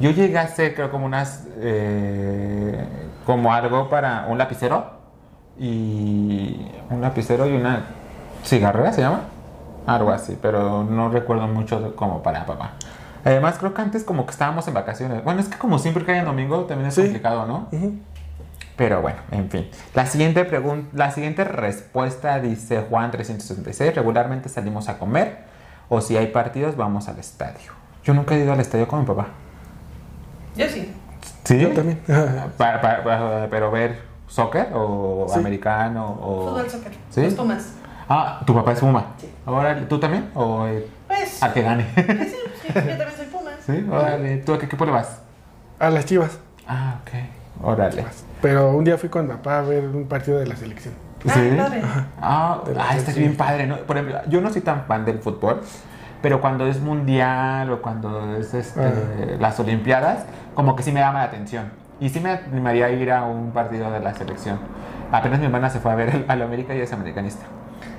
[0.00, 1.46] Yo llegué a hacer, creo, como unas.
[1.58, 2.84] eh,
[3.24, 4.84] como algo para un lapicero.
[5.58, 6.70] Y.
[6.90, 7.84] Un lapicero y una.
[8.44, 9.20] cigarrera se llama.
[9.86, 12.72] Algo así, pero no recuerdo mucho como para papá.
[13.26, 15.24] Además, creo que antes, como que estábamos en vacaciones.
[15.24, 17.02] Bueno, es que como siempre cae en domingo, también es Sí.
[17.02, 17.68] complicado, ¿no?
[18.76, 19.68] Pero bueno, en fin.
[19.94, 25.38] La siguiente pregunta, la siguiente respuesta dice Juan 366, regularmente salimos a comer
[25.88, 27.72] o si hay partidos vamos al estadio.
[28.04, 29.26] Yo nunca he ido al estadio con mi papá.
[30.56, 30.92] Yo sí.
[31.44, 31.58] ¿Sí?
[31.58, 32.00] Yo también.
[32.56, 35.38] Pa- pa- pa- pero ver soccer o Sí.
[35.38, 36.92] americano o Fútbol, soccer.
[37.10, 37.22] ¿Sí?
[37.22, 37.72] Los Pumas.
[38.08, 39.06] Ah, tu papá es Puma.
[39.18, 39.28] Sí.
[39.46, 40.30] Ahora, ¿tú también?
[40.34, 41.42] ¿O eh, Pues.
[41.42, 41.86] al que gane?
[41.96, 42.02] Sí,
[42.66, 43.54] sí, yo también soy Pumas.
[43.64, 43.86] ¿Sí?
[43.90, 44.36] Órale.
[44.38, 45.20] ¿Tú a qué equipo le vas?
[45.78, 46.38] A las chivas.
[46.66, 47.64] Ah, ok.
[47.64, 48.04] Órale.
[48.42, 50.94] Pero un día fui con mi papá a ver un partido de la selección.
[51.28, 51.54] Ah, ¿Sí?
[51.56, 51.82] padre.
[52.20, 53.24] Ah, De la ah, está selección.
[53.24, 53.76] bien padre, ¿no?
[53.78, 55.60] Por ejemplo, yo no soy tan fan del fútbol,
[56.22, 58.92] pero cuando es mundial o cuando es este, Ah.
[59.40, 60.24] las olimpiadas,
[60.54, 61.70] como que sí me llama la atención.
[61.98, 64.58] Y sí me animaría a ir a un partido de la selección.
[65.10, 67.46] Apenas mi hermana se fue a ver al América y es americanista.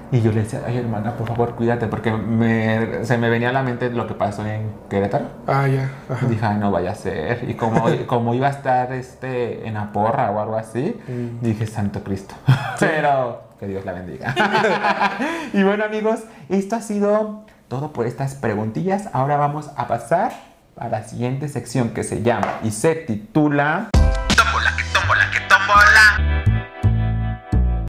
[0.09, 3.51] Y yo le decía, ay hermana, por favor, cuídate, porque me- se me venía a
[3.51, 5.25] la mente lo que pasó en Querétaro.
[5.47, 5.89] Ah, ya.
[6.09, 6.25] Ajá.
[6.25, 7.43] Y dije, ay, no vaya a ser.
[7.49, 11.39] Y como, como iba a estar este, en la porra o algo así, Mm.
[11.43, 12.35] dije, Santo Cristo.
[12.79, 14.33] Pero que Dios la bendiga.
[15.53, 19.09] y bueno, amigos, esto ha sido todo por estas preguntillas.
[19.11, 20.31] Ahora vamos a pasar
[20.79, 23.89] a la siguiente sección que se llama y se titula...
[24.37, 26.43] Tómbola, que tómbola, que tómbola.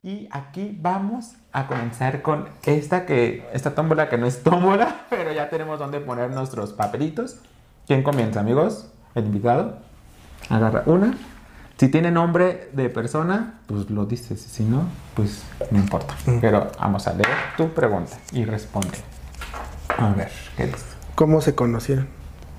[0.03, 5.33] Y aquí vamos a comenzar con esta que esta tómbola que no es tómbola, pero
[5.33, 7.37] ya tenemos donde poner nuestros papelitos.
[7.87, 8.89] ¿Quién comienza, amigos?
[9.15, 9.79] El invitado.
[10.51, 11.17] Agarra una.
[11.79, 14.41] Si tiene nombre de persona, pues lo dices.
[14.41, 14.83] Si no,
[15.15, 16.15] pues no importa.
[16.41, 18.99] Pero vamos a leer tu pregunta y responde.
[19.97, 20.73] A ver, ¿qué?
[21.15, 22.09] ¿Cómo se conocieron?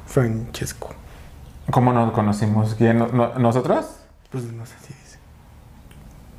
[0.07, 0.89] Francesco.
[1.71, 2.75] ¿Cómo nos conocimos?
[2.75, 2.97] ¿Quién?
[2.99, 3.85] ¿No- no- ¿Nosotros?
[4.31, 4.93] Pues no sé si.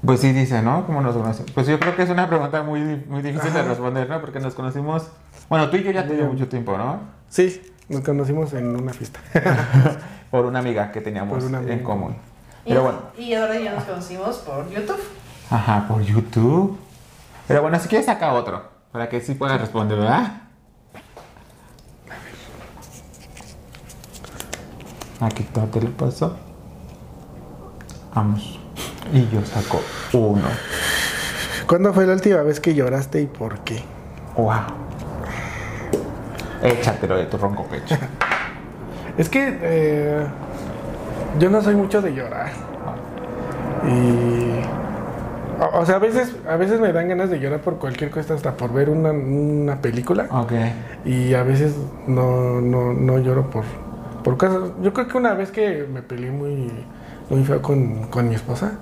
[0.05, 0.86] Pues sí dice, ¿no?
[0.86, 1.51] ¿Cómo nos conocimos?
[1.52, 4.20] Pues yo creo que es una pregunta muy, di- muy difícil de responder, ¿no?
[4.20, 5.09] Porque nos conocimos...
[5.48, 7.01] Bueno, tú y yo ya tenemos mucho tiempo, ¿no?
[7.28, 9.20] Sí, nos conocimos en una fiesta.
[10.31, 11.72] Por una amiga que teníamos amiga.
[11.72, 12.16] en común.
[12.64, 15.01] Y, Pero bueno, y ahora ya nos conocimos por YouTube.
[15.51, 16.78] ajá, por YouTube.
[17.48, 18.62] Pero bueno, si quieres saca otro,
[18.93, 20.43] para que sí puedas responder, ¿verdad?
[25.20, 26.36] Aquí todo te lo paso.
[28.14, 28.60] Vamos.
[29.12, 29.81] Y yo saco
[30.12, 30.48] uno.
[31.66, 33.82] ¿Cuándo fue la última vez que lloraste y por qué?
[34.36, 34.51] Wow.
[36.62, 37.97] Échatelo de tu ronco pecho.
[39.16, 40.27] Es que eh,
[41.39, 42.51] yo no soy mucho de llorar.
[43.86, 44.60] Y.
[45.62, 48.35] O, o sea, a veces, a veces me dan ganas de llorar por cualquier cosa,
[48.35, 50.27] hasta por ver una, una película.
[50.31, 50.52] Ok.
[51.05, 51.74] Y a veces
[52.06, 53.64] no, no, no lloro por,
[54.24, 54.70] por cosas.
[54.82, 56.70] Yo creo que una vez que me peleé muy,
[57.28, 58.72] muy feo con, con mi esposa.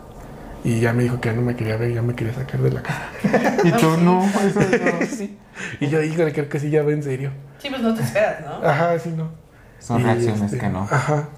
[0.65, 2.71] Y ya me dijo que ya no me quería ver, ya me quería sacar de
[2.73, 3.03] la casa.
[3.65, 5.07] Y tú no, eso no.
[5.07, 5.37] Sí.
[5.81, 7.31] Y yo, híjole, creo que sí ya va en serio.
[7.59, 8.67] Sí, pues no te esperas, ¿no?
[8.69, 9.31] Ajá, sí, no.
[9.79, 10.83] Son Y, reacciones este, que no.
[10.91, 11.29] Ajá.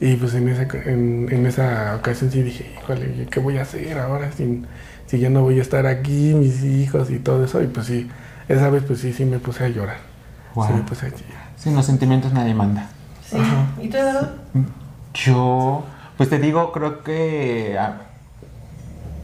[0.00, 3.98] Y pues en esa, en, en esa ocasión sí dije, híjole, ¿qué voy a hacer
[3.98, 4.64] ahora si,
[5.06, 7.62] si ya no voy a estar aquí, mis hijos y todo eso?
[7.62, 8.10] Y pues sí,
[8.48, 9.98] esa vez pues sí, sí me puse a llorar.
[10.54, 10.66] Wow.
[10.66, 11.50] Sí me puse a llorar.
[11.56, 12.88] Sin los sentimientos nadie manda.
[13.24, 13.36] Sí.
[13.80, 14.32] ¿Y tú, Eduardo?
[15.14, 15.84] Yo,
[16.16, 17.76] pues te digo, creo que.
[17.78, 18.00] ah,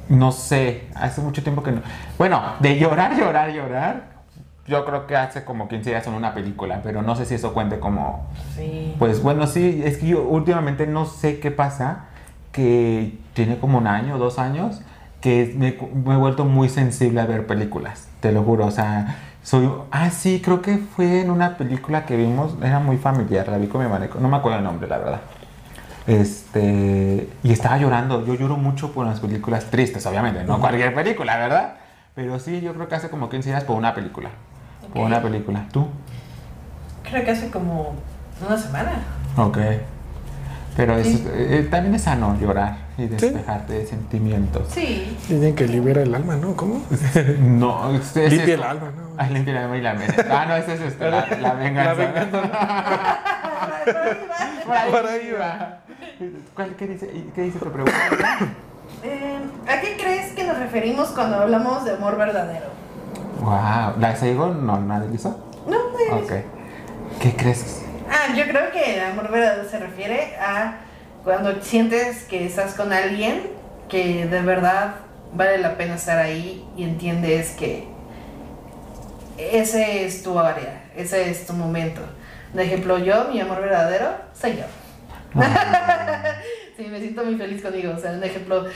[0.09, 1.83] no sé, hace mucho tiempo que no.
[2.17, 4.19] Bueno, de llorar, llorar, llorar.
[4.67, 7.55] Yo creo que hace como 15 días en una película, pero no sé si eso
[7.55, 8.27] cuente como.
[8.55, 8.95] Sí.
[8.99, 12.07] Pues bueno, sí, es que yo últimamente no sé qué pasa,
[12.53, 14.83] que tiene como un año, dos años,
[15.21, 19.17] que me, me he vuelto muy sensible a ver películas, te lo juro, o sea,
[19.43, 19.71] soy...
[19.91, 23.67] Ah, sí, creo que fue en una película que vimos, era muy familiar, la vi
[23.67, 25.21] con mi hermana, no me acuerdo el nombre, la verdad.
[26.09, 31.37] Este, y estaba llorando, yo lloro mucho por las películas tristes, obviamente, no cualquier película,
[31.37, 31.75] ¿verdad?
[32.15, 34.31] Pero sí, yo creo que hace como 15 días por una película,
[34.95, 35.67] por una película.
[35.71, 35.87] ¿Tú?
[37.09, 37.95] Creo que hace como
[38.47, 39.03] una semana.
[39.37, 39.59] Ok.
[40.77, 41.27] Pero es- Sí.
[41.33, 44.69] eh, también es sano llorar y despejarte de sentimientos.
[44.71, 45.17] Sí.
[45.29, 46.55] Dicen que libera el alma, ¿no?
[46.57, 46.83] ¿Cómo?
[47.41, 48.63] No, es, es Limpia eso.
[48.65, 49.03] el alma, ¿no?
[49.19, 50.25] Ay, limpia el alma y la venganza.
[50.31, 52.03] Ah, no, ese es este, la, la venganza.
[53.85, 55.79] Por ahí, Por ahí va.
[56.55, 57.97] ¿Cuál, qué, dice, qué dice tu pregunta?
[59.03, 59.39] Eh,
[59.69, 62.67] ¿A qué crees que nos referimos cuando hablamos de amor verdadero?
[63.41, 64.49] wow, ¿la sigo?
[64.49, 65.39] No, nadie hizo.
[65.67, 66.17] No, no.
[66.17, 66.33] Ok.
[67.21, 67.83] ¿Qué crees?
[68.11, 70.79] Ah, yo creo que el amor verdadero se refiere a
[71.25, 73.51] cuando sientes que estás con alguien
[73.89, 74.97] que de verdad
[75.35, 77.87] vale la pena estar ahí y entiendes que
[79.37, 82.01] ese es tu área, ese es tu momento.
[82.53, 84.65] De ejemplo, yo, mi amor verdadero, soy yo.
[86.77, 87.93] sí, me siento muy feliz conmigo.
[87.97, 88.67] O sea, un ejemplo,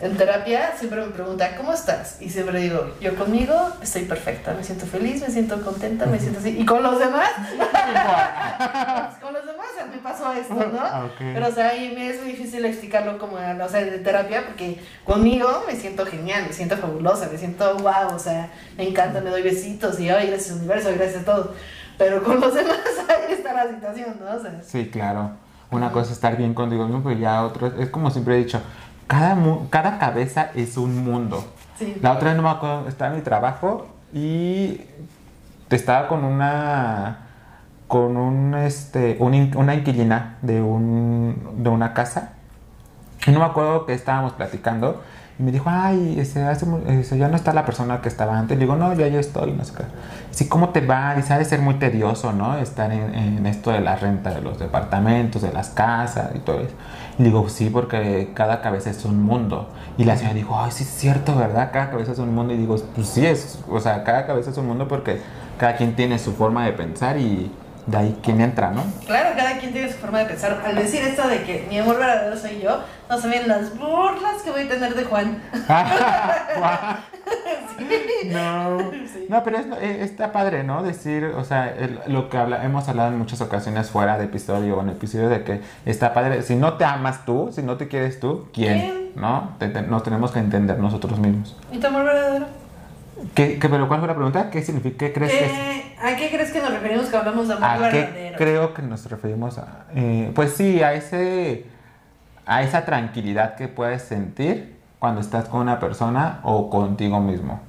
[0.00, 2.20] en terapia siempre me pregunta, ¿cómo estás?
[2.20, 6.40] Y siempre digo, yo conmigo estoy perfecta, me siento feliz, me siento contenta, me siento
[6.40, 6.56] así.
[6.58, 7.28] ¿Y con los demás?
[9.20, 10.80] con los demás me pasó esto, ¿no?
[10.80, 11.08] Ah.
[11.18, 14.80] Pero, o sea, y me es muy difícil explicarlo como, o sea, de terapia, porque
[15.04, 19.30] conmigo me siento genial, me siento fabulosa, me siento wow, o sea, me encanta, me
[19.30, 21.54] doy besitos y, ay, gracias universo, gracias a todo.
[22.00, 22.78] Pero con los demás
[23.08, 24.36] ahí está la situación, ¿no?
[24.36, 25.30] O sea, Sí, claro.
[25.70, 28.60] Una cosa es estar bien contigo mismo, pero ya otra es como siempre he dicho,
[29.06, 31.44] cada, mu- cada cabeza es un mundo.
[31.78, 31.94] sí.
[32.02, 34.80] La otra vez no me acuerdo, estaba en mi trabajo y
[35.70, 37.18] estaba con una
[37.86, 42.32] con un este un una inquilina de un de una casa
[43.26, 45.02] y no me acuerdo que estábamos platicando
[45.40, 48.64] y me dijo ay ese, ese, ya no está la persona que estaba antes le
[48.64, 49.84] digo no yo ya estoy no sé qué.
[50.32, 53.70] Sí cómo te va dice ha de ser muy tedioso no estar en, en esto
[53.70, 56.74] de la renta de los departamentos de las casas y todo eso.
[57.18, 60.84] Y digo sí porque cada cabeza es un mundo y la señora dijo ay sí
[60.84, 64.04] es cierto verdad cada cabeza es un mundo y digo pues sí es o sea
[64.04, 65.22] cada cabeza es un mundo porque
[65.56, 67.50] cada quien tiene su forma de pensar y
[67.86, 70.60] de ahí quien entra no Claro, cada quien tiene su forma de pensar.
[70.64, 74.42] Al decir esto de que mi amor verdadero soy yo, no se ven las burlas
[74.44, 75.38] que voy a tener de Juan.
[78.30, 78.78] No,
[79.12, 79.26] Sí.
[79.28, 80.82] no, pero es- eh, está padre, ¿no?
[80.82, 84.76] Decir, o sea, el- lo que habla, hemos hablado en muchas ocasiones fuera de episodio
[84.76, 87.88] o en episodio de que está padre, si no te amas tú, si no te
[87.88, 88.80] quieres tú, ¿quién?
[88.80, 89.10] ¿Quién?
[89.16, 89.54] ¿No?
[89.58, 91.56] Te- te- nos tenemos que entender nosotros mismos.
[91.72, 92.46] ¿Y tu amor verdadero?
[93.34, 94.50] ¿Qué, qué- pero cuál fue la pregunta?
[94.50, 94.98] ¿Qué significa?
[95.06, 95.52] ¿Qué crees que es?
[95.52, 98.38] ¿Qué- ¿A qué crees que nos referimos cuando hablamos de amor ¿A qué verdadero?
[98.38, 99.84] creo que nos referimos a?
[99.94, 101.66] eh, pues sí, a ese
[102.46, 107.60] a esa tranquilidad que puedes sentir cuando estás con una persona o contigo mismo.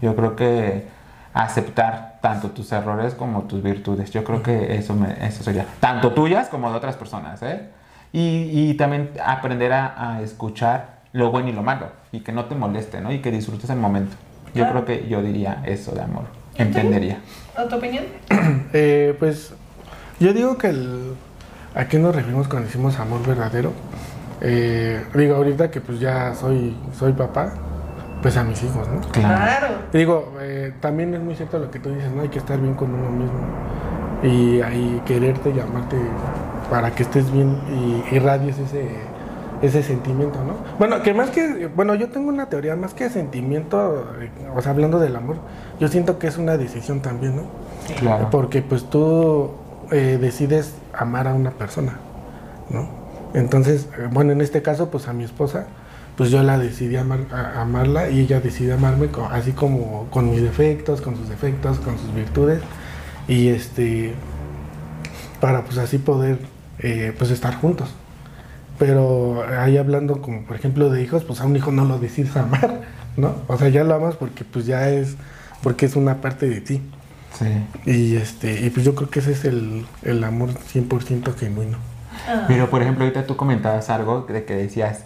[0.00, 0.86] Yo creo que
[1.34, 4.10] aceptar tanto tus errores como tus virtudes.
[4.10, 7.42] Yo creo que eso, me- eso sería tanto tuyas como de otras personas.
[7.42, 7.68] ¿eh?
[8.12, 12.44] Y, y también aprender a, a escuchar lo bueno y lo malo y que no
[12.46, 13.12] te moleste ¿no?
[13.12, 14.16] y que disfrutes el momento.
[14.54, 14.84] Yo Claro.
[14.84, 16.24] creo que yo diría eso de amor.
[16.56, 17.18] Entendería.
[17.56, 18.04] ¿A tu opinión?
[18.72, 19.52] Eh, pues
[20.20, 21.14] yo digo que el,
[21.74, 23.72] a qué nos referimos cuando decimos amor verdadero.
[24.40, 27.52] Eh, digo ahorita que pues ya soy soy papá,
[28.22, 29.00] pues a mis hijos, ¿no?
[29.12, 29.68] Claro.
[29.92, 32.22] Digo, eh, también es muy cierto lo que tú dices, ¿no?
[32.22, 33.40] Hay que estar bien con uno mismo
[34.22, 35.96] y, y quererte y amarte
[36.70, 38.86] para que estés bien y irradies ese,
[39.62, 40.54] ese sentimiento, ¿no?
[40.78, 44.72] Bueno, que más que, bueno, yo tengo una teoría, más que sentimiento, eh, o sea,
[44.72, 45.36] hablando del amor,
[45.78, 47.42] yo siento que es una decisión también, ¿no?
[47.98, 48.28] Claro.
[48.30, 49.50] Porque pues tú
[49.90, 51.98] eh, decides amar a una persona,
[52.70, 52.88] ¿no?
[53.34, 55.66] Entonces, eh, bueno, en este caso, pues a mi esposa,
[56.16, 60.42] pues yo la decidí amar, a- amarla y ella decidió amarme así como con mis
[60.42, 62.60] defectos, con sus defectos, con sus virtudes
[63.28, 64.14] y este,
[65.40, 66.38] para pues así poder
[66.78, 67.94] eh, pues estar juntos.
[68.80, 72.34] Pero ahí hablando como por ejemplo de hijos, pues a un hijo no lo decides
[72.36, 72.80] amar,
[73.18, 73.34] ¿no?
[73.46, 75.16] O sea, ya lo amas porque pues ya es,
[75.62, 76.80] porque es una parte de ti.
[77.38, 77.62] Sí.
[77.84, 81.76] Y este, y pues yo creo que ese es el, el amor 100% genuino.
[82.26, 85.04] Ah, Pero, por ejemplo, ahorita tú comentabas algo de que decías,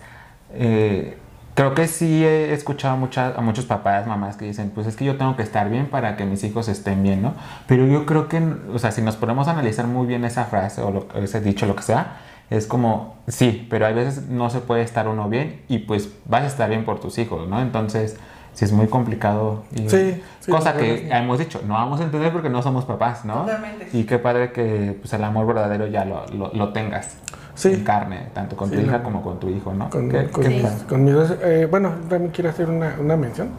[0.53, 1.19] eh,
[1.55, 5.05] creo que sí he escuchado muchas, a muchos papás, mamás que dicen, pues es que
[5.05, 7.35] yo tengo que estar bien para que mis hijos estén bien, ¿no?
[7.67, 8.41] Pero yo creo que,
[8.73, 11.67] o sea, si nos ponemos a analizar muy bien esa frase o lo, ese dicho,
[11.67, 12.19] lo que sea,
[12.51, 16.43] es como, sí, pero hay veces no se puede estar uno bien y pues vas
[16.43, 17.61] a estar bien por tus hijos, ¿no?
[17.61, 18.17] Entonces,
[18.53, 19.63] sí es muy complicado.
[19.75, 23.25] Y, Sí, sí, cosa que hemos dicho, no vamos a entender porque no somos papás,
[23.25, 23.43] ¿no?
[23.43, 23.89] Totalmente.
[23.93, 27.17] Y qué padre que pues, el amor verdadero ya lo, lo, lo tengas
[27.57, 27.73] Sí.
[27.73, 29.89] en carne, tanto con Sí, tu hija como con tu hijo, ¿no?
[29.89, 33.51] Con, Qué- con qué con mis dos, eh, bueno, también quiero hacer una, una mención.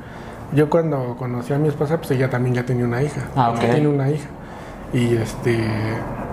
[0.53, 3.21] Yo cuando conocí a mi esposa, pues ella también ya tenía una hija.
[3.35, 3.59] Ah, ok.
[3.59, 4.27] Tiene una hija.
[4.95, 5.59] Y este,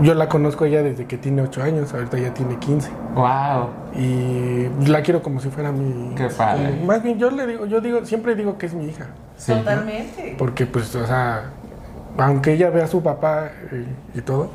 [0.00, 2.90] yo la conozco ella desde que tiene 8 años, ahorita ya tiene 15.
[3.14, 3.70] Wow.
[3.98, 6.14] Y la quiero como si fuera mi...
[6.14, 6.80] Qué padre.
[6.86, 9.06] más bien yo le digo, yo digo, siempre digo que es mi hija.
[9.36, 9.52] Sí.
[9.52, 10.36] Totalmente.
[10.38, 11.50] Porque pues, o sea,
[12.18, 13.84] aunque ella vea a su papá eh,
[14.14, 14.50] y, todo,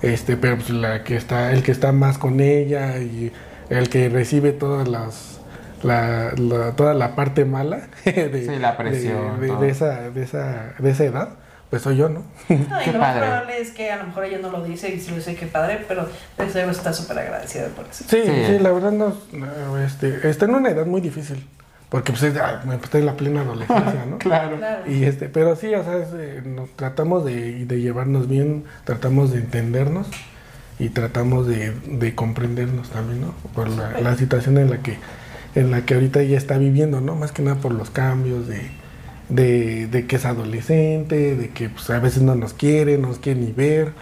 [0.00, 3.30] este, pero pues la que está, el que está más con ella y
[3.68, 5.38] el que recibe todas las
[5.82, 9.60] la, la- toda la parte mala de, Sí, la presión, de, de- todo.
[9.60, 11.28] de esa, de esa, de esa edad,
[11.70, 12.22] pues soy yo, ¿no?
[12.48, 13.26] No, y Qué lo más padre.
[13.26, 15.46] probable es que a lo mejor ella no lo dice y si lo dice, qué
[15.46, 18.04] padre, pero de seguro está súper agradecida por eso.
[18.08, 18.32] Sí, Sí.
[18.46, 21.46] sí, la verdad no, no, este, está en una edad muy difícil,
[21.88, 24.18] porque pues, es- ah, pues, está en la plena adolescencia, ¿no?
[24.18, 24.56] Claro.
[24.58, 24.90] Claro.
[24.90, 29.30] Y este, pero sí, o sea, es, eh, nos tratamos de, de llevarnos bien, tratamos
[29.32, 30.08] de entendernos
[30.80, 33.34] y tratamos de, de comprendernos también, ¿no?
[33.54, 34.98] Por la, la situación en la que
[35.54, 37.16] en la que ahorita ella está viviendo, ¿no?
[37.16, 38.70] Más que nada por los cambios de,
[39.30, 43.18] de, de que es adolescente, de que pues, a veces no nos quiere, no nos
[43.18, 43.92] quiere ni ver,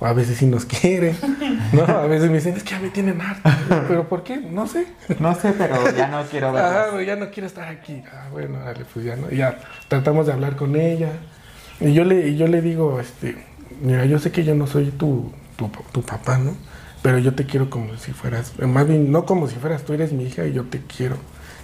[0.00, 1.14] o a veces sí nos quiere,
[1.72, 1.82] ¿no?
[1.84, 3.50] A veces me dicen, es que ya me tienen harto,
[3.86, 4.38] pero ¿por qué?
[4.38, 4.86] No sé.
[5.18, 6.92] No sé, pero ya no quiero Ah, verlas.
[6.92, 8.02] güey, ya no quiero estar aquí.
[8.12, 9.30] Ah, bueno, dale, pues ya no.
[9.30, 9.58] Ya
[9.88, 11.10] tratamos de hablar con ella.
[11.80, 13.36] Y yo le, y yo le digo, este,
[13.82, 16.54] mira, yo sé que yo no soy tu, tu, tu papá, ¿no?
[17.02, 20.12] Pero yo te quiero como si fueras, más bien, no como si fueras, tú eres
[20.12, 21.16] mi hija y yo te quiero.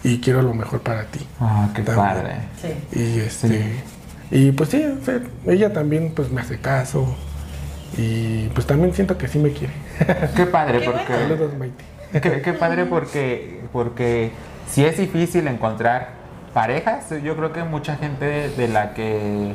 [0.05, 1.20] Y quiero lo mejor para ti.
[1.40, 2.06] Ah, qué También.
[2.06, 2.35] padre.
[2.60, 2.98] Sí.
[2.98, 3.82] Y este,
[4.31, 4.85] y pues sí,
[5.47, 7.16] ella también pues me hace caso.
[7.97, 9.73] Y pues también siento que sí me quiere.
[10.36, 11.12] Qué padre, Qué porque...
[11.12, 11.85] Saludos, Maite.
[12.20, 14.32] Qué, qué padre porque, porque
[14.68, 16.10] si es difícil encontrar
[16.52, 19.55] parejas, yo creo que mucha gente de la que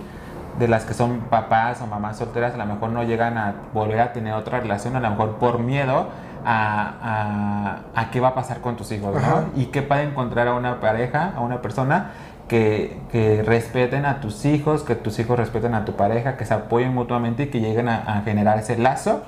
[0.59, 3.99] de las que son papás o mamás solteras a lo mejor no llegan a volver
[4.01, 6.09] a tener otra relación, a lo mejor por miedo
[6.45, 9.45] a, a, a qué va a pasar con tus hijos, Ajá.
[9.55, 9.61] ¿no?
[9.61, 12.11] Y qué padre encontrar a una pareja, a una persona
[12.47, 16.53] que, que respeten a tus hijos, que tus hijos respeten a tu pareja, que se
[16.53, 19.23] apoyen mutuamente y que lleguen a, a generar ese lazo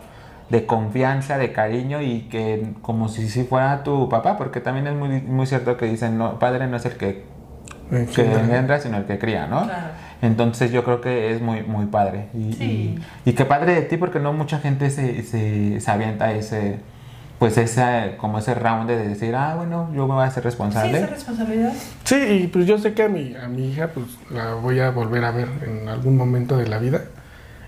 [0.49, 4.94] de confianza, de cariño y que como si, si fuera tu papá, porque también es
[4.95, 7.23] muy, muy cierto que dicen, no, padre no es el que,
[8.14, 9.64] que engendra, sino el que cría, ¿no?
[9.64, 9.88] Claro.
[10.22, 12.27] Entonces yo creo que es muy, muy padre.
[12.34, 12.64] Y, Sí.
[13.26, 16.80] y, y qué padre de ti, porque no mucha gente se, se, se avienta ese,
[17.44, 20.48] pues ese, como ese round de decir, ah, bueno, yo me voy a hacer Sí,
[20.48, 20.98] responsable.
[20.98, 21.74] esa responsabilidad.
[22.06, 24.91] Sí, y pues yo sé que a mi, a mi hija pues la voy a
[24.91, 27.02] volver a ver en algún momento de la vida.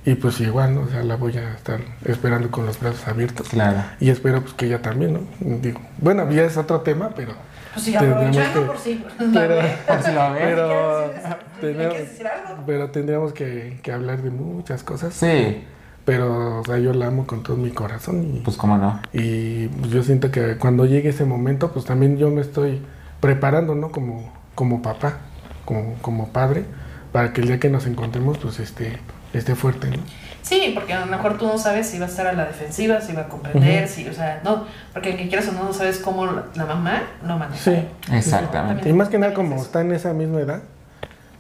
[0.06, 0.82] Y pues igual, ¿no?
[0.84, 3.50] O sea, la voy a estar esperando con los brazos abiertos.
[3.50, 3.80] Claro.
[4.00, 5.20] Y espero pues que ella también, ¿no?
[5.42, 7.34] Digo, bueno, ya es otro tema, pero...
[7.74, 9.04] Pues sí, aprovechando que- por sí.
[9.34, 9.56] pero-
[9.88, 10.12] Por si.
[10.38, 11.12] Pero,
[11.60, 12.64] ¿Quieres tenemos- decir algo?
[12.66, 15.14] pero tendríamos que, que hablar de muchas cosas.
[15.14, 15.64] Sí,
[16.06, 19.02] Pero, o sea, yo la amo con todo mi corazón y, pues cómo no.
[19.12, 22.80] y pues, yo siento que cuando llegue ese momento, pues también yo me estoy
[23.20, 23.92] preparando, ¿no?
[23.92, 25.18] Como, como papá,
[25.66, 26.64] como, como padre,
[27.12, 29.00] para que el día que nos encontremos, pues esté,
[29.34, 29.98] esté fuerte, ¿no?
[30.44, 33.02] Sí, porque a lo mejor tú no sabes si va a estar a la defensiva,
[33.02, 35.98] si va a comprender, si, o sea, no, porque aunque quieras o no, no sabes
[35.98, 37.58] cómo la, la mamá lo maneja.
[37.64, 37.84] Sí.
[38.14, 38.88] Exactamente.
[38.88, 40.62] Y más que nada como está en esa misma edad,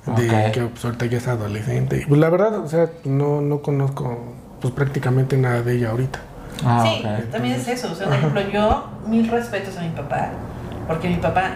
[0.07, 2.05] de que pues, ahorita ya es adolescente.
[2.07, 4.17] Pues la verdad, o sea, no, no conozco
[4.65, 6.19] pues prácticamente nada de ella ahorita.
[6.65, 7.91] Ah, sí, también es eso.
[7.91, 10.29] O sea, por ejemplo, yo, mil respetos a mi papá,
[10.87, 11.51] porque mi papá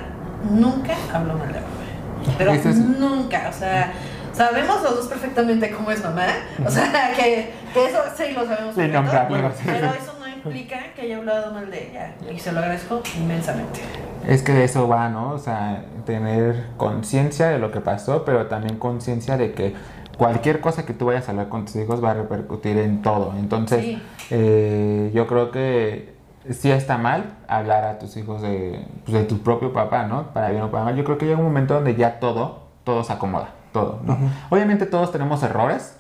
[0.48, 2.36] nunca habló mal de mamá.
[2.38, 3.92] Pero es- nunca, o sea,
[4.34, 6.28] sabemos los dos perfectamente cómo es mamá.
[6.64, 9.52] O sea, que, que eso sí lo sabemos Sí, nombrarlo.
[9.66, 12.12] Pero eso no implica que haya hablado mal de ella.
[12.32, 13.80] Y se lo agradezco inmensamente.
[14.28, 15.32] Es que de eso va, ¿no?
[15.32, 19.74] O sea, tener conciencia de lo que pasó, pero también conciencia de que
[20.20, 23.34] cualquier cosa que tú vayas a hablar con tus hijos va a repercutir en todo.
[23.40, 24.02] Entonces, Sí.
[24.30, 26.14] eh, yo creo que
[26.52, 30.28] sí está mal hablar a tus hijos de, pues, de tu propio papá, ¿no?
[30.34, 30.96] Para bien o para mal.
[30.96, 34.18] Yo creo que llega un momento donde ya todo, todo se acomoda, todo, ¿no?
[34.50, 35.96] Obviamente todos tenemos errores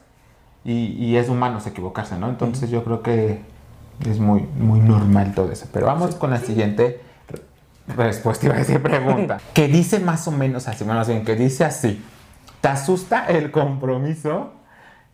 [0.63, 2.27] y, y es humano equivocarse, ¿no?
[2.29, 3.41] Entonces yo creo que
[4.05, 5.65] es muy, muy normal todo eso.
[5.71, 7.01] Pero vamos con la siguiente
[7.95, 9.39] respuesta, iba a decir pregunta.
[9.53, 12.03] que dice más o menos así, bueno, más bien, que dice así.
[12.61, 14.51] ¿Te asusta el compromiso?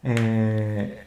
[0.03, 1.05] Eh,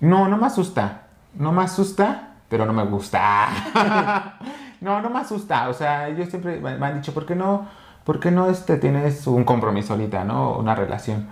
[0.00, 1.02] no, no me asusta.
[1.34, 3.48] No me asusta, pero no me gusta.
[4.80, 5.68] no, no me asusta.
[5.68, 7.66] O sea, ellos siempre me han dicho, ¿por qué no,
[8.04, 10.52] por qué no este, tienes un compromiso ahorita, ¿no?
[10.52, 11.28] Una relación.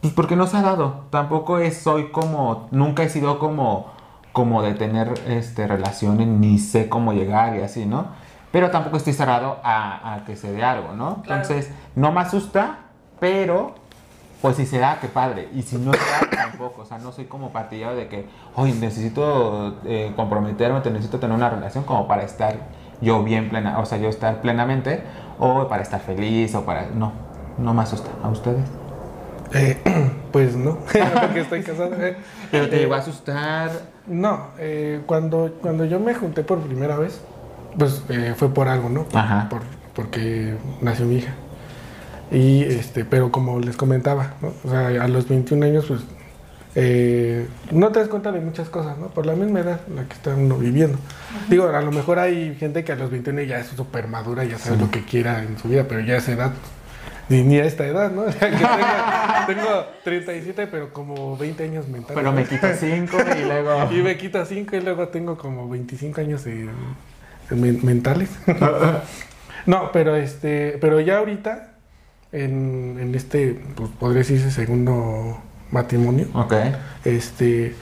[0.00, 1.06] Pues porque no se ha dado.
[1.10, 3.92] Tampoco es, soy como, nunca he sido como,
[4.32, 8.06] como de tener este, relaciones, ni sé cómo llegar y así, ¿no?
[8.52, 11.22] Pero tampoco estoy cerrado a, a que se dé algo, ¿no?
[11.22, 11.42] Claro.
[11.42, 12.78] Entonces, no me asusta,
[13.20, 13.74] pero
[14.42, 15.48] pues si se da, qué padre.
[15.54, 16.82] Y si no se da, tampoco.
[16.82, 21.36] O sea, no soy como partidario de que, hoy necesito eh, comprometerme, te necesito tener
[21.36, 22.56] una relación como para estar
[23.00, 25.02] yo bien plena, o sea, yo estar plenamente,
[25.38, 26.86] o para estar feliz, o para.
[26.86, 27.12] No,
[27.58, 28.10] no me asusta.
[28.22, 28.64] ¿A ustedes?
[29.54, 29.80] Eh,
[30.32, 30.78] pues no,
[31.20, 31.94] porque estoy casado.
[32.04, 32.16] eh.
[32.50, 33.70] Pero te llegó a asustar.
[34.06, 37.20] No, eh, cuando, cuando yo me junté por primera vez,
[37.78, 39.04] pues eh, fue por algo, ¿no?
[39.04, 39.48] Por- Ajá.
[39.48, 39.62] por-
[39.94, 41.32] porque nació mi hija.
[42.30, 44.52] Y este, pero como les comentaba, ¿no?
[44.64, 46.00] O sea, a los 21 años, pues
[46.74, 49.08] eh, no te das cuenta de muchas cosas, ¿no?
[49.08, 50.98] Por la misma edad en la que está uno viviendo.
[51.48, 54.58] Digo, a lo mejor hay gente que a los 21 ya es súper madura, ya
[54.58, 56.52] sabe lo que quiera en su vida, pero ya a esa edad,
[57.30, 58.22] ni, ni a esta edad, ¿no?
[58.26, 58.56] O sea, que
[59.46, 62.16] tengo, tengo 37, pero como 20 años mentales.
[62.16, 63.88] Pero me quito cinco y luego.
[63.90, 66.68] Y me quita 5 y luego tengo como 25 años de,
[67.48, 68.28] de men- mentales.
[69.66, 71.72] no, pero este, pero ya ahorita,
[72.32, 75.40] en, en este, pues, podría decirse segundo
[75.70, 76.54] matrimonio, Ok.
[77.04, 77.74] este,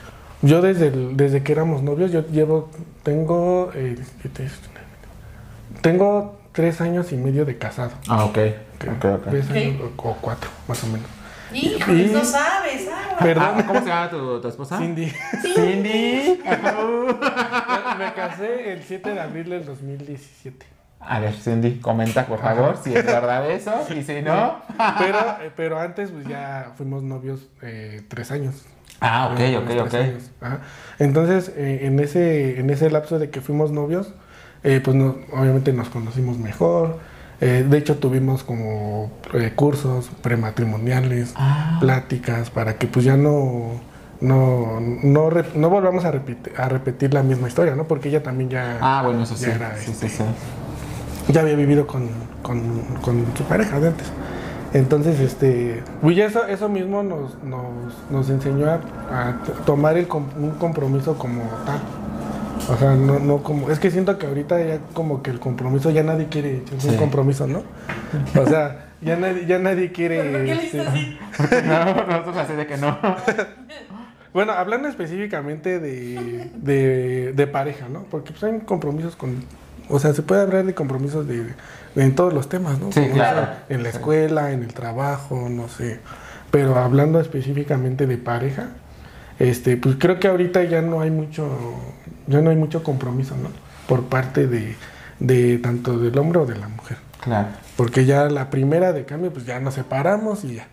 [0.43, 2.71] yo desde, el- desde que éramos novios, yo llevo,
[3.03, 3.97] tengo, eh,
[5.81, 7.93] Tengo tres años y medio de casado.
[8.09, 8.39] Ah, ok.
[8.97, 9.31] Ok, ok.
[9.31, 9.57] Tres Ok.
[9.57, 11.07] años o, o cuatro, más o menos.
[11.53, 13.17] Híjoles, Y- no sabes, ah.
[13.21, 13.45] Perdón.
[13.59, 14.79] Ah, ¿Cómo se llama tu, tu esposa?
[14.79, 15.13] Cindy.
[15.55, 16.41] Cindy.
[17.99, 20.67] Me casé el 7 de abril del 2017.
[21.09, 24.57] A ver, Cindy, comenta por favor si es verdad eso y si no.
[24.99, 28.65] Pero, eh, pero antes, pues ya fuimos novios eh, tres años.
[29.01, 29.95] Ah, ok, Fuimos ok, ok.
[30.43, 30.59] Ajá.
[30.99, 34.13] Entonces, eh, en, ese, en ese lapso de que fuimos novios,
[34.65, 36.99] eh, pues no- obviamente nos conocimos mejor.
[37.41, 41.77] Eh, de hecho, tuvimos como eh, cursos prematrimoniales, Ah.
[41.81, 43.81] pláticas, para que pues ya no,
[44.23, 47.85] no, no, no volvamos a, repite- a repetir la misma historia, ¿no?
[47.87, 49.45] Porque ella también ya, Ah, bueno, eso sí.
[49.47, 50.25] ya era, Sí, este, sí, sí.
[51.29, 52.09] Ya había vivido con,
[52.43, 52.61] con,
[53.03, 54.07] con su pareja de antes.
[54.73, 57.65] Entonces, este, pues ya eso, eso mismo nos, nos,
[58.11, 58.81] nos enseñó a,
[59.65, 61.81] tomar el, com- un compromiso como tal.
[62.69, 65.91] O sea, no, no como, es que siento que ahorita ya como que el compromiso,
[65.91, 66.99] ya nadie quiere echarse un Sí.
[66.99, 67.63] compromiso, ¿no?
[68.41, 70.19] O sea, ya nadie, ya nadie quiere...
[70.33, 71.19] ¿Por qué este, hiciste así?
[71.67, 72.99] No, nosotros así de que no.
[74.35, 78.03] bueno, hablando específicamente de, de, de pareja, ¿no?
[78.11, 79.37] Porque pues hay compromisos con...
[79.89, 81.55] O sea, se puede hablar de compromisos de, de-
[81.97, 82.93] en todos los temas, ¿no?
[82.93, 83.37] Sí, Como claro.
[83.43, 86.01] sea, En la escuela, en el trabajo, no sé.
[86.51, 88.69] Pero hablando específicamente de pareja,
[89.39, 91.49] este, pues creo que ahorita ya no hay mucho,
[92.27, 93.49] ya no hay mucho compromiso, ¿no?
[93.89, 94.75] Por parte de,
[95.21, 96.99] de tanto del hombre o de la mujer.
[97.21, 97.49] Claro.
[97.77, 100.69] Porque ya la primera de cambio, pues ya nos separamos y ya.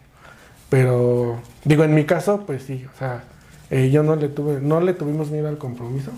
[0.69, 3.23] Pero, digo, en mi caso, pues sí, o sea,
[3.69, 6.11] eh, yo no le tuve, no le tuvimos miedo al compromiso.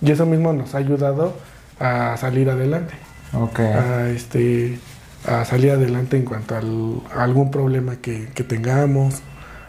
[0.00, 1.34] Y eso mismo nos ha ayudado
[1.80, 2.94] a salir adelante.
[3.32, 3.58] Ok.
[3.60, 4.78] A este
[5.26, 9.20] a salir adelante en cuanto al- a algún problema que, que tengamos,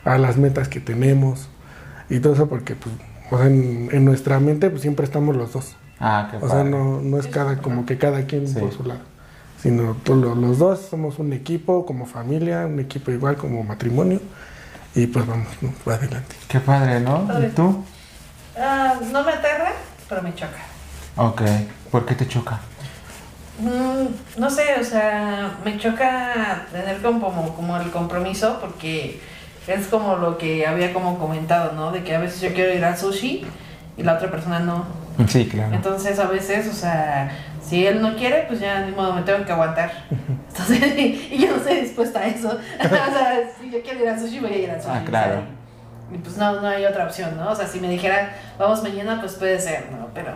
[0.05, 1.49] a las metas que tenemos.
[2.09, 2.93] Y todo eso porque, pues,
[3.31, 5.75] o sea, en, en nuestra mente, pues siempre estamos los dos.
[5.99, 8.59] Ah, qué O sea, no, no es cada, como que cada quien Sí.
[8.59, 9.01] por su lado.
[9.61, 14.19] Sino to- lo- los dos somos un equipo como familia, un equipo igual como matrimonio.
[14.95, 15.71] Y pues vamos, ¿no?
[15.87, 16.35] Va adelante.
[16.47, 17.27] Qué padre, ¿no?
[17.27, 17.47] Padre.
[17.47, 17.83] ¿Y tú?
[18.57, 19.73] Ah, no me aterra,
[20.09, 20.57] pero me choca.
[21.17, 21.41] Ok.
[21.91, 22.59] ¿Por qué te choca?
[23.59, 29.19] Mm, no sé, o sea, me choca tener como, el compromiso porque
[29.67, 31.91] es como lo que había como comentado, ¿no?
[31.91, 33.45] De que a veces yo quiero ir al sushi
[33.97, 34.85] y la otra persona no.
[35.27, 35.75] Sí, claro.
[35.75, 37.29] Entonces a veces, o sea,
[37.61, 39.91] si él no quiere, pues ya ni modo me tengo que aguantar.
[40.49, 42.49] Entonces, y, y yo no estoy dispuesta a eso.
[42.79, 44.93] o sea, si yo quiero ir al sushi, voy a ir al sushi.
[44.95, 45.33] Ah, claro.
[45.33, 45.61] o sea,
[46.13, 47.51] y pues no, no hay otra opción, ¿no?
[47.51, 50.07] O sea, si me dijera, vamos mañana, pues puede ser, ¿no?
[50.13, 50.31] Pero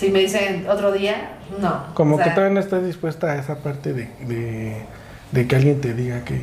[0.00, 1.92] si me dicen otro día, no.
[1.92, 4.74] Como O sea, que todavía no estás dispuesta a esa parte de, de,
[5.30, 6.40] de que alguien te diga que,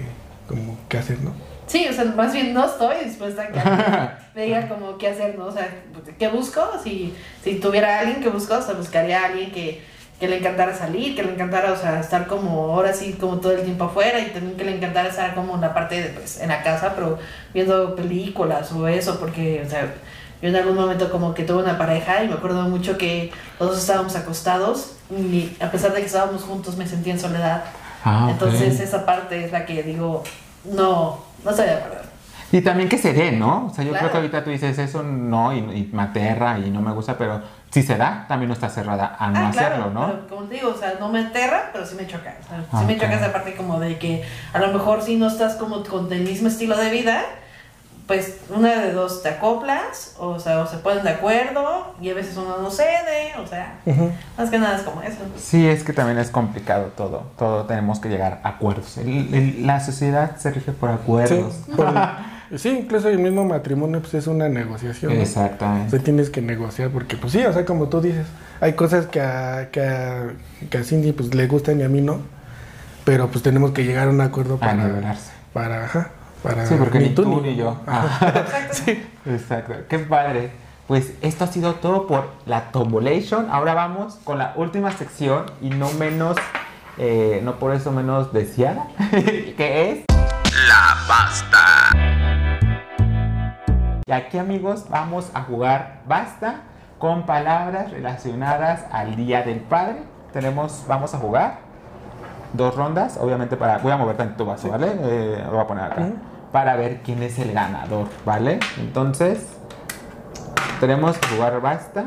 [0.48, 1.34] como, qué hacer, ¿no?
[1.66, 5.08] Sí, o sea, más bien no estoy dispuesta a que alguien me diga como qué
[5.08, 5.48] hacer, ¿no?
[5.48, 5.68] O sea,
[6.20, 6.70] ¿qué busco?
[6.84, 9.82] Si, si tuviera alguien que busco, o sea, buscaría a alguien que,
[10.20, 13.54] que le encantara salir, que le encantara, o sea, estar como ahora sí, como todo
[13.54, 16.40] el tiempo afuera y también que le encantara estar como en la parte de, pues,
[16.42, 17.18] en la casa, pero
[17.56, 19.92] viendo películas o eso, porque, o sea,
[20.42, 23.78] yo en algún momento como que tuve una pareja y me acuerdo mucho que todos
[23.78, 27.64] estábamos acostados y a pesar de que estábamos juntos me sentía en soledad.
[28.04, 28.28] Ah.
[28.30, 30.24] Entonces esa parte es la que digo,
[30.66, 32.02] no, no estoy de acuerdo.
[32.50, 33.66] Y también que se dé, ¿no?
[33.70, 34.06] O sea, yo Claro.
[34.06, 37.18] creo que ahorita tú dices eso no y, y me aterra y no me gusta,
[37.18, 37.42] pero
[37.72, 40.08] si se da, también no está cerrada a no ah, hacerlo, claro, ¿no?
[40.08, 42.36] pero como te digo, o sea, no me aterra, pero sí me choca.
[42.46, 43.02] O sea, Ah, sí me ok.
[43.02, 44.24] choca esa parte como de que
[44.54, 47.22] a lo mejor si no estás como con el mismo estilo de vida,
[48.08, 52.14] pues una de dos te acoplas, o sea, o se ponen de acuerdo y a
[52.14, 53.80] veces uno no cede, o sea,
[54.38, 55.18] más que nada es como eso.
[55.38, 57.24] Sí, es que también es complicado todo.
[57.38, 58.98] Todo tenemos que llegar a acuerdos.
[58.98, 61.56] El- el- la sociedad se rige por Sí, acuerdos.
[62.56, 65.14] sí, incluso el mismo matrimonio pues, es una negociación.
[65.14, 65.20] ¿no?
[65.20, 65.90] O Exactamente.
[65.92, 68.26] sea, tienes que negociar porque, pues sí, o sea, como tú dices,
[68.62, 70.28] hay cosas que a, que a,
[70.70, 72.20] que a Cindy pues, le gustan y a mí no,
[73.04, 74.76] pero pues tenemos que llegar a un acuerdo A para...
[74.86, 75.32] nivelarse.
[75.52, 76.12] Para, ajá,
[76.48, 76.66] para...
[76.66, 77.78] Sí, porque ni tú ni yo.
[77.86, 78.30] Ajá.
[78.30, 78.92] Exacto.
[79.26, 79.74] Exacto.
[79.88, 80.52] Qué padre.
[80.88, 83.50] Pues esto ha sido todo por la Tombolation.
[83.52, 86.38] Ahora vamos con la última sección y no menos,
[86.98, 90.06] eh, no por eso menos deseada, que es
[90.68, 91.92] La pasta.
[94.06, 96.62] Y aquí amigos vamos a jugar basta
[96.98, 100.04] con palabras relacionadas al Día del Padre.
[100.32, 101.60] Tenemos, vamos a jugar
[102.54, 104.88] dos rondas, obviamente para, voy a mover tanto tu vaso, ¿vale?
[105.02, 106.08] Eh, lo voy a poner acá.
[106.52, 108.60] Para ver quién es el ganador, ¿vale?
[108.78, 109.48] Entonces,
[110.80, 112.06] tenemos que jugar basta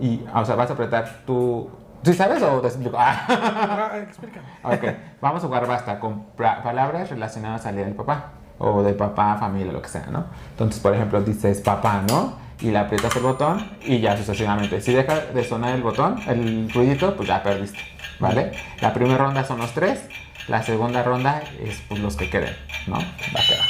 [0.00, 1.70] y, o sea, vas a apretar tu...
[2.02, 2.96] ¿Sí sabes o te explico?
[3.00, 3.26] Ah.
[3.28, 4.46] Ah, explícame.
[4.64, 9.36] Ok, vamos a jugar basta con palabras relacionadas al día del papá o de papá,
[9.38, 10.24] familia, lo que sea, ¿no?
[10.50, 12.42] Entonces, por ejemplo, dices papá, ¿no?
[12.62, 14.80] y le aprietas el botón y ya sucesivamente.
[14.80, 17.80] Si deja de sonar el botón, el ruidito, pues ya perdiste,
[18.20, 18.52] ¿vale?
[18.80, 20.08] La primera ronda son los tres,
[20.48, 22.54] la segunda ronda es pues, los que queden,
[22.86, 22.96] ¿no?
[22.96, 23.02] Va
[23.48, 23.64] que va.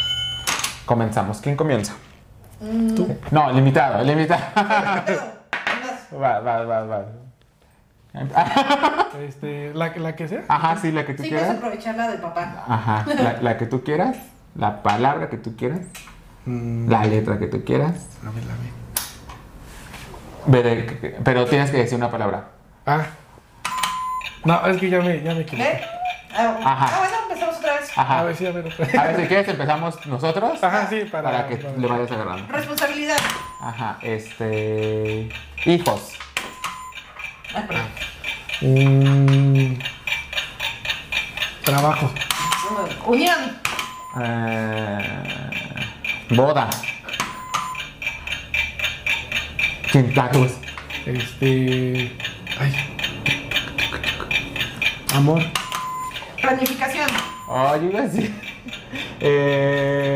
[0.87, 1.41] Comenzamos.
[1.41, 1.95] ¿Quién comienza?
[2.97, 3.17] Tú.
[3.31, 4.43] No, el invitado, el invitado.
[4.55, 5.29] Andas.
[6.15, 7.05] va, va, va, va.
[9.21, 10.43] Este, la, que- la que sea.
[10.49, 11.59] Ajá, sí, la que tú Sí, puedes quieras.
[11.59, 12.65] aprovechar la del papá.
[12.67, 14.17] Ajá, la, la que tú quieras,
[14.55, 15.81] la palabra que tú quieras,
[16.45, 17.93] Mm, la letra que tú quieras.
[18.25, 18.43] a a ver.
[20.47, 22.49] Ve de- Pero tienes que decir una palabra.
[22.85, 23.07] Ah.
[24.45, 25.47] No, es que ya me, ya me.
[26.35, 26.87] Ah, Ajá.
[26.95, 27.99] ah, bueno, empezamos otra vez.
[27.99, 28.23] A Ajá.
[28.25, 28.67] ver, sí, a ver.
[28.67, 28.95] otra vez.
[28.95, 30.63] A ver, si quieres empezamos nosotros.
[30.65, 32.53] Ajá, sí, para- Para que para- le vayas agarrando.
[32.53, 33.19] Responsabilidad.
[33.61, 35.29] Ajá, este...
[35.67, 36.13] Hijos.
[37.53, 37.89] Perdón.
[38.63, 39.79] Mm,
[41.65, 42.11] trabajo.
[43.07, 43.59] Unión.
[44.23, 44.99] Eh,
[46.31, 46.71] boda.
[51.05, 52.17] Este.
[52.59, 52.97] Ay.
[55.15, 55.43] Amor.
[56.43, 57.09] Planificación.
[57.49, 58.35] Oh, yo iba a decir...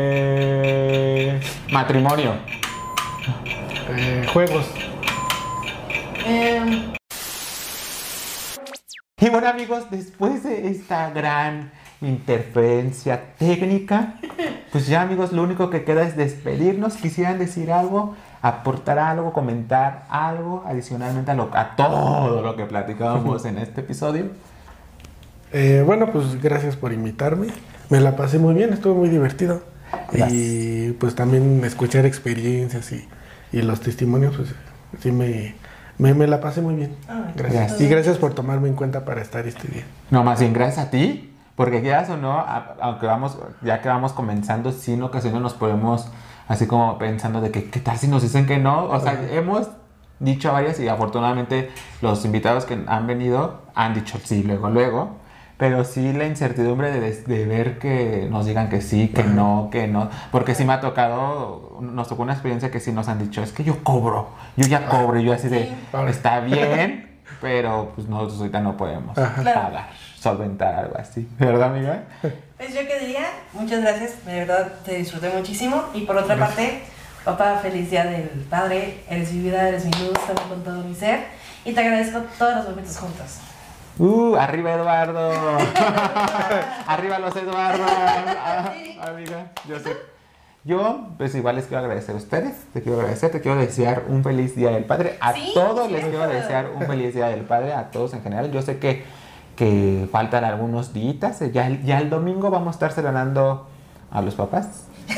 [0.09, 1.39] Eh,
[1.71, 2.33] matrimonio.
[3.89, 4.65] eh, juegos.
[6.25, 6.93] Eh,
[9.19, 11.71] Y bueno amigos, después de esta gran
[12.01, 14.13] interferencia técnica,
[14.71, 16.93] pues ya amigos, lo único que queda es despedirnos.
[16.97, 23.45] Quisieran decir algo, aportar algo, comentar algo adicionalmente a, lo- a todo lo que platicábamos
[23.45, 24.25] en este episodio.
[25.53, 27.47] Eh, bueno, pues gracias por invitarme.
[27.89, 29.61] Me la pasé muy bien, estuvo muy divertido.
[30.29, 33.07] Y pues también escuchar experiencias y,
[33.53, 34.53] y los testimonios, pues
[35.01, 35.55] sí me,
[35.97, 36.95] me, me la pasé muy bien.
[37.07, 37.53] Ay, Gracias.
[37.61, 37.81] gracias.
[37.81, 39.83] Y gracias por tomarme en cuenta para estar este día.
[40.11, 43.87] No, más bien gracias a ti, porque quieras o no, a- aunque vamos, ya que
[43.87, 46.09] vamos comenzando, sí en ocasiones nos ponemos
[46.49, 48.85] así como pensando de que qué tal si nos dicen que no.
[48.85, 49.69] O sea, hemos
[50.19, 51.69] dicho varias y afortunadamente
[52.01, 55.17] los invitados que han venido han dicho sí luego, luego.
[55.57, 59.87] Pero sí la incertidumbre de, de ver que nos digan que sí, que no, que
[59.87, 60.09] no.
[60.31, 63.51] Porque sí me ha tocado, nos tocó una experiencia que sí nos han dicho, es
[63.51, 65.71] que yo cobro, yo ya cobro, y yo así de,
[66.09, 67.09] está bien,
[67.41, 69.15] pero pues nosotros ahorita no podemos.
[69.15, 69.61] Claro.
[69.61, 69.89] pagar,
[70.19, 71.27] solventar algo así.
[71.39, 72.03] ¿Verdad, amiga?
[72.57, 75.85] Pues yo diría, muchas gracias, de verdad te disfruté muchísimo.
[75.95, 76.83] Y por otra parte,
[77.25, 80.19] papá, feliz día del padre, eres mi vida, eres mi luz,
[80.49, 81.21] con todo mi ser.
[81.65, 83.39] Y te agradezco todos los momentos juntos.
[83.99, 85.31] Uh, arriba Eduardo.
[86.87, 87.83] arriba los Eduardo.
[87.87, 88.73] Ah,
[89.07, 89.95] amiga, yo sé.
[90.63, 94.21] Yo, pues igual les quiero agradecer a ustedes, te quiero agradecer, te quiero desear un
[94.23, 95.17] feliz Día del Padre.
[95.21, 98.51] A Sí, todos les quiero desear un feliz Día del Padre, a todos en general.
[98.51, 99.05] Yo sé que,
[99.55, 103.67] que faltan algunos días, ya, el- ya el domingo vamos a estar celebrando
[104.11, 104.87] a los papás.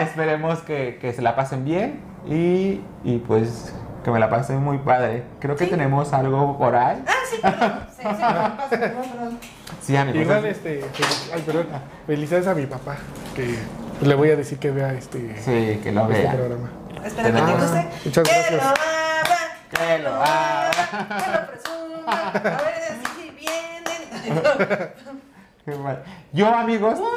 [0.00, 3.72] Esperemos que, que se la pasen bien y, y pues
[4.04, 5.24] que me la pasen muy padre.
[5.40, 5.70] Creo que Sí.
[5.70, 7.02] tenemos algo por ahí.
[7.06, 7.72] Ah, sí, perdón.
[7.90, 9.38] Sí, sí, perdón, perdón, perdón.
[9.82, 10.22] Sí, amigos.
[10.22, 10.84] Igual, este,
[11.34, 11.66] ay, perdón,
[12.06, 12.96] felicidades a mi papá,
[13.34, 13.58] que
[14.00, 16.32] le voy a decir que vea este, Sí, que lo este vea.
[16.32, 16.70] programa.
[17.04, 17.88] Espero que te guste.
[18.04, 18.62] Muchas Que gracias.
[18.62, 19.38] lo abra,
[19.70, 20.72] Que lo abra.
[21.08, 22.28] que lo presuma.
[22.28, 22.30] A
[22.62, 24.00] ver si vienen.
[25.64, 26.02] Qué mal.
[26.32, 27.08] Yo, amigos, ¡Wow!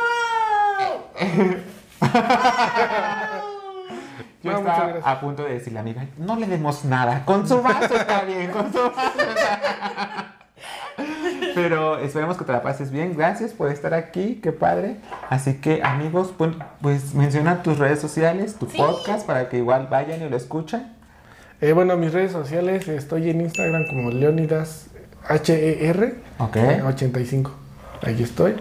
[4.43, 7.47] yo No, estaba a punto de decirle a la amiga, no le demos nada, con
[7.47, 10.35] su vaso está bien, con su vaso está
[11.55, 13.15] Pero esperemos que te la pases bien.
[13.17, 14.97] Gracias por estar aquí, qué padre.
[15.29, 16.51] Así que, amigos, pues,
[16.81, 18.77] pues menciona tus redes sociales, tu Sí.
[18.77, 20.93] podcast, para que igual vayan y lo escuchen.
[21.59, 24.87] Eh, bueno, mis redes sociales, estoy en Instagram como Leonidas
[25.29, 26.57] HER Ok.
[26.87, 27.51] 85.
[28.03, 28.55] Ahí estoy.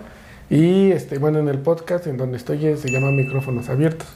[0.51, 4.09] Y este, bueno, en el podcast en donde estoy eh, se llama Micrófonos Abiertos.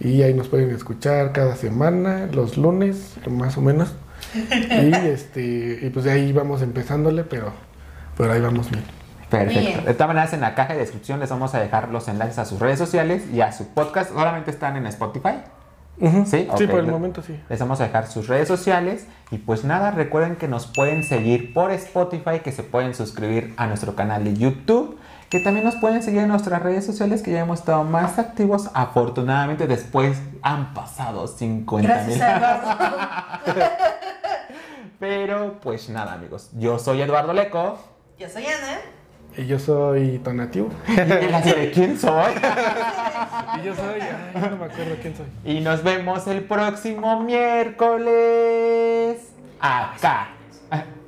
[0.00, 3.92] Y ahí nos pueden escuchar cada semana, los lunes, más o menos.
[4.34, 7.52] Y este, y pues de ahí vamos empezándole, pero,
[8.16, 8.84] pero ahí vamos bien.
[9.28, 9.60] Perfecto.
[9.60, 9.84] Bien.
[9.84, 12.44] De todas maneras, en la caja de descripción les vamos a dejar los enlaces a
[12.44, 14.12] sus redes sociales y a su podcast.
[14.12, 15.42] Solamente están en Spotify.
[16.26, 17.38] Sí, Sí, por el momento sí.
[17.48, 19.06] Les vamos a dejar sus redes sociales.
[19.30, 23.66] Y pues nada, recuerden que nos pueden seguir por Spotify, que se pueden suscribir a
[23.66, 24.96] nuestro canal de YouTube,
[25.30, 28.70] que también nos pueden seguir en nuestras redes sociales, que ya hemos estado más activos.
[28.72, 32.16] Afortunadamente, después han pasado 50 Gracias
[33.46, 33.54] mil.
[34.98, 36.50] Pero pues nada, amigos.
[36.54, 37.78] Yo soy Eduardo Leco.
[38.18, 38.78] Yo soy Ana.
[39.36, 40.00] Y yo soy.
[40.14, 42.32] Y de, ¿quién soy?
[43.60, 45.26] Y yo soy, ay, no me acuerdo quién soy.
[45.44, 48.08] Y nos vemos el próximo miércoles.
[49.60, 50.28] Acá.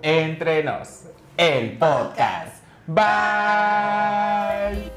[0.03, 1.05] Entre nos.
[1.37, 2.60] El podcast.
[2.95, 4.91] Bye.